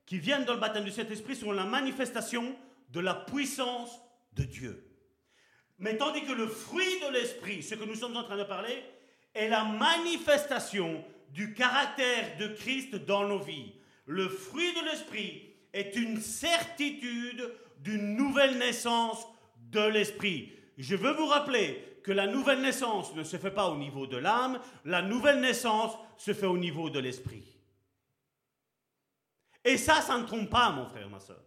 [0.07, 2.55] qui viennent dans le baptême du Saint-Esprit sont la manifestation
[2.91, 4.01] de la puissance
[4.35, 4.85] de Dieu.
[5.79, 8.83] Mais tandis que le fruit de l'Esprit, ce que nous sommes en train de parler,
[9.35, 13.73] est la manifestation du caractère de Christ dans nos vies.
[14.07, 15.43] Le fruit de l'Esprit
[15.73, 17.53] est une certitude
[17.83, 19.27] d'une nouvelle naissance
[19.73, 20.53] de l'Esprit.
[20.79, 24.17] Je veux vous rappeler que la nouvelle naissance ne se fait pas au niveau de
[24.17, 27.54] l'âme, la nouvelle naissance se fait au niveau de l'Esprit.
[29.65, 31.43] Et ça, ça ne trompe pas, mon frère, ma soeur.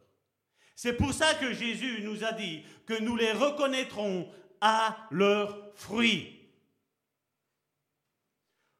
[0.76, 4.32] C'est pour ça que Jésus nous a dit que nous les reconnaîtrons
[4.62, 6.34] à leurs fruits.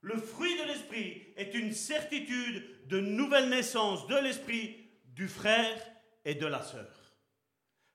[0.02, 5.76] Le fruit de l'esprit est une certitude de nouvelle naissance de l'esprit du frère
[6.24, 6.94] et de la sœur.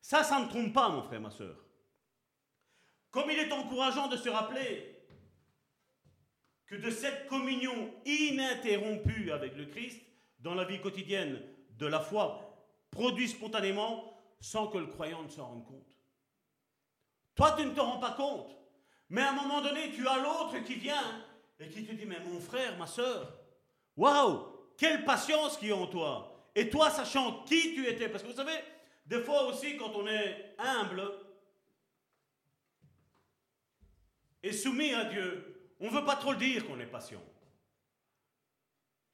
[0.01, 1.56] Ça, ça ne trompe pas, mon frère, ma soeur.
[3.10, 4.97] Comme il est encourageant de se rappeler
[6.66, 10.01] que de cette communion ininterrompue avec le Christ,
[10.43, 11.40] dans la vie quotidienne
[11.78, 12.52] de la foi,
[12.90, 15.98] produit spontanément sans que le croyant ne s'en rende compte.
[17.35, 18.56] Toi, tu ne te rends pas compte.
[19.09, 21.24] Mais à un moment donné, tu as l'autre qui vient
[21.59, 23.39] et qui te dit, mais mon frère, ma soeur,
[23.97, 24.47] waouh,
[24.77, 26.51] quelle patience qui est en toi.
[26.55, 28.59] Et toi, sachant qui tu étais, parce que vous savez,
[29.06, 31.10] des fois aussi, quand on est humble
[34.43, 37.23] et soumis à Dieu, on ne veut pas trop le dire qu'on est patient.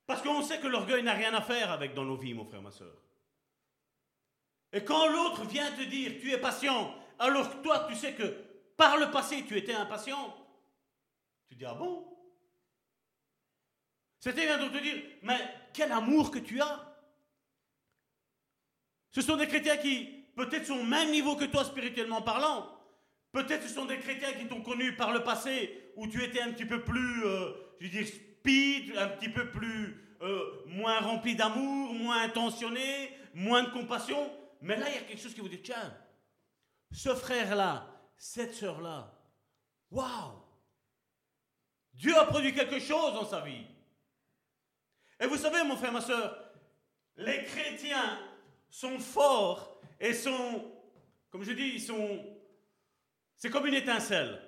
[0.09, 2.63] Parce qu'on sait que l'orgueil n'a rien à faire avec dans nos vies, mon frère,
[2.63, 2.97] ma soeur.
[4.73, 8.25] Et quand l'autre vient te dire tu es patient, alors que toi tu sais que
[8.75, 10.35] par le passé tu étais impatient,
[11.47, 12.07] tu dis ah bon?
[14.19, 15.39] C'était bien de te dire mais
[15.75, 16.91] quel amour que tu as
[19.11, 22.67] Ce sont des chrétiens qui peut-être sont au même niveau que toi spirituellement parlant.
[23.31, 26.53] Peut-être ce sont des chrétiens qui t'ont connu par le passé où tu étais un
[26.53, 28.07] petit peu plus, euh, je veux dire,
[28.97, 34.31] un petit peu plus euh, moins rempli d'amour, moins intentionné, moins de compassion.
[34.61, 35.97] Mais là, il y a quelque chose qui vous dit, tiens,
[36.91, 39.13] ce frère-là, cette sœur-là,
[39.91, 40.43] waouh,
[41.93, 43.67] Dieu a produit quelque chose dans sa vie.
[45.21, 46.53] Et vous savez, mon frère, ma soeur,
[47.17, 48.19] les chrétiens
[48.71, 50.73] sont forts et sont,
[51.31, 52.25] comme je dis, ils sont,
[53.37, 54.41] c'est comme une étincelle.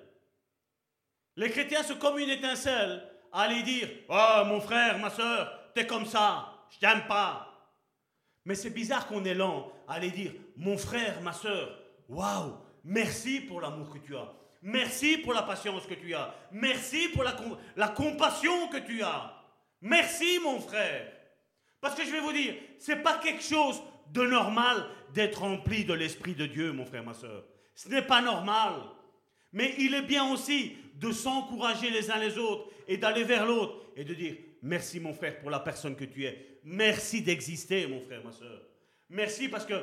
[1.35, 5.85] Les chrétiens sont comme une étincelle à aller dire, oh mon frère, ma soeur, t'es
[5.87, 7.47] comme ça, je t'aime pas.
[8.45, 11.77] Mais c'est bizarre qu'on est lent à aller dire, mon frère, ma soeur,
[12.09, 14.31] waouh, merci pour l'amour que tu as.
[14.63, 16.33] Merci pour la patience que tu as.
[16.51, 17.35] Merci pour la,
[17.75, 19.33] la compassion que tu as.
[19.81, 21.11] Merci, mon frère.
[21.79, 23.81] Parce que je vais vous dire, c'est pas quelque chose
[24.11, 27.43] de normal d'être rempli de l'Esprit de Dieu, mon frère, ma soeur.
[27.73, 28.73] Ce n'est pas normal.
[29.51, 33.85] Mais il est bien aussi de s'encourager les uns les autres et d'aller vers l'autre
[33.95, 36.59] et de dire merci mon frère pour la personne que tu es.
[36.63, 38.61] Merci d'exister mon frère, ma soeur.
[39.09, 39.73] Merci parce que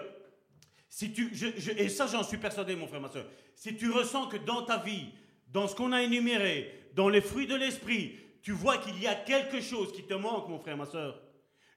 [0.89, 1.31] si tu,
[1.77, 4.79] et ça j'en suis persuadé mon frère, ma soeur, si tu ressens que dans ta
[4.79, 5.07] vie,
[5.49, 9.15] dans ce qu'on a énuméré, dans les fruits de l'esprit, tu vois qu'il y a
[9.15, 11.21] quelque chose qui te manque mon frère, ma soeur,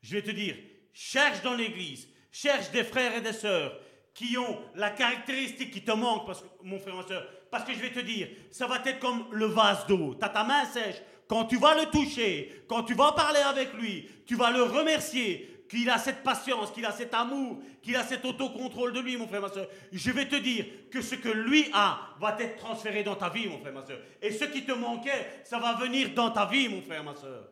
[0.02, 0.56] je vais te dire,
[0.94, 3.78] cherche dans l'église, cherche des frères et des sœurs
[4.14, 7.73] qui ont la caractéristique qui te manque, parce que, mon frère, ma soeur, parce que
[7.73, 10.15] je vais te dire, ça va être comme le vase d'eau.
[10.18, 10.95] Tu as ta main sèche.
[11.28, 15.65] Quand tu vas le toucher, quand tu vas parler avec lui, tu vas le remercier
[15.69, 19.28] qu'il a cette patience, qu'il a cet amour, qu'il a cet autocontrôle de lui, mon
[19.28, 19.68] frère, ma soeur.
[19.91, 23.48] Je vais te dire que ce que lui a va être transféré dans ta vie,
[23.48, 23.99] mon frère, ma soeur.
[24.22, 27.48] Et ce qui te manquait, ça va venir dans ta vie, mon frère, ma soeur.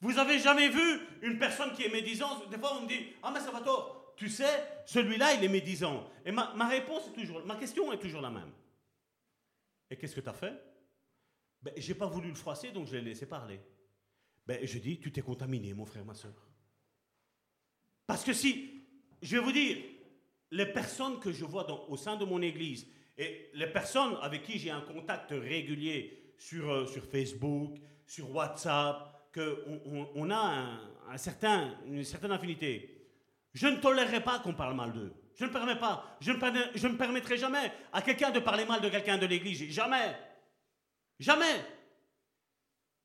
[0.00, 2.48] Vous avez jamais vu une personne qui est médisante?
[2.48, 5.48] Des fois, on me dit Ah, mais ça va tort tu sais, celui-là, il est
[5.48, 6.06] médisant.
[6.26, 8.52] Et ma, réponse est toujours, ma question est toujours la même.
[9.88, 10.52] Et qu'est-ce que tu as fait?
[11.62, 13.58] Ben, J'ai pas voulu le froisser, donc je l'ai laissé parler.
[14.46, 16.34] Ben, je dis, tu t'es contaminé, mon frère, ma soeur.
[18.06, 18.84] Parce que si,
[19.22, 19.78] je vais vous dire,
[20.50, 22.86] les personnes que je vois au sein de mon église
[23.16, 29.32] et les personnes avec qui j'ai un contact régulier sur, euh, sur Facebook, sur WhatsApp,
[29.32, 30.78] qu'on on, a
[31.08, 32.99] un, certain, une certaine affinité,
[33.54, 35.12] je ne tolérerai pas qu'on parle mal d'eux.
[35.34, 36.16] Je ne permets pas.
[36.20, 39.62] Je ne, permettrai jamais à quelqu'un de parler mal de quelqu'un de l'Église.
[39.70, 40.16] Jamais.
[41.18, 41.64] Jamais.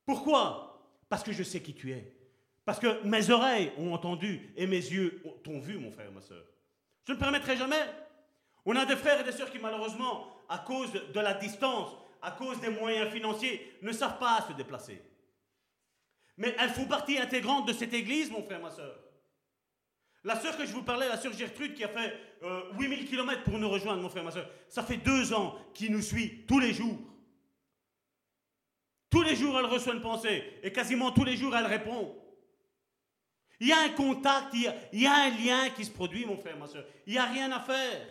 [0.06, 0.92] Pourquoi?
[1.10, 2.14] Parce que je sais qui tu es.
[2.66, 6.22] Parce que mes oreilles ont entendu et mes yeux t'ont vu, mon frère et ma
[6.22, 6.44] soeur.
[7.08, 7.84] Je ne permettrai jamais.
[8.66, 11.92] On a des frères et des sœurs qui, malheureusement, à cause de la distance,
[12.22, 15.02] à cause des moyens financiers, ne savent pas se déplacer.
[16.38, 19.05] Mais elles font partie intégrante de cette église, mon frère, ma soeur.
[20.26, 22.20] La sœur que je vous parlais, la sœur Gertrude, qui a fait
[22.80, 25.92] 8000 euh, km pour nous rejoindre, mon frère, ma sœur, ça fait deux ans qu'il
[25.92, 26.98] nous suit tous les jours.
[29.12, 32.16] Tous les jours, elle reçoit une pensée et quasiment tous les jours, elle répond.
[33.60, 35.92] Il y a un contact, il y a, il y a un lien qui se
[35.92, 36.86] produit, mon frère, ma soeur.
[37.06, 38.08] Il n'y a rien à faire.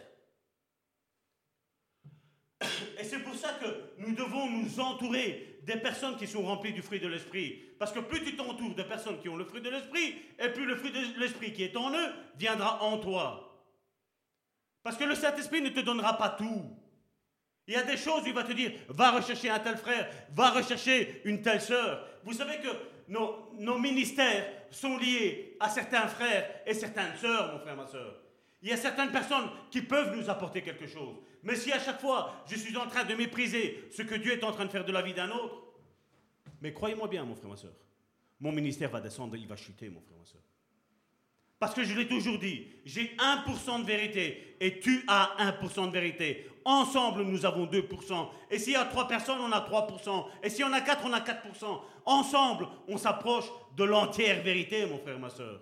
[2.99, 3.67] Et c'est pour ça que
[3.99, 7.63] nous devons nous entourer des personnes qui sont remplies du fruit de l'esprit.
[7.79, 10.67] Parce que plus tu t'entoures de personnes qui ont le fruit de l'esprit, et plus
[10.67, 13.63] le fruit de l'esprit qui est en eux viendra en toi.
[14.83, 16.77] Parce que le Saint-Esprit ne te donnera pas tout.
[17.67, 20.11] Il y a des choses où il va te dire, va rechercher un tel frère,
[20.35, 22.07] va rechercher une telle sœur.
[22.23, 22.69] Vous savez que
[23.09, 28.24] nos, ministères sont liés à certains frères et certaines sœurs, mon frère, ma sœur.
[28.65, 31.17] Il y a certaines personnes qui peuvent nous apporter quelque chose.
[31.43, 34.43] Mais si à chaque fois je suis en train de mépriser ce que Dieu est
[34.43, 35.63] en train de faire de la vie d'un autre,
[36.63, 37.75] mais croyez-moi bien, mon frère, ma soeur,
[38.41, 40.41] mon ministère va descendre, il va chuter, mon frère, ma soeur.
[41.59, 45.93] Parce que je l'ai toujours dit, j'ai 1% de vérité et tu as 1% de
[45.93, 46.49] vérité.
[46.65, 48.29] Ensemble, nous avons 2%.
[48.51, 50.27] Et s'il y a 3 personnes, on a 3%.
[50.43, 51.81] Et s'il y en a 4, on a 4%.
[52.07, 53.45] Ensemble, on s'approche
[53.77, 55.61] de l'entière vérité, mon frère, ma soeur.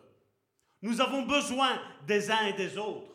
[0.83, 3.11] Nous avons besoin des uns et des autres.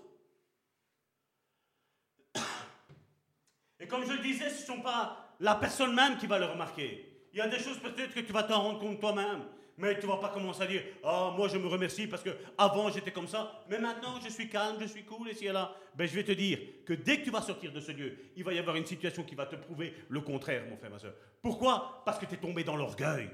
[3.79, 6.45] Et comme je le disais, ce ne sont pas la personne même qui va le
[6.45, 7.27] remarquer.
[7.33, 9.43] Il y a des choses peut-être que tu vas t'en rendre compte toi-même.
[9.79, 12.31] Mais tu ne vas pas commencer à dire Ah, moi je me remercie parce que
[12.57, 15.75] avant j'étais comme ça, mais maintenant je suis calme, je suis cool, et si là.
[15.93, 18.43] Ben, je vais te dire que dès que tu vas sortir de ce lieu, il
[18.43, 21.13] va y avoir une situation qui va te prouver le contraire, mon frère, ma soeur.
[21.43, 22.01] Pourquoi?
[22.05, 23.29] Parce que tu es tombé dans l'orgueil.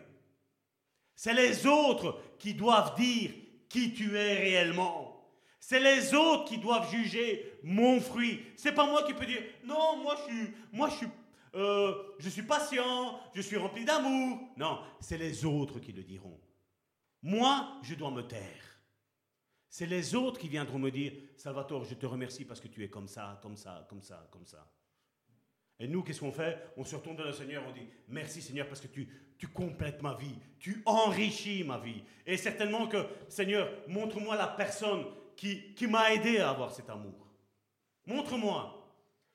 [1.15, 3.31] C'est les autres qui doivent dire
[3.73, 5.19] qui tu es réellement.
[5.59, 8.39] C'est les autres qui doivent juger mon fruit.
[8.55, 11.07] C'est pas moi qui peux dire non, moi je suis, moi je suis
[11.55, 14.39] euh, je suis patient, je suis rempli d'amour.
[14.57, 16.39] Non, c'est les autres qui le diront.
[17.21, 18.79] Moi, je dois me taire.
[19.69, 22.89] C'est les autres qui viendront me dire, Salvatore, je te remercie parce que tu es
[22.89, 24.67] comme ça, comme ça, comme ça, comme ça.
[25.83, 26.57] Et nous, qu'est-ce qu'on fait?
[26.77, 30.13] On se retourne vers le Seigneur, on dit, merci Seigneur parce que tu, complètes ma
[30.13, 32.01] vie, tu enrichis ma vie.
[32.25, 35.03] Et certainement que, Seigneur, montre-moi la personne
[35.35, 37.27] qui, qui m'a aidé à avoir cet amour.
[38.05, 38.81] Montre-moi.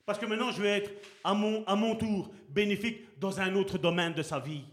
[0.06, 0.90] Parce que maintenant, je vais être
[1.22, 4.64] à mon, à mon tour bénéfique dans un autre domaine de sa vie.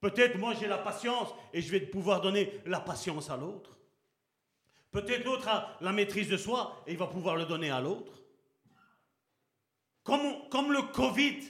[0.00, 3.76] Peut-être moi, j'ai la patience et je vais pouvoir donner la patience à l'autre.
[4.90, 8.23] Peut-être l'autre a la maîtrise de soi et il va pouvoir le donner à l'autre.
[10.04, 11.40] Comme, le Covid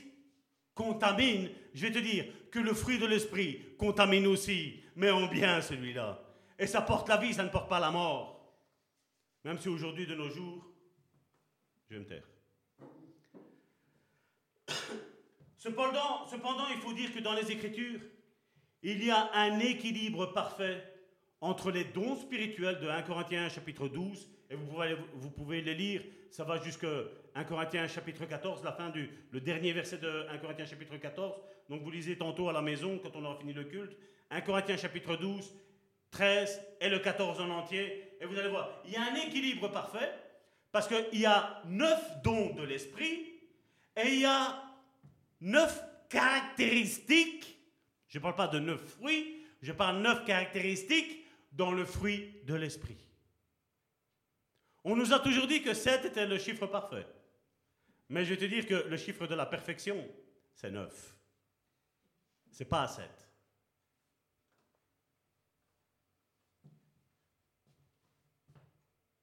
[0.74, 5.60] contamine, je vais te dire que le fruit de l'esprit contamine aussi, mais en bien
[5.60, 6.22] celui-là.
[6.58, 8.54] Et ça porte la vie, ça ne porte pas la mort.
[9.42, 10.64] Même si aujourd'hui, de nos jours,
[11.90, 12.22] je vais me taire.
[15.58, 16.28] Cependant,
[16.70, 18.00] il faut dire que dans les Écritures,
[18.82, 20.93] il y a un équilibre parfait
[21.44, 25.74] entre les dons spirituels de 1 Corinthiens chapitre 12, et vous pouvez, vous pouvez les
[25.74, 26.88] lire, ça va jusqu'à
[27.34, 31.34] 1 Corinthiens chapitre 14, la fin du le dernier verset de 1 Corinthiens chapitre 14.
[31.68, 33.94] Donc vous lisez tantôt à la maison quand on aura fini le culte.
[34.30, 35.54] 1 Corinthiens chapitre 12,
[36.12, 38.16] 13 et le 14 en entier.
[38.22, 40.14] Et vous allez voir, il y a un équilibre parfait
[40.72, 43.34] parce qu'il y a neuf dons de l'esprit
[44.02, 44.62] et il y a
[45.42, 47.58] neuf caractéristiques,
[48.08, 51.23] je ne parle pas de neuf fruits, je parle neuf caractéristiques
[51.54, 52.98] dans le fruit de l'esprit.
[54.84, 57.06] On nous a toujours dit que 7 était le chiffre parfait.
[58.08, 60.06] Mais je vais te dire que le chiffre de la perfection,
[60.54, 61.16] c'est 9.
[62.50, 63.08] C'est pas 7.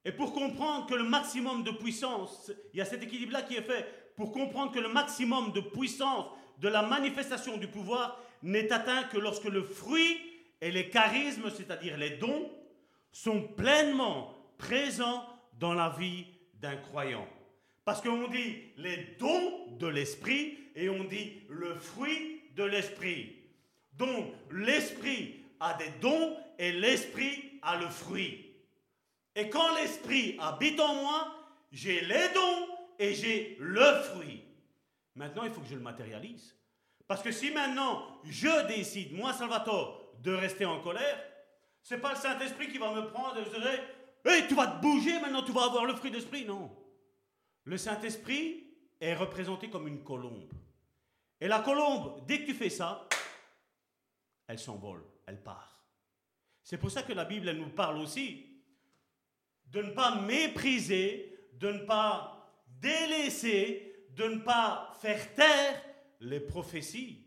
[0.04, 3.62] Et pour comprendre que le maximum de puissance, il y a cet équilibre-là qui est
[3.62, 6.26] fait pour comprendre que le maximum de puissance
[6.58, 10.18] de la manifestation du pouvoir n'est atteint que lorsque le fruit
[10.62, 12.48] et les charismes, c'est-à-dire les dons,
[13.10, 15.26] sont pleinement présents
[15.58, 16.24] dans la vie
[16.54, 17.26] d'un croyant.
[17.84, 23.36] Parce qu'on dit les dons de l'esprit et on dit le fruit de l'esprit.
[23.94, 28.54] Donc l'esprit a des dons et l'esprit a le fruit.
[29.34, 31.34] Et quand l'esprit habite en moi,
[31.72, 32.68] j'ai les dons
[33.00, 34.44] et j'ai le fruit.
[35.16, 36.56] Maintenant, il faut que je le matérialise.
[37.08, 41.20] Parce que si maintenant je décide, moi Salvatore, de rester en colère,
[41.82, 43.66] c'est pas le Saint-Esprit qui va me prendre et dire
[44.24, 46.44] hey, tu vas te bouger, maintenant tu vas avoir le fruit d'esprit.
[46.44, 46.70] Non.
[47.64, 48.68] Le Saint-Esprit
[49.00, 50.52] est représenté comme une colombe.
[51.40, 53.08] Et la colombe, dès que tu fais ça,
[54.46, 55.84] elle s'envole, elle part.
[56.62, 58.48] C'est pour ça que la Bible elle nous parle aussi
[59.66, 62.48] de ne pas mépriser, de ne pas
[62.80, 65.82] délaisser, de ne pas faire taire
[66.20, 67.21] les prophéties.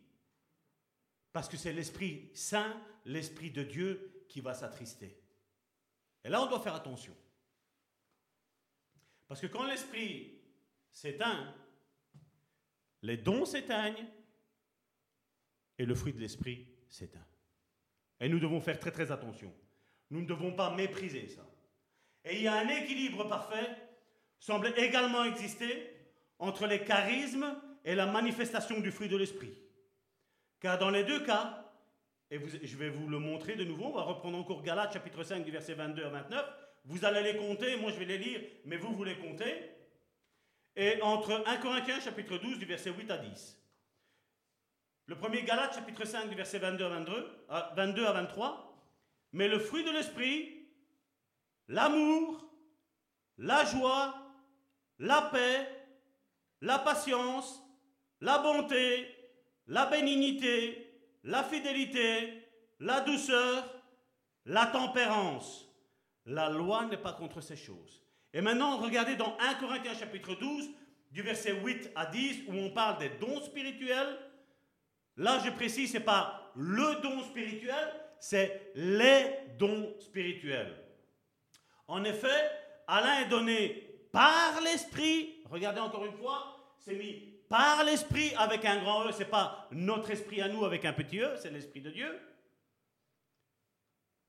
[1.36, 5.22] Parce que c'est l'Esprit Saint, l'Esprit de Dieu qui va s'attrister.
[6.24, 7.14] Et là, on doit faire attention.
[9.28, 10.40] Parce que quand l'Esprit
[10.94, 11.54] s'éteint,
[13.02, 14.08] les dons s'éteignent
[15.78, 17.28] et le fruit de l'Esprit s'éteint.
[18.22, 19.54] Et nous devons faire très très attention.
[20.12, 21.46] Nous ne devons pas mépriser ça.
[22.24, 23.76] Et il y a un équilibre parfait
[24.40, 25.98] semble également exister
[26.40, 29.65] entre les charismes et la manifestation du fruit de l'esprit.
[30.66, 31.64] Car dans les deux cas,
[32.32, 35.46] et je vais vous le montrer de nouveau, on va reprendre encore Galates chapitre 5
[35.46, 36.44] du verset 22 à 29,
[36.86, 39.70] vous allez les compter, moi je vais les lire, mais vous, vous les comptez.
[40.76, 43.62] Et entre 1 Corinthiens chapitre 12 du verset 8 à 10.
[45.06, 47.32] Le premier Galates chapitre 5 du verset 22 à 22,
[47.76, 48.76] 22 à 23.
[49.34, 50.68] Mais le fruit de l'esprit,
[51.68, 52.44] l'amour,
[53.38, 54.16] la joie,
[54.98, 55.70] la paix,
[56.62, 57.62] la patience,
[58.20, 59.15] la bonté,
[59.68, 60.94] la bénignité,
[61.24, 62.44] la fidélité,
[62.80, 63.64] la douceur,
[64.46, 65.68] la tempérance.
[66.26, 68.04] La loi n'est pas contre ces choses.
[68.34, 70.70] Et maintenant, regardez dans 1 Corinthiens chapitre 12,
[71.12, 74.18] du verset 8 à 10, où on parle des dons spirituels.
[75.18, 79.26] Là, je précise, ce n'est pas le don spirituel, c'est les
[79.58, 80.76] dons spirituels.
[81.88, 82.52] En effet,
[82.88, 85.42] Alain est donné par l'Esprit.
[85.46, 89.12] Regardez encore une fois, c'est mis par l'Esprit avec un grand E.
[89.12, 92.20] Ce n'est pas notre esprit à nous avec un petit E, c'est l'Esprit de Dieu.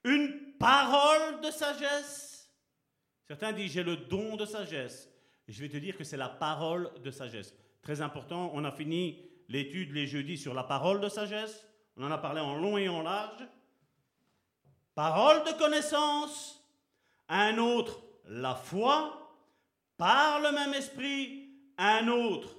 [0.04, 2.52] Une parole de sagesse.
[3.26, 5.10] Certains disent j'ai le don de sagesse.
[5.48, 7.54] je vais te dire que c'est la parole de sagesse.
[7.82, 11.64] Très important, on a fini l'étude les jeudis sur la parole de sagesse.
[11.96, 13.46] On en a parlé en long et en large.
[14.94, 16.62] Parole de connaissance.
[17.28, 19.34] Un autre, la foi.
[19.96, 21.50] Par le même esprit.
[21.78, 22.56] Un autre.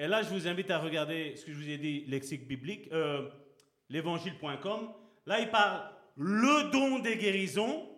[0.00, 2.88] Et là, je vous invite à regarder ce que je vous ai dit, lexique biblique,
[2.92, 3.28] euh,
[3.88, 4.90] l'évangile.com.
[5.26, 7.88] Là, il parle le don des guérisons,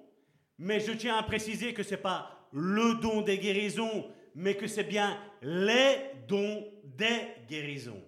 [0.59, 4.67] mais je tiens à préciser que ce n'est pas le don des guérisons, mais que
[4.67, 8.03] c'est bien les dons des guérisons.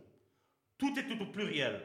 [0.79, 1.79] Tout est tout au pluriel.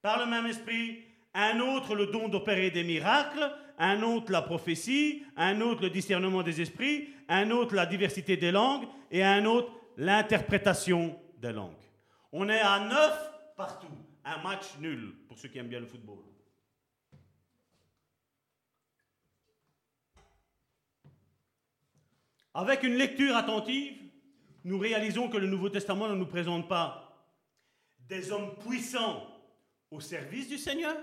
[0.00, 1.02] Par le même esprit,
[1.34, 6.42] un autre le don d'opérer des miracles, un autre la prophétie, un autre le discernement
[6.42, 11.18] des esprits, un autre la diversité des langues et un autre l'interprétation
[11.52, 11.72] langues.
[12.32, 13.86] On est à neuf partout.
[14.24, 16.18] Un match nul pour ceux qui aiment bien le football.
[22.54, 23.94] Avec une lecture attentive,
[24.64, 27.06] nous réalisons que le Nouveau Testament ne nous présente pas
[28.08, 29.26] des hommes puissants
[29.90, 30.96] au service du Seigneur,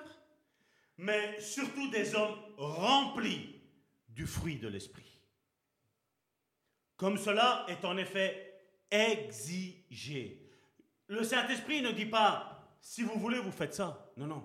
[0.97, 3.61] mais surtout des hommes remplis
[4.09, 5.21] du fruit de l'Esprit.
[6.97, 8.42] Comme cela est en effet
[8.93, 10.47] exigé.
[11.07, 14.11] Le Saint-Esprit ne dit pas, si vous voulez, vous faites ça.
[14.17, 14.43] Non, non.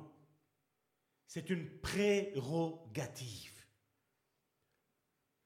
[1.27, 3.53] C'est une prérogative.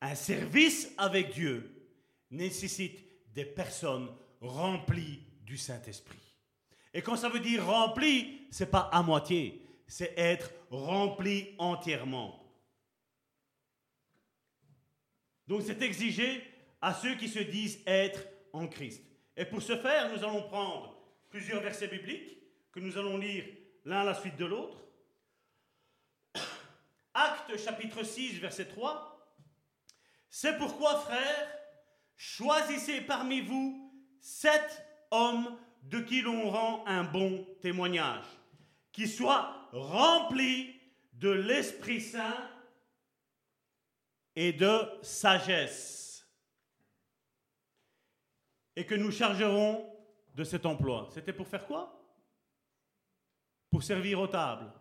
[0.01, 1.91] Un service avec Dieu
[2.31, 3.05] nécessite
[3.35, 4.09] des personnes
[4.41, 6.19] remplies du Saint-Esprit.
[6.95, 12.39] Et quand ça veut dire rempli, c'est pas à moitié, c'est être rempli entièrement.
[15.47, 16.43] Donc c'est exigé
[16.81, 19.03] à ceux qui se disent être en Christ.
[19.37, 20.97] Et pour ce faire, nous allons prendre
[21.31, 22.39] plusieurs versets bibliques
[22.71, 23.45] que nous allons lire
[23.85, 24.79] l'un à la suite de l'autre.
[27.15, 29.09] Acte chapitre 6, verset 3.
[30.29, 31.59] C'est pourquoi, frères,
[32.17, 38.25] choisissez parmi vous sept hommes de qui l'on rend un bon témoignage,
[38.93, 40.75] qui soient remplis
[41.15, 42.49] de l'Esprit Saint
[44.35, 46.12] et de sagesse,
[48.77, 49.89] et que nous chargerons
[50.35, 51.09] de cet emploi.
[51.13, 51.99] C'était pour faire quoi?
[53.71, 54.73] Pour servir aux tables,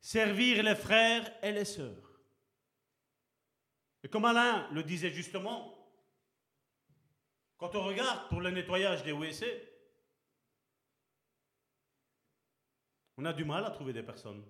[0.00, 2.20] servir les frères et les sœurs.
[4.02, 5.74] Et comme Alain le disait justement,
[7.56, 9.46] quand on regarde pour le nettoyage des WC,
[13.16, 14.44] on a du mal à trouver des personnes.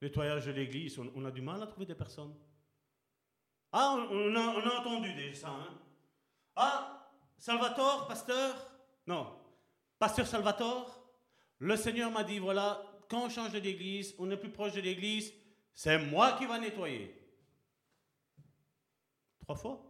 [0.00, 2.34] Nettoyage de l'église, on, a du mal à trouver des personnes.
[3.72, 5.48] Ah, on, a, entendu déjà ça.
[5.48, 5.78] Hein?
[6.56, 8.54] Ah, Salvatore, pasteur?
[9.06, 9.34] Non,
[9.98, 10.98] pasteur Salvatore,
[11.58, 15.32] le Seigneur m'a dit, voilà, quand on change d'église, on est plus proche de l'église,
[15.74, 17.14] c'est moi qui va nettoyer.
[19.40, 19.84] Trois fois.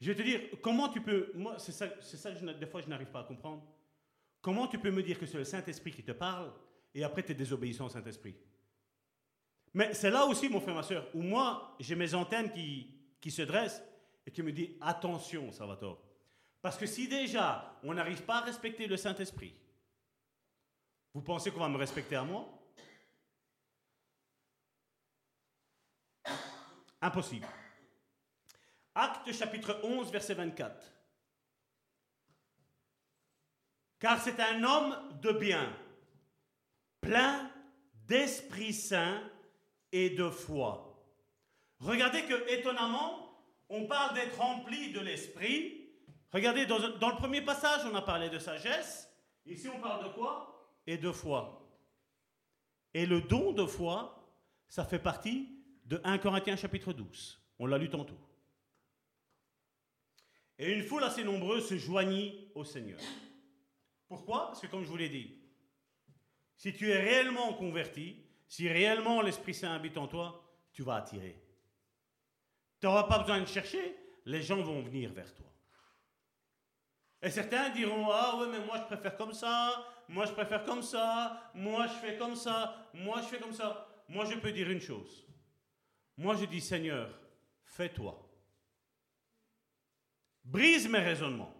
[0.00, 3.10] Je vais te dire, comment tu peux, moi, c'est ça, que des fois je n'arrive
[3.10, 3.62] pas à comprendre.
[4.40, 6.52] Comment tu peux me dire que c'est le Saint-Esprit qui te parle
[6.92, 8.34] et après tu es désobéissant au Saint-Esprit?
[9.74, 13.30] Mais c'est là aussi, mon frère, ma soeur, où moi, j'ai mes antennes qui, qui
[13.30, 13.82] se dressent
[14.26, 15.98] et qui me disent attention, Salvatore.
[16.60, 19.54] Parce que si déjà on n'arrive pas à respecter le Saint-Esprit,
[21.14, 22.48] vous pensez qu'on va me respecter à moi?
[27.00, 27.46] Impossible.
[28.94, 30.92] Acte chapitre 11, verset 24.
[33.98, 35.74] Car c'est un homme de bien,
[37.00, 37.50] plein
[38.06, 39.22] d'Esprit Saint
[39.92, 40.88] et de foi.
[41.78, 43.36] Regardez que, étonnamment,
[43.68, 45.90] on parle d'être rempli de l'Esprit.
[46.32, 49.08] Regardez, dans, dans, le premier passage, on a parlé de sagesse.
[49.46, 50.70] Ici, on parle de quoi?
[50.86, 51.68] Et de foi.
[52.94, 54.22] Et le don de foi,
[54.68, 55.48] ça fait partie
[55.84, 57.40] de 1 Corinthiens chapitre 12.
[57.58, 58.18] On l'a lu tantôt.
[60.58, 63.00] Et une foule assez nombreuse se joignit au Seigneur.
[64.06, 64.46] Pourquoi?
[64.48, 65.34] Parce que comme je vous l'ai dit,
[66.56, 68.21] si tu es réellement converti,
[68.52, 71.42] si réellement l'Esprit Saint habite en toi, tu vas attirer.
[72.78, 73.96] Tu n'auras pas besoin de chercher,
[74.26, 75.50] les gens vont venir vers toi.
[77.22, 80.82] Et certains diront, ah ouais, mais moi je préfère comme ça, moi je préfère comme
[80.82, 83.88] ça, moi je fais comme ça, moi je fais comme ça.
[84.06, 85.26] Moi je peux dire une chose.
[86.18, 87.08] Moi je dis Seigneur,
[87.64, 88.20] fais-toi.
[90.44, 91.54] Brise mes raisonnements.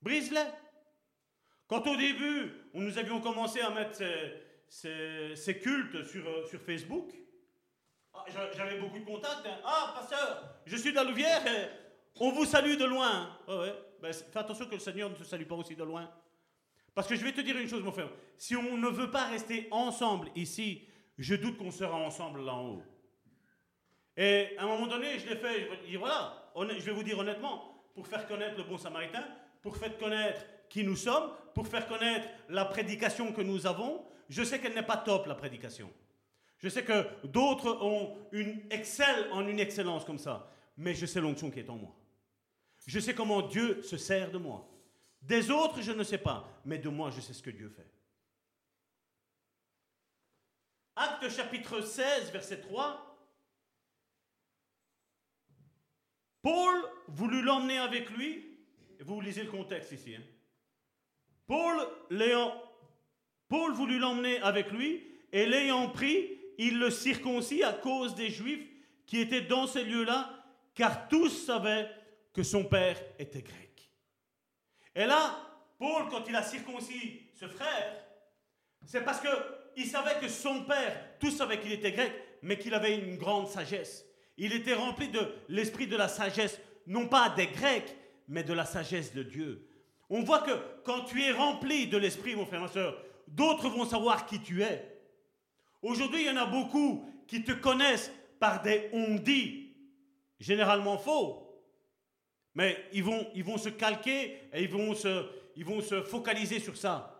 [0.00, 0.48] Brise-les.
[1.66, 4.43] Quand au début, nous avions commencé à mettre ces,
[4.82, 7.12] cultes sur, euh, sur Facebook,
[8.14, 8.24] ah,
[8.56, 9.46] j'avais beaucoup de contacts.
[9.46, 9.58] Hein.
[9.64, 11.42] Ah, pasteur, je suis de la Louvière,
[12.20, 13.36] on vous salue de loin.
[14.00, 16.08] Ben, fais attention que le Seigneur ne te salue pas aussi de loin.
[16.94, 18.10] Parce que je vais te dire une chose, mon frère.
[18.38, 20.86] Si on ne veut pas rester ensemble ici,
[21.18, 22.82] je doute qu'on sera ensemble là en haut.
[24.16, 25.68] Et à un moment donné, je l'ai fait,
[25.98, 29.24] voilà, je vais vous dire honnêtement, pour faire connaître le bon samaritain,
[29.60, 34.42] pour faire connaître qui nous sommes, pour faire connaître la prédication que nous avons, je
[34.42, 35.90] sais qu'elle n'est pas top, la prédication.
[36.58, 41.20] Je sais que d'autres ont une excellent en une excellence comme ça, mais je sais
[41.20, 41.94] l'onction qui est en moi.
[42.86, 44.68] Je sais comment Dieu se sert de moi.
[45.22, 47.90] Des autres, je ne sais pas, mais de moi, je sais ce que Dieu fait.
[50.96, 53.14] Acte chapitre 16, verset 3.
[56.42, 56.76] Paul
[57.08, 58.58] voulut l'emmener avec lui.
[59.00, 60.14] Vous lisez le contexte ici.
[60.14, 60.22] Hein.
[61.46, 61.86] Paul,
[63.54, 66.28] Paul voulut l'emmener avec lui et l'ayant pris,
[66.58, 68.66] il le circoncit à cause des Juifs
[69.06, 70.28] qui étaient dans ces lieux-là,
[70.74, 71.88] car tous savaient
[72.32, 73.92] que son père était grec.
[74.96, 75.38] Et là,
[75.78, 77.94] Paul, quand il a circoncis ce frère,
[78.84, 82.12] c'est parce qu'il savait que son père, tous savaient qu'il était grec,
[82.42, 84.04] mais qu'il avait une grande sagesse.
[84.36, 87.94] Il était rempli de l'esprit de la sagesse, non pas des Grecs,
[88.26, 89.68] mais de la sagesse de Dieu.
[90.10, 93.84] On voit que quand tu es rempli de l'esprit, mon frère, ma soeur, d'autres vont
[93.84, 94.90] savoir qui tu es.
[95.82, 99.74] Aujourd'hui, il y en a beaucoup qui te connaissent par des on-dit,
[100.38, 101.40] généralement faux.
[102.54, 105.26] Mais ils vont, ils vont se calquer et ils vont se,
[105.56, 107.10] ils vont se focaliser sur ça.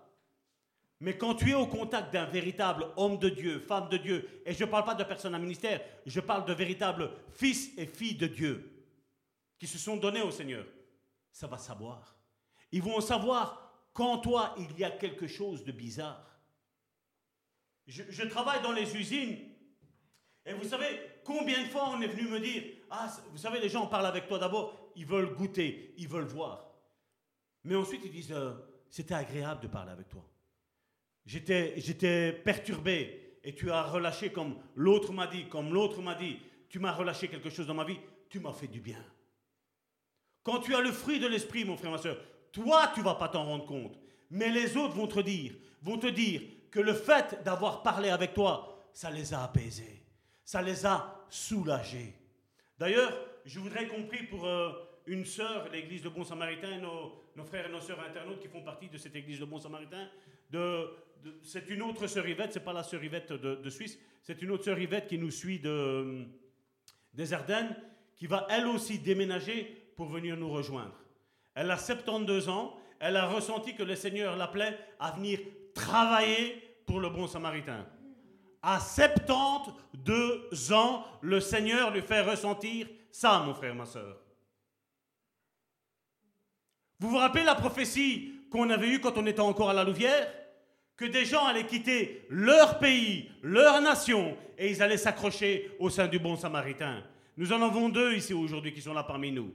[1.01, 4.55] Mais quand tu es au contact d'un véritable homme de Dieu, femme de Dieu, et
[4.55, 8.15] je ne parle pas de personnes à ministère, je parle de véritables fils et filles
[8.15, 8.87] de Dieu
[9.59, 10.65] qui se sont donnés au Seigneur,
[11.33, 12.17] ça va savoir.
[12.71, 13.64] Ils vont savoir
[13.95, 16.39] quand toi il y a quelque chose de bizarre.
[17.87, 19.39] Je, je travaille dans les usines
[20.45, 23.69] et vous savez combien de fois on est venu me dire Ah, vous savez, les
[23.71, 26.71] gens parlent avec toi d'abord, ils veulent goûter, ils veulent voir.
[27.63, 28.53] Mais ensuite ils disent euh,
[28.91, 30.29] C'était agréable de parler avec toi.
[31.25, 36.39] J'étais perturbé et tu as relâché comme l'autre m'a dit, comme l'autre m'a dit.
[36.69, 37.99] Tu m'as relâché quelque chose dans ma vie,
[38.29, 39.03] tu m'as fait du bien.
[40.43, 42.19] Quand tu as le fruit de l'esprit, mon frère, ma soeur,
[42.55, 43.99] toi, tu vas pas t'en rendre compte.
[44.31, 45.53] Mais les autres vont te dire,
[45.83, 46.41] vont te dire
[46.71, 50.03] que le fait d'avoir parlé avec toi, ça les a apaisés,
[50.45, 52.15] ça les a soulagés.
[52.79, 53.13] D'ailleurs,
[53.45, 54.71] je voudrais qu'on prie pour euh,
[55.07, 58.89] une sœur, l'église de Bon Samaritain, nos, frères et nos sœurs internautes qui font partie
[58.89, 60.09] de cette église de Bon Samaritain,
[61.43, 64.65] c'est une autre sœur Yvette, c'est pas la sœur Yvette de, Suisse, c'est une autre
[64.65, 66.25] sœur Yvette qui nous suit de,
[67.13, 67.75] des Ardennes,
[68.17, 69.65] qui va elle aussi déménager
[69.97, 71.04] pour venir nous rejoindre.
[71.55, 75.39] Elle a 72 ans, elle a ressenti que le Seigneur l'appelait à venir
[75.75, 77.87] travailler pour le bon samaritain.
[78.63, 84.17] À 72 ans, le Seigneur lui fait ressentir ça, mon frère, ma soeur.
[86.99, 90.33] Vous vous rappelez la prophétie qu'on avait eue quand on était encore à la Louvière?
[90.97, 96.07] Que des gens allaient quitter leur pays, leur nation, et ils allaient s'accrocher au sein
[96.07, 97.03] du bon samaritain.
[97.37, 99.53] Nous en avons deux ici aujourd'hui qui sont là parmi nous.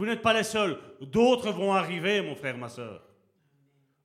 [0.00, 0.78] Vous n'êtes pas les seuls.
[1.02, 3.02] D'autres vont arriver, mon frère, ma soeur.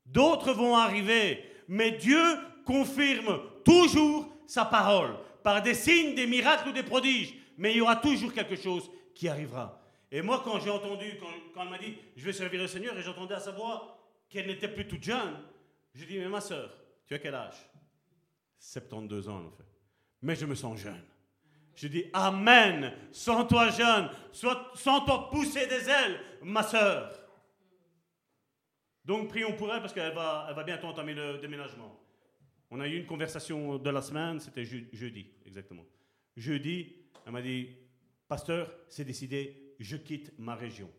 [0.05, 1.41] D'autres vont arriver.
[1.69, 2.19] Mais Dieu
[2.65, 7.35] confirme toujours sa parole par des signes, des miracles ou des prodiges.
[7.57, 9.81] Mais il y aura toujours quelque chose qui arrivera.
[10.11, 12.97] Et moi, quand j'ai entendu, quand, quand elle m'a dit, je vais servir le Seigneur,
[12.97, 13.97] et j'entendais à sa voix
[14.27, 15.37] qu'elle n'était plus toute jeune,
[15.93, 16.75] je dis, mais ma soeur,
[17.07, 17.55] tu as quel âge
[18.59, 19.63] 72 ans, en fait.
[20.21, 21.05] Mais je me sens jeune.
[21.75, 22.93] Je dis, Amen.
[23.11, 24.09] Sens-toi jeune.
[24.31, 27.11] Sens-toi pousser des ailes, ma soeur.
[29.03, 31.99] Donc, prions pour elle parce qu'elle va, elle va bientôt entamer le déménagement.
[32.71, 35.85] On a eu une conversation de la semaine, c'était jeudi, exactement.
[36.35, 36.95] Jeudi,
[37.25, 37.69] elle m'a dit,
[38.27, 40.89] Pasteur, c'est décidé, je quitte ma région.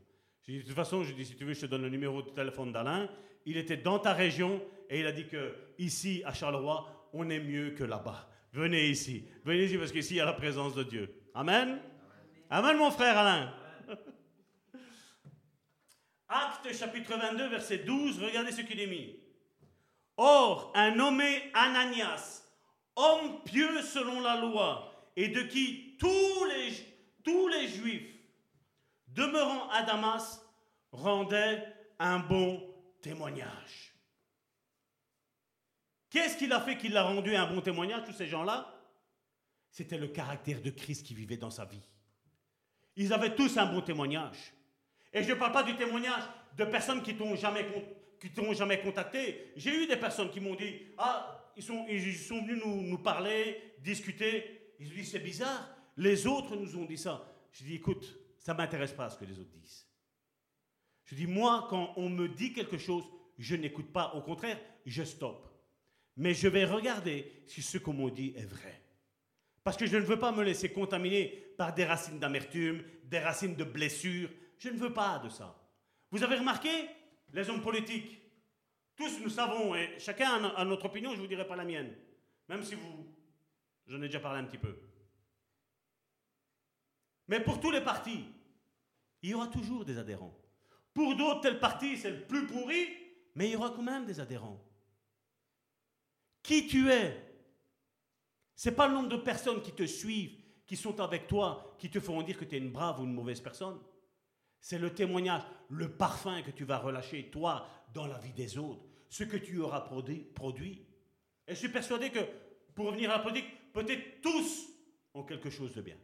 [0.43, 2.23] J'ai dit, de toute façon, je dis, si tu veux, je te donne le numéro
[2.23, 3.11] de téléphone d'Alain.
[3.45, 7.41] Il était dans ta région et il a dit que ici, à Charleroi, on est
[7.41, 8.29] mieux que là-bas.
[8.57, 9.23] Venez ici.
[9.45, 11.15] Venez ici parce qu'ici, il y a la présence de Dieu.
[11.35, 11.79] Amen.
[12.49, 13.55] Amen, mon frère Alain.
[16.31, 19.21] Acte chapitre 22, verset 12, regardez ce qu'il est mis.
[20.17, 22.45] Or, un nommé Ananias,
[22.97, 26.73] homme pieux selon la loi, et de qui tous les,
[27.23, 28.09] tous les juifs
[29.09, 30.41] demeurant à Damas
[30.93, 31.63] rendaient
[31.99, 33.86] un bon témoignage.
[36.11, 38.73] Qu'est-ce qu'il a fait qui l'a rendu un bon témoignage, tous ces gens-là?
[39.71, 41.83] C'était le caractère de Christ qui vivait dans sa vie.
[42.97, 44.55] Ils avaient tous un bon témoignage.
[45.13, 46.23] Et je ne parle pas du témoignage
[46.57, 47.67] de personnes qui t'ont jamais,
[48.35, 49.53] t'ont jamais contacté.
[49.57, 52.99] J'ai eu des personnes qui m'ont dit Ah, ils sont, ils sont venus nous, nous
[52.99, 54.73] parler, discuter.
[54.79, 55.69] Ils ont dit C'est bizarre.
[55.97, 57.31] Les autres nous ont dit ça.
[57.53, 59.87] Je dis Écoute, ça ne m'intéresse pas ce que les autres disent.
[61.05, 63.05] Je dis Moi, quand on me dit quelque chose,
[63.39, 64.15] je n'écoute pas.
[64.15, 65.46] Au contraire, je stoppe.
[66.17, 68.83] Mais je vais regarder si ce qu'on m'a dit est vrai.
[69.63, 71.27] Parce que je ne veux pas me laisser contaminer
[71.59, 74.31] par des racines d'amertume, des racines de blessures.
[74.59, 75.61] Je ne veux pas de ça.
[76.11, 76.71] Vous avez remarqué?
[77.33, 78.23] Les hommes politiques
[78.95, 81.93] Tous nous savons, et chacun a notre opinion, je ne vous dirai pas la mienne.
[82.49, 83.07] Même si vous,
[83.87, 84.75] j'en ai déjà parlé un petit peu.
[87.29, 88.25] Mais pour tous les partis,
[89.23, 90.35] il y aura toujours des adhérents.
[90.95, 92.89] Pour d'autres, tel parti, c'est le plus pourri,
[93.35, 94.63] mais il y aura quand même des adhérents.
[96.47, 97.13] Qui tu es?
[98.55, 101.91] Ce n'est pas le nombre de personnes qui te suivent, qui sont avec toi, qui
[101.91, 103.81] te feront dire que tu es une brave ou une mauvaise personne.
[104.61, 108.85] C'est le témoignage, le parfum que tu vas relâcher, toi, dans la vie des autres,
[109.09, 110.87] ce que tu auras produit.
[111.49, 112.21] Et je suis persuadé que,
[112.77, 114.69] pour revenir à la politique, peut-être tous
[115.15, 115.99] ont quelque chose de bien.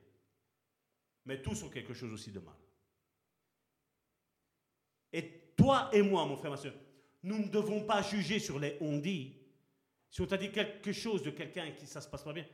[1.24, 2.56] Mais tous ont quelque chose aussi de mal.
[5.12, 6.74] Et toi et moi, mon frère, ma soeur,
[7.22, 9.36] nous ne devons pas juger sur les on-dit,
[10.12, 12.46] si on t'a dit quelque chose de quelqu'un qui ça se passe pas bien,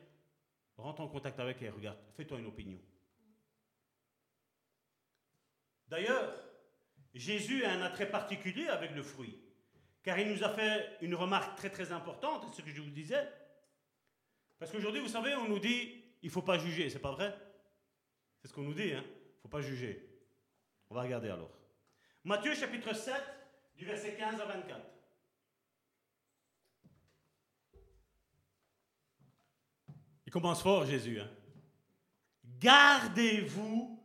[0.77, 2.79] rentre en contact avec et regarde, fais-toi une opinion.
[5.89, 6.33] D'ailleurs,
[7.15, 9.37] Jésus a un attrait particulier avec le fruit,
[10.05, 13.29] car il nous a fait une remarque très très importante, ce que je vous disais.
[14.61, 17.37] Parce qu'aujourd'hui, vous savez, on nous dit, il ne faut pas juger, c'est pas vrai?
[18.41, 20.09] C'est ce qu'on nous dit, hein Il ne faut pas juger.
[20.91, 21.59] On va regarder alors.
[22.23, 23.15] Matthieu chapitre 7,
[23.77, 24.98] du verset 15 à 24.
[30.29, 31.19] Il commence fort, Jésus.
[31.19, 31.31] Hein.
[32.61, 33.99] Gardez-vous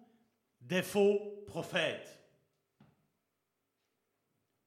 [0.61, 2.17] des faux prophètes.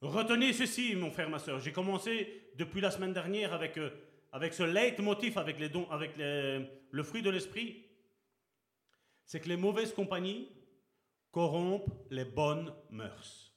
[0.03, 1.59] Retenez ceci, mon frère, ma soeur.
[1.59, 3.89] J'ai commencé depuis la semaine dernière avec, euh,
[4.33, 7.87] avec ce leitmotiv, avec, les dons, avec le fruit de l'esprit.
[9.25, 10.51] C'est que les mauvaises compagnies
[11.31, 13.51] corrompent les bonnes mœurs.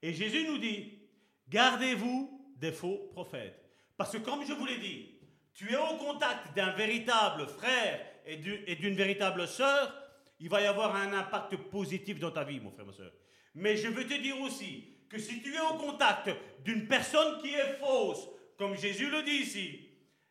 [0.00, 1.02] Et Jésus nous dit,
[1.50, 3.62] gardez-vous des faux prophètes.
[3.98, 5.13] Parce que comme je vous l'ai dit,
[5.54, 9.94] tu es au contact d'un véritable frère et d'une véritable sœur,
[10.40, 13.12] il va y avoir un impact positif dans ta vie, mon frère, ma soeur.
[13.54, 16.30] Mais je veux te dire aussi que si tu es au contact
[16.64, 18.28] d'une personne qui est fausse,
[18.58, 19.88] comme Jésus le dit ici,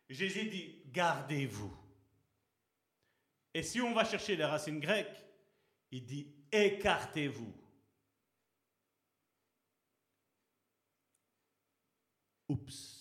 [0.08, 1.74] Jésus dit, gardez-vous.
[3.54, 5.24] Et si on va chercher les racines grecques,
[5.90, 7.54] il dit, écartez-vous.
[12.48, 12.93] Oups.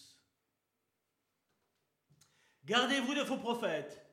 [2.65, 4.05] Gardez-vous de faux prophètes.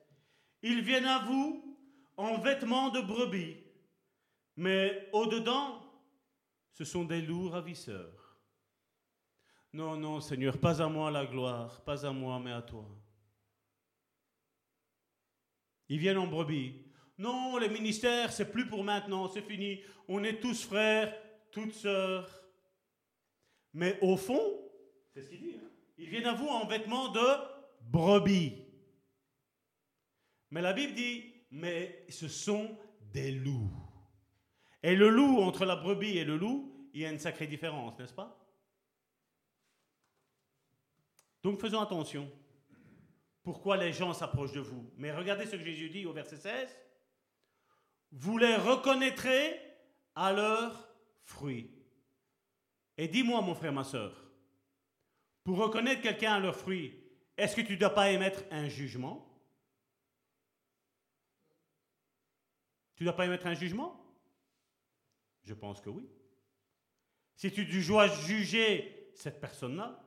[0.63, 1.79] Ils viennent à vous
[2.17, 3.57] en vêtements de brebis,
[4.57, 5.83] mais au-dedans,
[6.73, 8.39] ce sont des loups ravisseurs.
[9.73, 12.85] Non, non, Seigneur, pas à moi la gloire, pas à moi, mais à toi.
[15.89, 16.75] Ils viennent en brebis.
[17.19, 19.81] Non, les ministères, c'est plus pour maintenant, c'est fini.
[20.09, 21.15] On est tous frères,
[21.53, 22.29] toutes sœurs.
[23.73, 24.71] Mais au fond,
[25.15, 25.69] c'est ce qu'il dit, hein.
[25.99, 27.60] ils viennent à vous en vêtements de
[27.91, 28.65] brebis.
[30.51, 32.79] Mais la Bible dit, mais ce sont
[33.12, 33.71] des loups.
[34.83, 37.99] Et le loup, entre la brebis et le loup, il y a une sacrée différence,
[37.99, 38.37] n'est-ce pas?
[41.43, 42.31] Donc faisons attention.
[43.43, 44.93] Pourquoi les gens s'approchent de vous?
[44.97, 46.77] Mais regardez ce que Jésus dit au verset 16.
[48.12, 49.59] Vous les reconnaîtrez
[50.15, 50.89] à leurs
[51.23, 51.71] fruits.
[52.99, 54.31] Et dis-moi, mon frère, ma soeur,
[55.45, 57.00] pour reconnaître quelqu'un à leurs fruits,
[57.36, 59.27] est-ce que tu ne dois pas émettre un jugement?
[62.97, 63.98] Tu ne dois pas émettre un jugement?
[65.44, 66.09] Je pense que oui.
[67.35, 69.98] Si tu dois juger cette personne-là,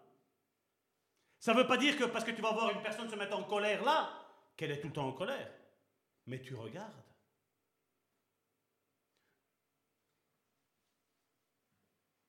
[1.40, 3.36] ça ne veut pas dire que parce que tu vas voir une personne se mettre
[3.36, 4.10] en colère là,
[4.56, 5.52] qu'elle est tout le temps en colère.
[6.28, 7.04] Mais tu regardes.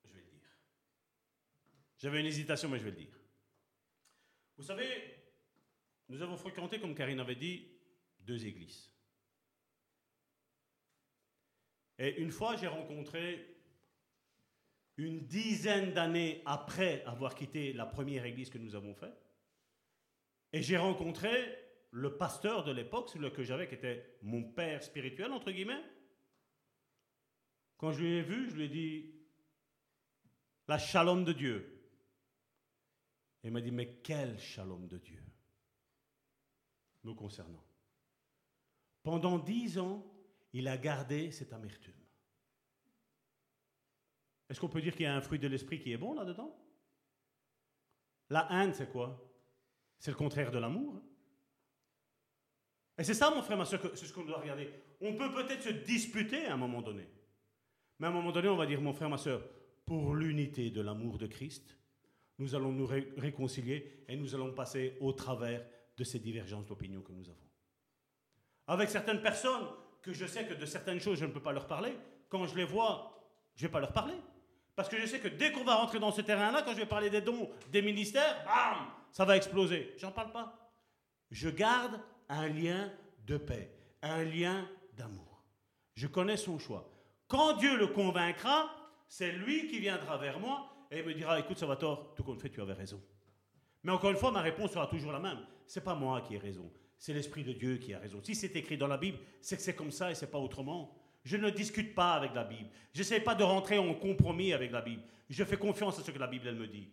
[0.03, 0.49] Je vais le dire.
[1.99, 3.14] J'avais une hésitation, mais je vais le dire.
[4.57, 5.25] Vous savez,
[6.09, 7.69] nous avons fréquenté, comme Karine avait dit,
[8.21, 8.91] deux églises.
[11.99, 13.51] Et une fois, j'ai rencontré,
[14.97, 19.29] une dizaine d'années après avoir quitté la première église que nous avons faite,
[20.53, 21.59] et j'ai rencontré
[21.91, 25.83] le pasteur de l'époque, celui que j'avais, qui était mon père spirituel, entre guillemets.
[27.77, 29.15] Quand je lui ai vu, je lui ai dit,
[30.69, 31.74] la shalom de Dieu.
[33.45, 35.23] Et il m'a dit, mais quel shalom de Dieu
[37.05, 37.63] nous concernant.
[39.03, 40.03] Pendant dix ans,
[40.55, 41.93] il a gardé cette amertume.
[44.49, 46.57] Est-ce qu'on peut dire qu'il y a un fruit de l'esprit qui est bon là-dedans
[48.31, 49.23] La haine, c'est quoi?
[49.99, 51.03] C'est le contraire de l'amour.
[52.97, 54.71] Et c'est ça, mon frère, ma soeur, c'est ce qu'on doit regarder.
[55.03, 57.07] On peut peut-être se disputer à un moment donné.
[57.99, 59.47] Mais à un moment donné, on va dire, mon frère, ma soeur,
[59.85, 61.77] pour l'unité de l'amour de Christ,
[62.39, 62.87] nous allons nous
[63.17, 65.65] réconcilier et nous allons passer au travers
[65.97, 67.39] de ces divergences d'opinion que nous avons.
[68.67, 69.67] Avec certaines personnes
[70.03, 71.97] que je sais que de certaines choses je ne peux pas leur parler,
[72.29, 73.23] quand je les vois,
[73.55, 74.17] je ne vais pas leur parler.
[74.75, 76.87] Parce que je sais que dès qu'on va rentrer dans ce terrain-là, quand je vais
[76.87, 79.95] parler des dons, des ministères, bam, ça va exploser.
[79.99, 80.73] J'en parle pas.
[81.31, 82.93] Je garde un lien
[83.25, 83.71] de paix,
[84.03, 85.45] un lien d'amour.
[85.95, 86.91] Je connais son choix.
[87.29, 88.75] Quand Dieu le convaincra,
[89.07, 92.61] c'est lui qui viendra vers moi et me dira, écoute Salvatore, tout compte fait, tu
[92.61, 93.03] avais raison.
[93.83, 95.39] Mais encore une fois, ma réponse sera toujours la même.
[95.67, 98.21] C'est pas moi qui ai raison, c'est l'Esprit de Dieu qui a raison.
[98.23, 100.99] Si c'est écrit dans la Bible, c'est que c'est comme ça et c'est pas autrement.
[101.25, 102.69] Je ne discute pas avec la Bible.
[102.93, 105.03] Je n'essaie pas de rentrer en compromis avec la Bible.
[105.31, 106.89] Je fais confiance à ce que la Bible elle me dit.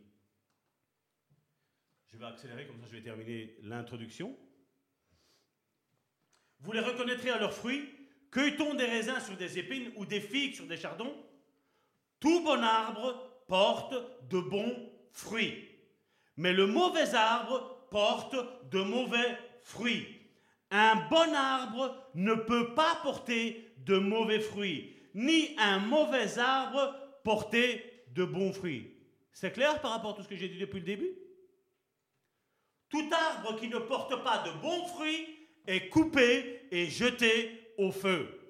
[2.07, 4.37] Je vais accélérer, comme ça je vais terminer l'introduction.
[6.59, 7.89] Vous les reconnaîtrez à leurs fruits.
[8.31, 11.13] Cueille-t-on des raisins sur des épines ou des figues sur des chardons?
[12.19, 13.93] Tout bon arbre porte
[14.29, 14.73] de bons
[15.11, 15.67] fruits.
[16.37, 18.37] Mais le mauvais arbre porte
[18.71, 20.07] de mauvais fruits.
[20.71, 26.95] Un bon arbre ne peut pas porter de mauvais fruits, ni un mauvais arbre
[27.25, 28.89] porter de bons fruits.
[29.33, 31.11] C'est clair par rapport à tout ce que j'ai dit depuis le début?
[32.87, 35.27] Tout arbre qui ne porte pas de bons fruits
[35.67, 38.40] est coupé et jeté au feu.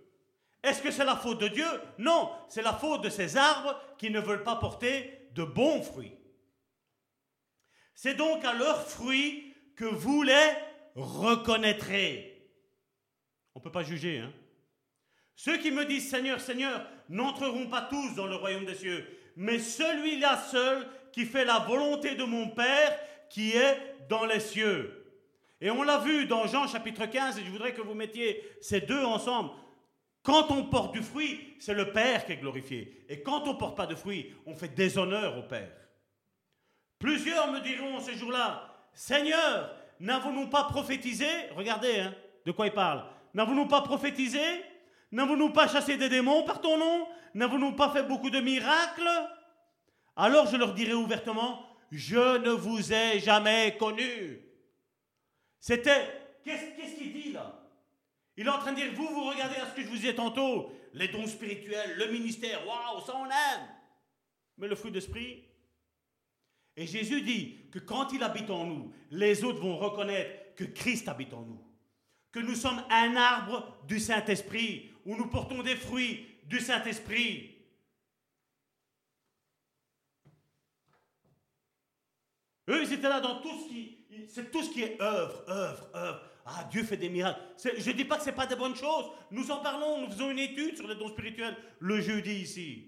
[0.63, 1.67] Est-ce que c'est la faute de Dieu?
[1.97, 6.15] Non, c'est la faute de ces arbres qui ne veulent pas porter de bons fruits.
[7.95, 10.49] C'est donc à leurs fruits que vous les
[10.95, 12.49] reconnaîtrez.
[13.55, 14.19] On ne peut pas juger.
[14.19, 14.31] Hein
[15.35, 19.05] Ceux qui me disent Seigneur, Seigneur, n'entreront pas tous dans le royaume des cieux,
[19.35, 22.97] mais celui-là seul qui fait la volonté de mon Père
[23.29, 23.77] qui est
[24.09, 24.97] dans les cieux.
[25.59, 28.81] Et on l'a vu dans Jean chapitre 15, et je voudrais que vous mettiez ces
[28.81, 29.51] deux ensemble.
[30.23, 33.05] Quand on porte du fruit, c'est le Père qui est glorifié.
[33.09, 35.71] Et quand on ne porte pas de fruit, on fait déshonneur au Père.
[36.99, 41.25] Plusieurs me diront ce jour-là, Seigneur, n'avons-nous pas prophétisé
[41.55, 42.15] Regardez, hein,
[42.45, 43.03] de quoi il parle.
[43.33, 44.39] N'avons-nous pas prophétisé?
[45.11, 47.07] N'avons-nous pas chassé des démons par ton nom?
[47.33, 49.09] N'avons-nous pas fait beaucoup de miracles?
[50.15, 54.39] Alors je leur dirai ouvertement, je ne vous ai jamais connu.
[55.59, 56.07] C'était,
[56.43, 57.60] qu'est-ce qu'il dit là?
[58.37, 60.15] Il est en train de dire, vous, vous regardez à ce que je vous disais
[60.15, 63.67] tantôt, les dons spirituels, le ministère, waouh, ça on aime.
[64.57, 65.43] Mais le fruit d'esprit,
[66.75, 71.07] et Jésus dit que quand il habite en nous, les autres vont reconnaître que Christ
[71.07, 71.61] habite en nous.
[72.31, 77.57] Que nous sommes un arbre du Saint-Esprit, où nous portons des fruits du Saint-Esprit.
[82.69, 85.89] Eux, ils étaient là dans tout ce qui, c'est tout ce qui est œuvre, œuvre,
[85.93, 86.30] œuvre.
[86.45, 87.39] Ah, Dieu fait des miracles.
[87.77, 89.05] Je ne dis pas que ce n'est pas des bonnes choses.
[89.29, 92.87] Nous en parlons, nous faisons une étude sur les dons spirituels le jeudi ici.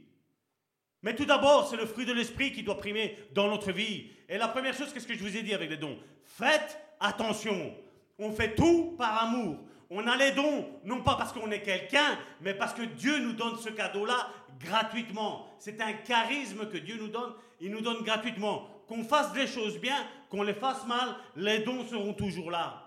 [1.04, 4.10] Mais tout d'abord, c'est le fruit de l'esprit qui doit primer dans notre vie.
[4.30, 5.98] Et la première chose, qu'est-ce que je vous ai dit avec les dons?
[6.24, 7.76] Faites attention.
[8.18, 9.58] On fait tout par amour.
[9.90, 13.34] On a les dons, non pas parce qu'on est quelqu'un, mais parce que Dieu nous
[13.34, 15.48] donne ce cadeau-là gratuitement.
[15.60, 17.34] C'est un charisme que Dieu nous donne.
[17.60, 18.70] Il nous donne gratuitement.
[18.88, 19.96] Qu'on fasse des choses bien,
[20.30, 22.83] qu'on les fasse mal, les dons seront toujours là.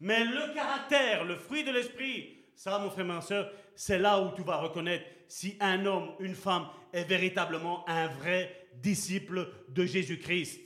[0.00, 4.34] Mais le caractère, le fruit de l'esprit, ça, mon frère, ma soeur, c'est là où
[4.34, 10.60] tu vas reconnaître si un homme, une femme est véritablement un vrai disciple de Jésus-Christ.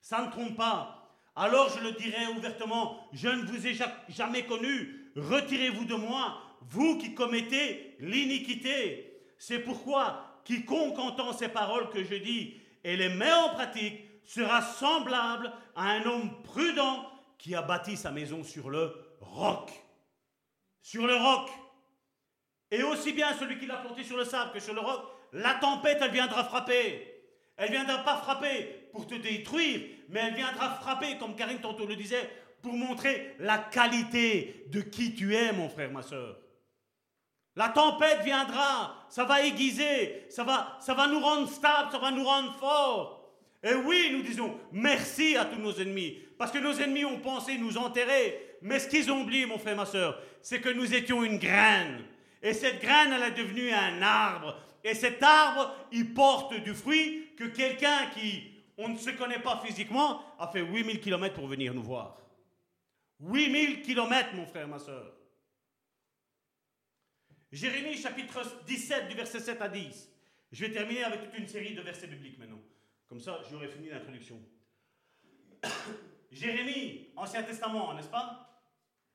[0.00, 1.04] Ça ne trompe pas.
[1.36, 3.76] Alors je le dirai ouvertement, je ne vous ai
[4.08, 5.10] jamais connu.
[5.16, 9.20] Retirez-vous de moi, vous qui commettez l'iniquité.
[9.38, 12.54] C'est pourquoi quiconque entend ces paroles que je dis
[12.84, 17.10] et les met en pratique sera semblable à un homme prudent
[17.44, 18.90] qui a bâti sa maison sur le
[19.20, 19.70] roc
[20.80, 21.50] sur le roc.
[22.70, 25.02] Et aussi bien celui qui l'a planté sur le sable que sur le roc,
[25.34, 27.22] la tempête, elle viendra frapper.
[27.58, 31.96] Elle viendra pas frapper pour te détruire, mais elle viendra frapper, comme Karine tantôt le
[31.96, 32.30] disait,
[32.62, 36.38] pour montrer la qualité de qui tu es, mon frère, ma soeur.
[37.56, 42.10] La tempête viendra, ça va aiguiser, ça va, ça va nous rendre stables, ça va
[42.10, 43.23] nous rendre forts.
[43.64, 47.56] Et oui, nous disons merci à tous nos ennemis, parce que nos ennemis ont pensé
[47.56, 51.24] nous enterrer, mais ce qu'ils ont oublié, mon frère, ma soeur, c'est que nous étions
[51.24, 52.04] une graine.
[52.42, 54.56] Et cette graine, elle est devenue un arbre.
[54.84, 59.62] Et cet arbre, il porte du fruit que quelqu'un qui on ne se connaît pas
[59.64, 62.18] physiquement, a fait 8000 km pour venir nous voir.
[63.20, 65.12] 8000 km, mon frère, ma soeur.
[67.52, 70.10] Jérémie chapitre 17 du verset 7 à 10.
[70.50, 72.60] Je vais terminer avec toute une série de versets bibliques maintenant.
[73.08, 74.40] Comme ça, j'aurai fini l'introduction.
[76.30, 78.62] Jérémie, Ancien Testament, n'est-ce pas?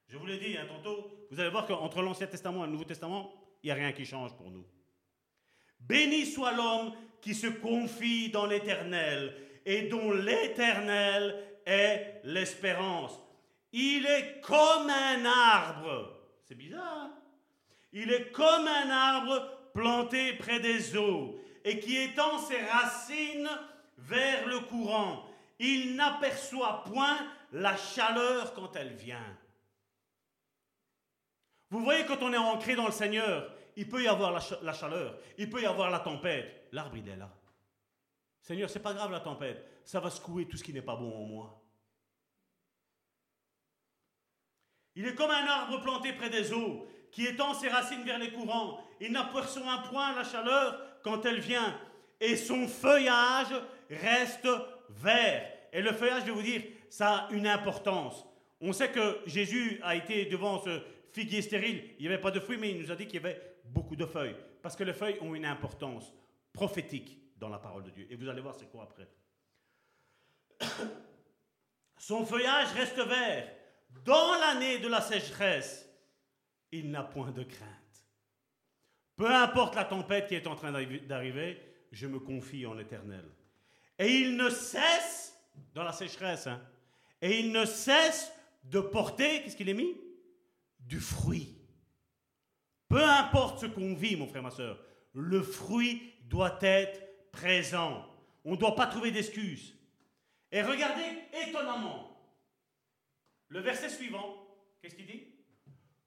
[0.07, 1.11] Je vous l'ai dit hein, tantôt.
[1.29, 4.05] Vous allez voir qu'entre l'Ancien Testament et le Nouveau Testament, il n'y a rien qui
[4.05, 4.65] change pour nous.
[5.79, 9.35] Béni soit l'homme qui se confie dans l'Éternel
[9.65, 11.35] et dont l'Éternel
[11.65, 13.19] est l'espérance.
[13.71, 16.15] Il est comme un arbre.
[16.43, 16.83] C'est bizarre.
[16.83, 17.13] Hein?
[17.91, 23.49] Il est comme un arbre planté près des eaux et qui étend ses racines
[24.01, 25.25] vers le courant.
[25.59, 27.17] Il n'aperçoit point
[27.51, 29.37] la chaleur quand elle vient.
[31.69, 35.17] Vous voyez, quand on est ancré dans le Seigneur, il peut y avoir la, chaleur,
[35.37, 36.67] il peut y avoir la tempête.
[36.71, 37.29] L'arbre, il est là.
[38.41, 41.13] Seigneur, c'est pas grave la tempête, ça va secouer tout ce qui n'est pas bon
[41.15, 41.61] en moi.
[44.95, 48.31] Il est comme un arbre planté près des eaux, qui étend ses racines vers les
[48.31, 48.83] courants.
[48.99, 51.79] Il n'aperçoit un point la chaleur quand elle vient,
[52.19, 53.53] et son feuillage
[53.89, 54.47] reste
[54.89, 55.51] vert.
[55.71, 58.25] Et le feuillage, je vais vous dire, ça a une importance.
[58.61, 61.83] On sait que Jésus a été devant ce figuier stérile.
[61.97, 63.95] Il n'y avait pas de fruits, mais il nous a dit qu'il y avait beaucoup
[63.95, 64.35] de feuilles.
[64.61, 66.13] Parce que les feuilles ont une importance
[66.51, 68.07] prophétique dans la parole de Dieu.
[68.09, 69.07] Et vous allez voir c'est quoi après?
[71.97, 73.55] Son feuillage reste vert.
[74.03, 75.89] Dans l'année de la sécheresse,
[76.71, 77.69] il n'a point de crainte.
[79.15, 81.61] Peu importe la tempête qui est en train d'arriver,
[81.91, 83.25] je me confie en l'Éternel.
[83.99, 85.37] Et il ne cesse,
[85.73, 86.61] dans la sécheresse, hein,
[87.21, 88.31] et il ne cesse
[88.63, 89.95] de porter, qu'est-ce qu'il est mis?
[90.79, 91.55] Du fruit.
[92.87, 94.79] Peu importe ce qu'on vit, mon frère, ma soeur,
[95.13, 98.05] le fruit doit être présent.
[98.45, 99.75] On ne doit pas trouver d'excuses.
[100.51, 101.03] Et regardez
[101.47, 102.09] étonnamment,
[103.49, 104.47] le verset suivant,
[104.81, 105.27] qu'est-ce qu'il dit?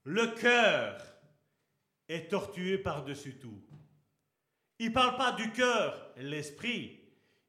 [0.05, 1.01] Le cœur
[2.09, 3.63] est tortué par-dessus tout.
[4.79, 7.02] Il ne parle pas du cœur, l'esprit.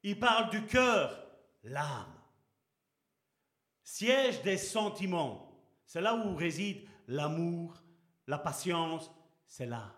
[0.03, 1.25] Il parle du cœur,
[1.63, 2.13] l'âme.
[3.83, 5.49] Siège des sentiments.
[5.85, 7.81] C'est là où réside l'amour,
[8.27, 9.09] la patience,
[9.47, 9.93] c'est là.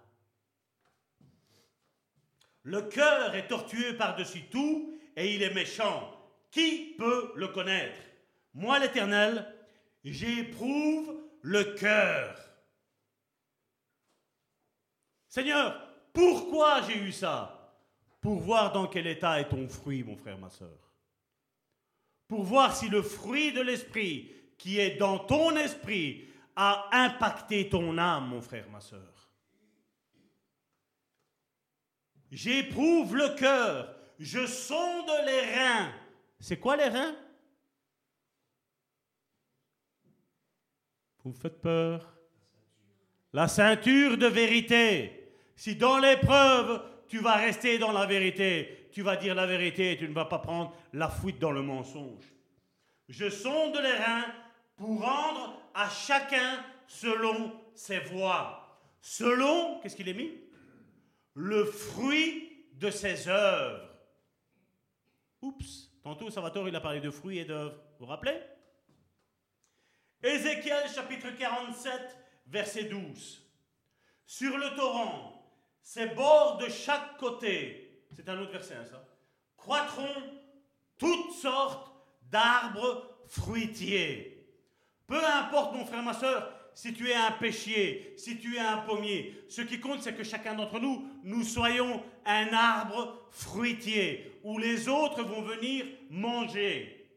[2.64, 6.12] Le cœur est tortueux par-dessus tout et il est méchant.
[6.52, 8.00] Qui peut le connaître?
[8.54, 9.54] Moi, l'Éternel,
[10.04, 12.40] j'éprouve le cœur.
[15.28, 15.80] Seigneur,
[16.14, 17.55] pourquoi j'ai eu ça?
[18.26, 20.80] Pour voir dans quel état est ton fruit, mon frère, ma soeur.
[22.28, 28.00] Pour voir si le fruit de l'esprit qui est dans ton esprit a impacté ton
[28.00, 29.30] âme, mon frère, ma soeur.
[32.32, 35.94] J'éprouve le cœur, je sonde les reins.
[36.40, 37.16] C'est quoi les reins?
[41.24, 42.12] Vous me faites peur?
[43.34, 45.32] La ceinture de vérité.
[45.56, 50.06] Si dans l'épreuve, tu vas rester dans la vérité, tu vas dire la vérité tu
[50.06, 52.26] ne vas pas prendre la fuite dans le mensonge.
[53.08, 54.26] Je sonde les reins
[54.76, 58.82] pour rendre à chacun selon ses voies.
[59.00, 60.30] Selon, qu'est-ce qu'il est mis?
[61.36, 63.88] Le fruit de ses œuvres.
[65.42, 67.78] Oups, tantôt Salvatore il a parlé de fruits et d'œuvres.
[67.98, 68.38] Vous vous rappelez?
[70.22, 71.94] Ézéchiel chapitre 47,
[72.48, 73.42] verset 12.
[74.26, 75.35] Sur le torrent,
[75.86, 79.08] ses bords de chaque côté, c'est un autre verset hein, ça,
[79.56, 80.24] croîtront
[80.98, 81.94] toutes sortes
[82.24, 84.50] d'arbres fruitiers.
[85.06, 88.78] Peu importe mon frère, ma soeur, si tu es un pêchier, si tu es un
[88.78, 89.46] pommier.
[89.48, 94.90] Ce qui compte, c'est que chacun d'entre nous, nous soyons un arbre fruitier où les
[94.90, 97.08] autres vont venir manger.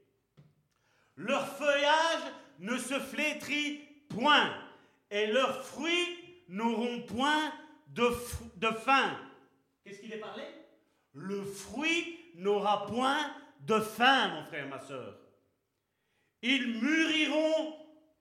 [1.17, 3.81] Leur feuillage ne se flétrit
[4.11, 4.53] point
[5.11, 6.19] et leurs fruits
[6.49, 7.51] n'auront point
[7.89, 9.19] de, faim.
[9.85, 10.45] Qu'est-ce qu'il est parlé?
[11.15, 15.17] Le fruit n'aura point de faim, mon frère, ma soeur.
[16.43, 17.77] Ils mûriront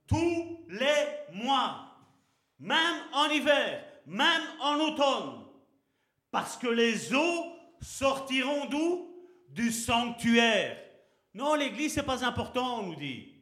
[0.07, 1.95] tous les mois,
[2.60, 5.45] même en hiver, même en automne,
[6.31, 9.03] parce que les eaux sortiront d'où?
[9.49, 10.77] Du sanctuaire.
[11.34, 13.34] Non, l'église, c'est pas important, on nous dit.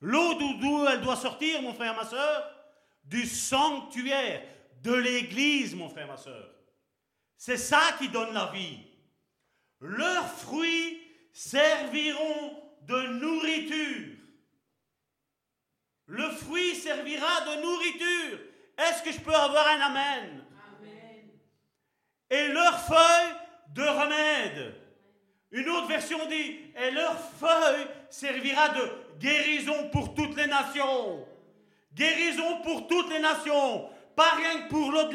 [0.00, 2.50] L'eau d'où elle doit sortir, mon frère, ma soeur
[3.04, 4.42] Du sanctuaire,
[4.86, 6.50] de l'église, mon frère, ma soeur.
[7.36, 8.78] C'est ça qui donne la vie.
[9.80, 11.00] Leurs fruits
[11.32, 14.16] serviront de nourriture
[16.06, 18.38] le fruit servira de nourriture.
[18.78, 20.44] Est-ce que je peux avoir un amen,
[22.30, 23.34] Et leurs feuilles
[23.74, 24.74] de remède.
[25.52, 31.26] Une autre version dit, et leur feuille servira de guérison pour toutes les nations.
[31.94, 33.88] Guérison pour toutes les nations.
[34.16, 35.12] Pas rien que pour l'autre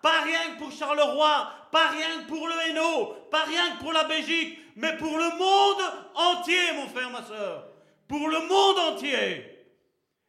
[0.00, 3.92] pas rien que pour Charleroi, pas rien que pour le Hainaut, pas rien que pour
[3.92, 5.82] la Belgique, mais pour le monde
[6.14, 7.66] entier, mon frère, ma soeur.
[8.06, 9.46] Pour le monde entier.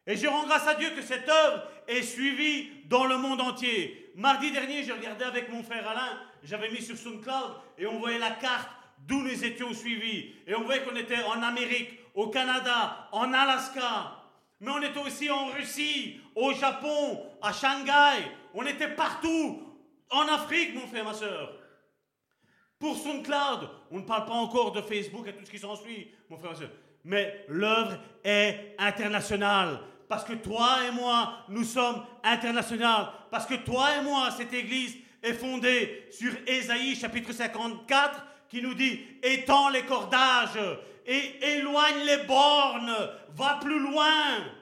[0.08, 4.14] Et je rends grâce à Dieu que cette œuvre est suivie dans le monde entier.
[4.16, 8.18] Mardi dernier, je regardais avec mon frère Alain, j'avais mis sur SoundCloud et on voyait
[8.18, 10.34] la carte d'où nous étions suivis.
[10.48, 14.25] Et on voyait qu'on était en Amérique, au Canada, en Alaska.
[14.66, 18.26] Mais on était aussi en Russie, au Japon, à Shanghai.
[18.56, 19.62] On était partout.
[20.10, 21.54] En Afrique, mon frère, ma soeur.
[22.80, 26.38] Pour SoundCloud, on ne parle pas encore de Facebook et tout ce qui s'ensuit, mon
[26.38, 26.70] frère, ma soeur.
[27.04, 29.80] Mais l'œuvre est internationale.
[30.10, 33.10] Parce que toi et moi, nous sommes internationaux.
[33.30, 38.74] Parce que toi et moi, cette église est fondée sur Ésaïe chapitre 54 qui nous
[38.74, 40.60] dit étends les cordages
[41.06, 42.96] et éloigne les bornes,
[43.36, 44.55] va plus loin.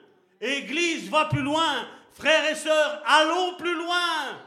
[0.44, 1.88] Église, va plus loin.
[2.12, 4.38] Frères et sœurs, allons plus loin.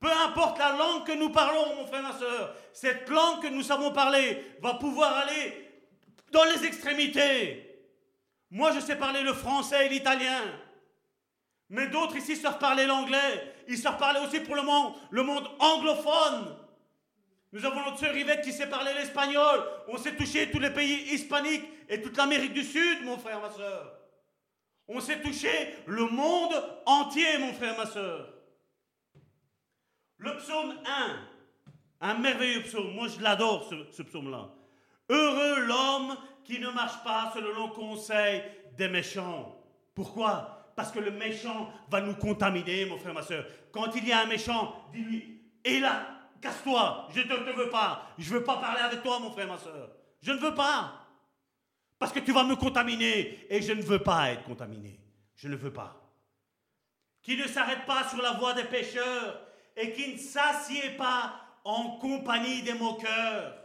[0.00, 3.62] Peu importe la langue que nous parlons, mon frère, ma soeur, cette langue que nous
[3.62, 5.70] savons parler va pouvoir aller
[6.30, 7.62] dans les extrémités.
[8.50, 10.42] Moi, je sais parler le français et l'italien.
[11.68, 13.54] Mais d'autres ici savent parler l'anglais.
[13.66, 16.56] Ils savent parler aussi pour le monde, le monde anglophone.
[17.52, 19.64] Nous avons notre sœur Yvette qui sait parler l'espagnol.
[19.88, 23.50] On s'est touché tous les pays hispaniques et toute l'Amérique du Sud, mon frère, ma
[23.50, 23.95] soeur.
[24.88, 25.48] On s'est touché
[25.86, 26.54] le monde
[26.86, 28.32] entier, mon frère, ma soeur.
[30.18, 30.74] Le psaume
[32.00, 32.92] 1, un merveilleux psaume.
[32.94, 34.48] Moi, je l'adore, ce, psaume-là.
[35.08, 38.42] Heureux l'homme qui ne marche pas selon le conseil
[38.76, 39.56] des méchants.
[39.94, 40.72] Pourquoi?
[40.76, 43.44] Parce que le méchant va nous contaminer, mon frère, ma soeur.
[43.72, 46.06] Quand il y a un méchant, dis-lui, et là,
[46.40, 48.10] casse-toi, je ne te veux pas.
[48.18, 49.90] Je ne veux pas parler avec toi, mon frère, ma soeur.
[50.22, 51.05] Je ne veux pas.
[51.98, 54.98] Parce que tu vas me contaminer et je ne veux pas être contaminé.
[55.36, 56.02] Je ne veux pas.
[57.22, 59.40] Qui ne s'arrête pas sur la voie des pécheurs
[59.76, 63.56] et qui ne s'assied pas en compagnie des moqueurs,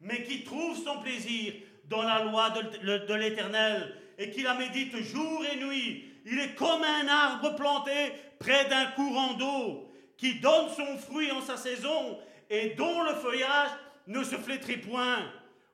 [0.00, 5.44] mais qui trouve son plaisir dans la loi de, l'Éternel et qui la médite jour
[5.50, 6.04] et nuit.
[6.26, 11.40] Il est comme un arbre planté près d'un courant d'eau qui donne son fruit en
[11.40, 12.18] sa saison
[12.50, 13.70] et dont le feuillage
[14.06, 15.18] ne se flétrit point.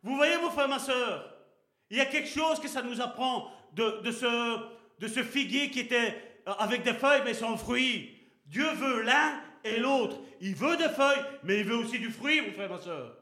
[0.02, 1.35] Vous voyez, mon frère, ma soeur,
[1.90, 6.52] il y a quelque chose que ça nous apprend de, ce, figuier qui était euh,
[6.58, 8.12] avec des feuilles mais sans fruit.
[8.46, 10.16] Dieu veut l'un et l'autre.
[10.40, 13.16] Il veut des feuilles, mais il veut aussi du fruit, mon frère, ma soeur.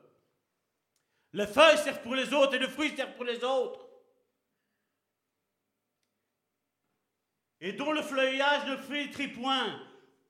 [1.33, 3.81] Les feuilles servent pour les autres et le fruit sert pour les autres.
[7.61, 9.81] Et dont le feuillage ne flétrit point.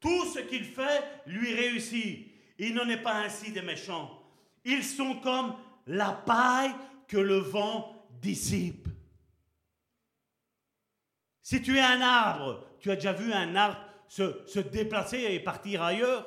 [0.01, 2.29] Tout ce qu'il fait lui réussit.
[2.59, 4.23] Il n'en est pas ainsi des méchants.
[4.65, 5.55] Ils sont comme
[5.87, 6.73] la paille
[7.09, 8.89] que le vent dissipe.
[11.43, 13.79] Si tu es un arbre, tu as déjà vu un arbre
[14.09, 16.27] se, déplacer et partir ailleurs?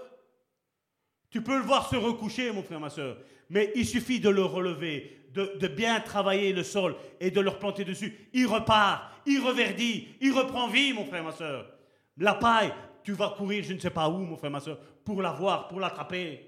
[1.30, 3.18] Tu peux le voir se recoucher, mon frère, ma soeur.
[3.50, 7.50] Mais il suffit de le relever, de, de, bien travailler le sol et de le
[7.50, 8.30] replanter dessus.
[8.34, 11.70] Il repart, il reverdit, il reprend vie, mon frère, ma soeur.
[12.18, 12.74] La paille,
[13.04, 15.68] tu vas courir je ne sais pas où, mon frère, ma soeur, pour la voir,
[15.68, 16.44] pour l'attraper.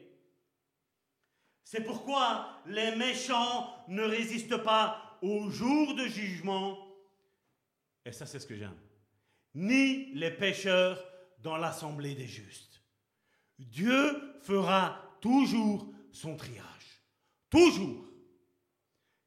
[1.63, 6.77] C'est pourquoi les méchants ne résistent pas au jour de jugement.
[8.05, 8.77] Et ça, c'est ce que j'aime.
[9.55, 11.03] Ni les pécheurs
[11.39, 12.81] dans l'assemblée des justes.
[13.57, 17.01] Dieu fera toujours son triage.
[17.49, 18.05] Toujours.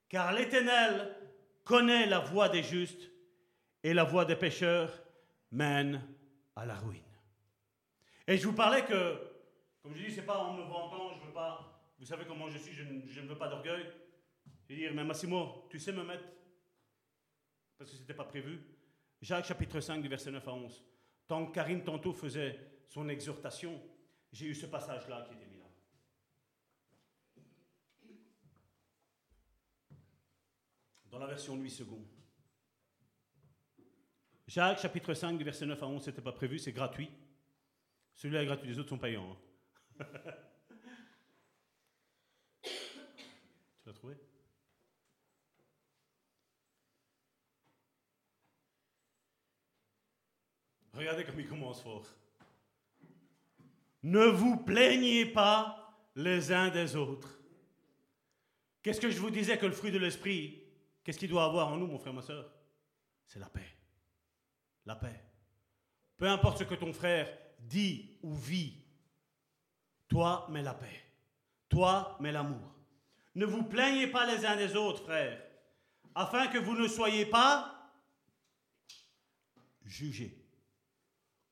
[0.09, 1.16] Car l'Éternel
[1.64, 3.10] connaît la voie des justes
[3.82, 5.02] et la voie des pécheurs
[5.51, 6.02] mène
[6.56, 7.01] à la ruine.
[8.27, 9.19] Et je vous parlais que,
[9.82, 12.59] comme je dis, c'est pas en me vantant, je veux pas, vous savez comment je
[12.59, 13.86] suis, je ne, veux pas d'orgueil.
[14.69, 16.25] Je dire, mais Massimo, tu sais me mettre,
[17.77, 18.61] parce que ce n'était pas prévu,
[19.21, 20.85] Jacques chapitre 5 du verset 9 à 11.
[21.29, 22.59] Tant que Karine tantôt faisait
[22.89, 23.81] son exhortation,
[24.33, 25.67] j'ai eu ce passage-là qui était mis là.
[31.11, 32.07] Dans la version 8 secondes.
[34.49, 37.11] Jacques chapitre 5 du verset 9 à 11, c'était pas prévu, c'est gratuit.
[38.15, 39.37] Celui-là est gratuit, les autres sont payants.
[40.01, 40.05] Hein.
[42.63, 42.71] tu
[43.87, 44.17] l'as trouvé?
[50.94, 52.06] Regardez comme il commence fort.
[54.02, 57.40] Ne vous plaignez pas les uns des autres.
[58.82, 60.62] Qu'est-ce que je vous disais que le fruit de l'esprit,
[61.05, 62.52] qu'est-ce qu'il doit avoir en nous, mon frère, ma soeur?
[63.27, 63.77] C'est la paix.
[64.85, 65.24] La paix.
[66.16, 68.74] Peu importe ce que ton frère dit ou vit,
[70.09, 71.02] toi mets la paix.
[71.69, 72.74] Toi mets l'amour.
[73.35, 75.43] Ne vous plaignez pas les uns des autres, frères,
[76.14, 77.90] afin que vous ne soyez pas
[79.85, 80.41] jugés.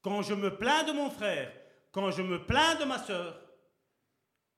[0.03, 1.53] Quand je me plains de mon frère,
[1.93, 3.41] quand je me plains de ma sœur,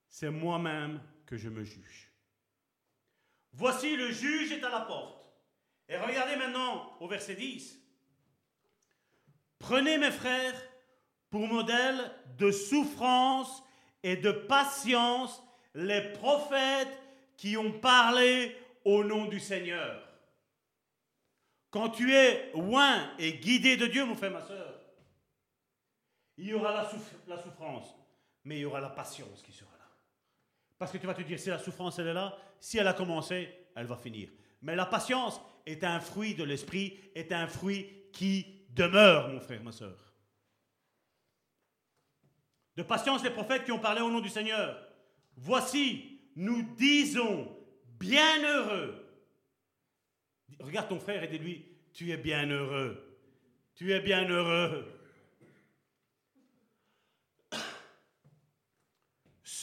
[0.08, 2.12] c'est moi-même que je me juge.
[3.52, 5.28] Voici le juge est à la porte.
[5.88, 7.78] Et regardez maintenant au verset 10.
[9.58, 10.60] Prenez mes frères
[11.30, 13.62] pour modèle de souffrance
[14.02, 15.42] et de patience
[15.74, 16.98] les prophètes
[17.36, 20.08] qui ont parlé au nom du Seigneur.
[21.70, 24.81] Quand tu es loin et guidé de Dieu, mon frère, ma soeur,
[26.36, 27.94] il y aura la, souffrance,
[28.44, 29.86] mais il y aura la patience qui sera là.
[30.78, 32.94] Parce que tu vas te dire, si la souffrance, elle est là, si elle a
[32.94, 34.30] commencé, elle va finir.
[34.62, 39.62] Mais la patience est un fruit de l'esprit, est un fruit qui demeure, mon frère,
[39.62, 40.12] ma soeur.
[42.76, 44.88] De patience, les prophètes qui ont parlé au nom du Seigneur.
[45.36, 47.54] Voici, nous disons,
[47.98, 48.98] bienheureux.
[50.58, 53.18] Regarde ton frère et dis-lui, tu es bienheureux.
[53.74, 55.01] Tu es bienheureux.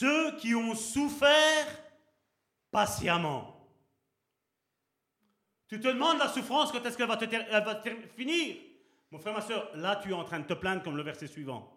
[0.00, 1.66] Ceux qui ont souffert
[2.70, 3.68] patiemment.
[5.68, 7.82] Tu te demandes la souffrance, quand est-ce qu'elle va, va
[8.16, 8.56] finir?
[9.10, 11.26] Mon frère, ma soeur, là tu es en train de te plaindre comme le verset
[11.26, 11.70] suivant.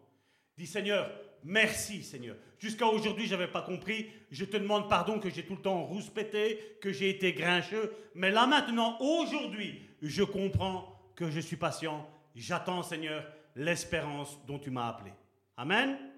[0.55, 1.11] Dis Seigneur,
[1.43, 2.37] merci Seigneur.
[2.59, 4.09] Jusqu'à aujourd'hui, je n'avais pas compris.
[4.31, 7.93] Je te demande pardon que j'ai tout le temps rouspété, que j'ai été grincheux.
[8.15, 12.09] Mais là maintenant, aujourd'hui, je comprends que je suis patient.
[12.35, 13.25] J'attends Seigneur
[13.57, 15.11] l'espérance dont tu m'as appelé.
[15.57, 16.12] Amen.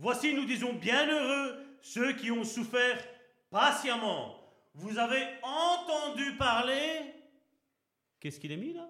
[0.00, 3.06] Voici, nous disons, bienheureux ceux qui ont souffert
[3.50, 4.34] patiemment.
[4.72, 7.12] Vous avez entendu parler,
[8.18, 8.88] qu'est-ce qu'il est mis là?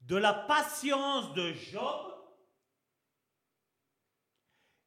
[0.00, 2.14] De la patience de Job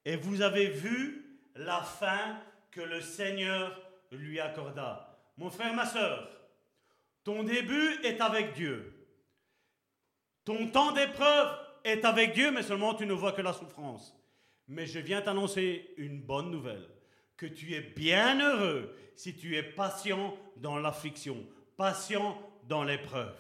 [0.04, 3.80] et vous avez vu la fin que le Seigneur
[4.12, 5.16] lui accorda.
[5.38, 6.28] Mon frère, ma soeur,
[7.24, 9.08] ton début est avec Dieu.
[10.44, 14.20] Ton temps d'épreuve est avec Dieu, mais seulement tu ne vois que la souffrance.
[14.68, 16.88] Mais je viens t'annoncer une bonne nouvelle,
[17.38, 21.38] que tu es bien heureux si tu es patient dans l'affliction,
[21.78, 23.36] patient dans l'épreuve.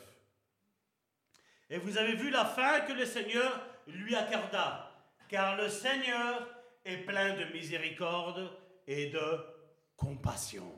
[1.69, 4.92] Et vous avez vu la fin que le Seigneur lui accorda,
[5.30, 6.48] car le Seigneur
[6.85, 8.52] est plein de miséricorde
[8.88, 9.40] et de
[9.95, 10.72] compassion.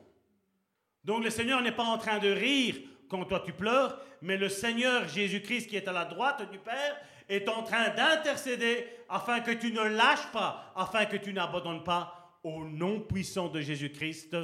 [1.04, 2.76] Donc le Seigneur n'est pas en train de rire
[3.08, 6.96] quand toi tu pleures, mais le Seigneur Jésus-Christ qui est à la droite du Père
[7.28, 12.38] est en train d'intercéder afin que tu ne lâches pas, afin que tu n'abandonnes pas
[12.42, 14.36] au nom puissant de Jésus-Christ.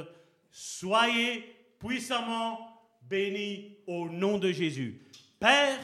[0.51, 5.01] Soyez puissamment bénis au nom de Jésus.
[5.39, 5.77] Père,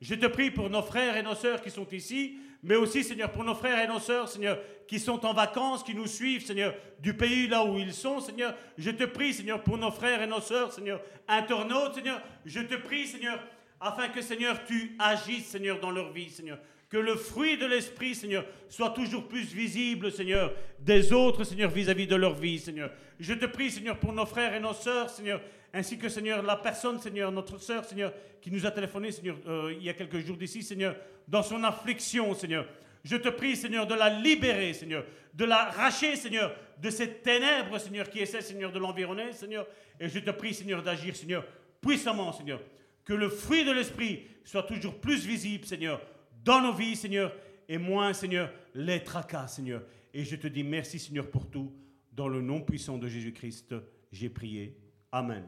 [0.00, 3.30] je te prie pour nos frères et nos sœurs qui sont ici, mais aussi, Seigneur,
[3.30, 6.74] pour nos frères et nos sœurs, Seigneur, qui sont en vacances, qui nous suivent, Seigneur,
[6.98, 8.54] du pays là où ils sont, Seigneur.
[8.76, 12.20] Je te prie, Seigneur, pour nos frères et nos sœurs, Seigneur, internautes, Seigneur.
[12.44, 13.40] Je te prie, Seigneur,
[13.80, 16.58] afin que, Seigneur, tu agisses, Seigneur, dans leur vie, Seigneur.
[16.88, 22.06] Que le fruit de l'Esprit, Seigneur, soit toujours plus visible, Seigneur, des autres, Seigneur, vis-à-vis
[22.06, 22.90] de leur vie, Seigneur.
[23.18, 25.40] Je te prie, Seigneur, pour nos frères et nos sœurs, Seigneur,
[25.72, 29.74] ainsi que, Seigneur, la personne, Seigneur, notre sœur, Seigneur, qui nous a téléphoné, Seigneur, euh,
[29.76, 30.94] il y a quelques jours d'ici, Seigneur,
[31.26, 32.66] dans son affliction, Seigneur.
[33.02, 37.78] Je te prie, Seigneur, de la libérer, Seigneur, de la racher, Seigneur, de cette ténèbres,
[37.78, 39.66] Seigneur, qui essaie, Seigneur, de l'environner, Seigneur.
[40.00, 41.44] Et je te prie, Seigneur, d'agir, Seigneur,
[41.80, 42.60] puissamment, Seigneur.
[43.06, 46.02] Que le fruit de l'Esprit soit toujours plus visible, Seigneur,
[46.44, 47.32] dans nos vies, Seigneur,
[47.68, 49.82] et moins, Seigneur, les tracas, Seigneur.
[50.12, 51.72] Et je te dis merci, Seigneur, pour tout.
[52.12, 53.74] Dans le nom puissant de Jésus-Christ,
[54.12, 54.76] j'ai prié.
[55.12, 55.44] Amen.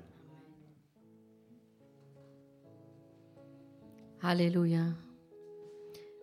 [4.22, 4.84] Alléluia.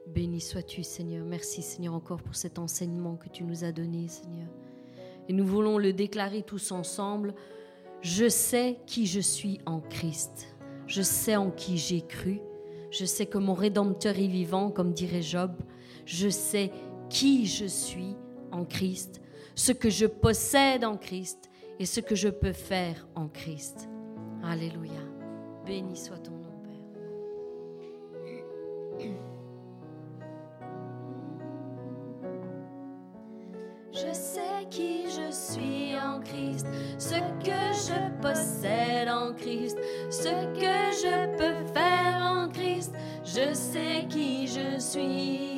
[0.07, 1.25] Béni sois-tu, Seigneur.
[1.25, 4.49] Merci, Seigneur, encore pour cet enseignement que tu nous as donné, Seigneur.
[5.27, 7.33] Et nous voulons le déclarer tous ensemble.
[8.01, 10.54] Je sais qui je suis en Christ.
[10.87, 12.39] Je sais en qui j'ai cru.
[12.91, 15.51] Je sais que mon Rédempteur est vivant, comme dirait Job.
[16.05, 16.71] Je sais
[17.09, 18.15] qui je suis
[18.51, 19.21] en Christ,
[19.55, 21.49] ce que je possède en Christ
[21.79, 23.89] et ce que je peux faire en Christ.
[24.43, 24.91] Alléluia.
[25.65, 26.75] Béni soit ton nom, Père.
[33.91, 35.84] Je sais qui je suis
[36.21, 39.77] Christ, ce que je possède en Christ,
[40.09, 40.29] ce
[40.59, 42.93] que je peux faire en Christ.
[43.23, 45.55] Je sais qui je suis.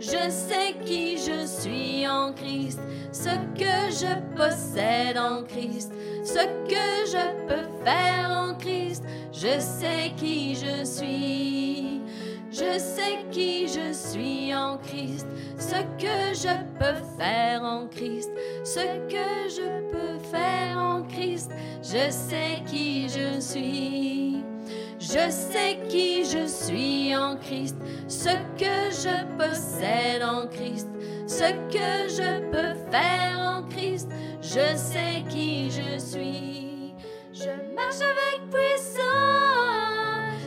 [0.00, 2.80] Je sais qui je suis en Christ,
[3.10, 9.02] ce que je possède en Christ, ce que je peux faire en Christ.
[9.32, 12.02] Je sais qui je suis.
[12.56, 15.26] Je sais qui je suis en Christ,
[15.58, 18.30] ce que je peux faire en Christ,
[18.62, 21.50] ce que je peux faire en Christ.
[21.82, 24.44] Je sais qui je suis.
[25.00, 27.76] Je sais qui je suis en Christ,
[28.06, 30.88] ce que je possède en Christ,
[31.26, 34.08] ce que je peux faire en Christ.
[34.40, 36.94] Je sais qui je suis.
[37.32, 39.00] Je marche avec puissance,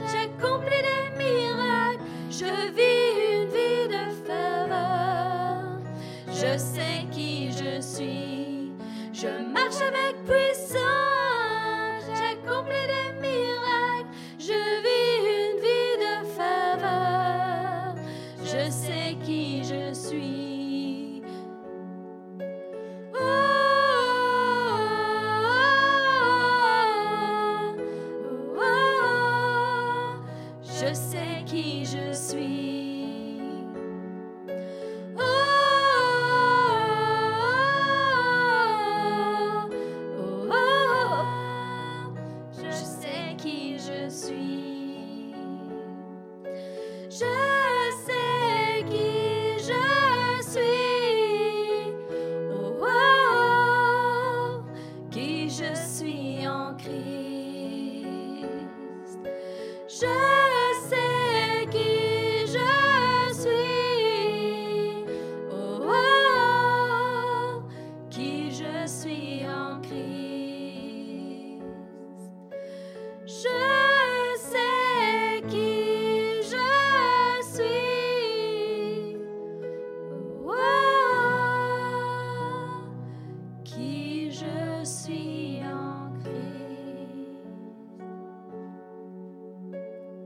[0.10, 1.07] j'accomplis des
[2.40, 5.80] je vis une vie de faveur.
[6.28, 8.72] Je sais qui je suis.
[9.12, 13.17] Je marche avec puissance, j'accomplis des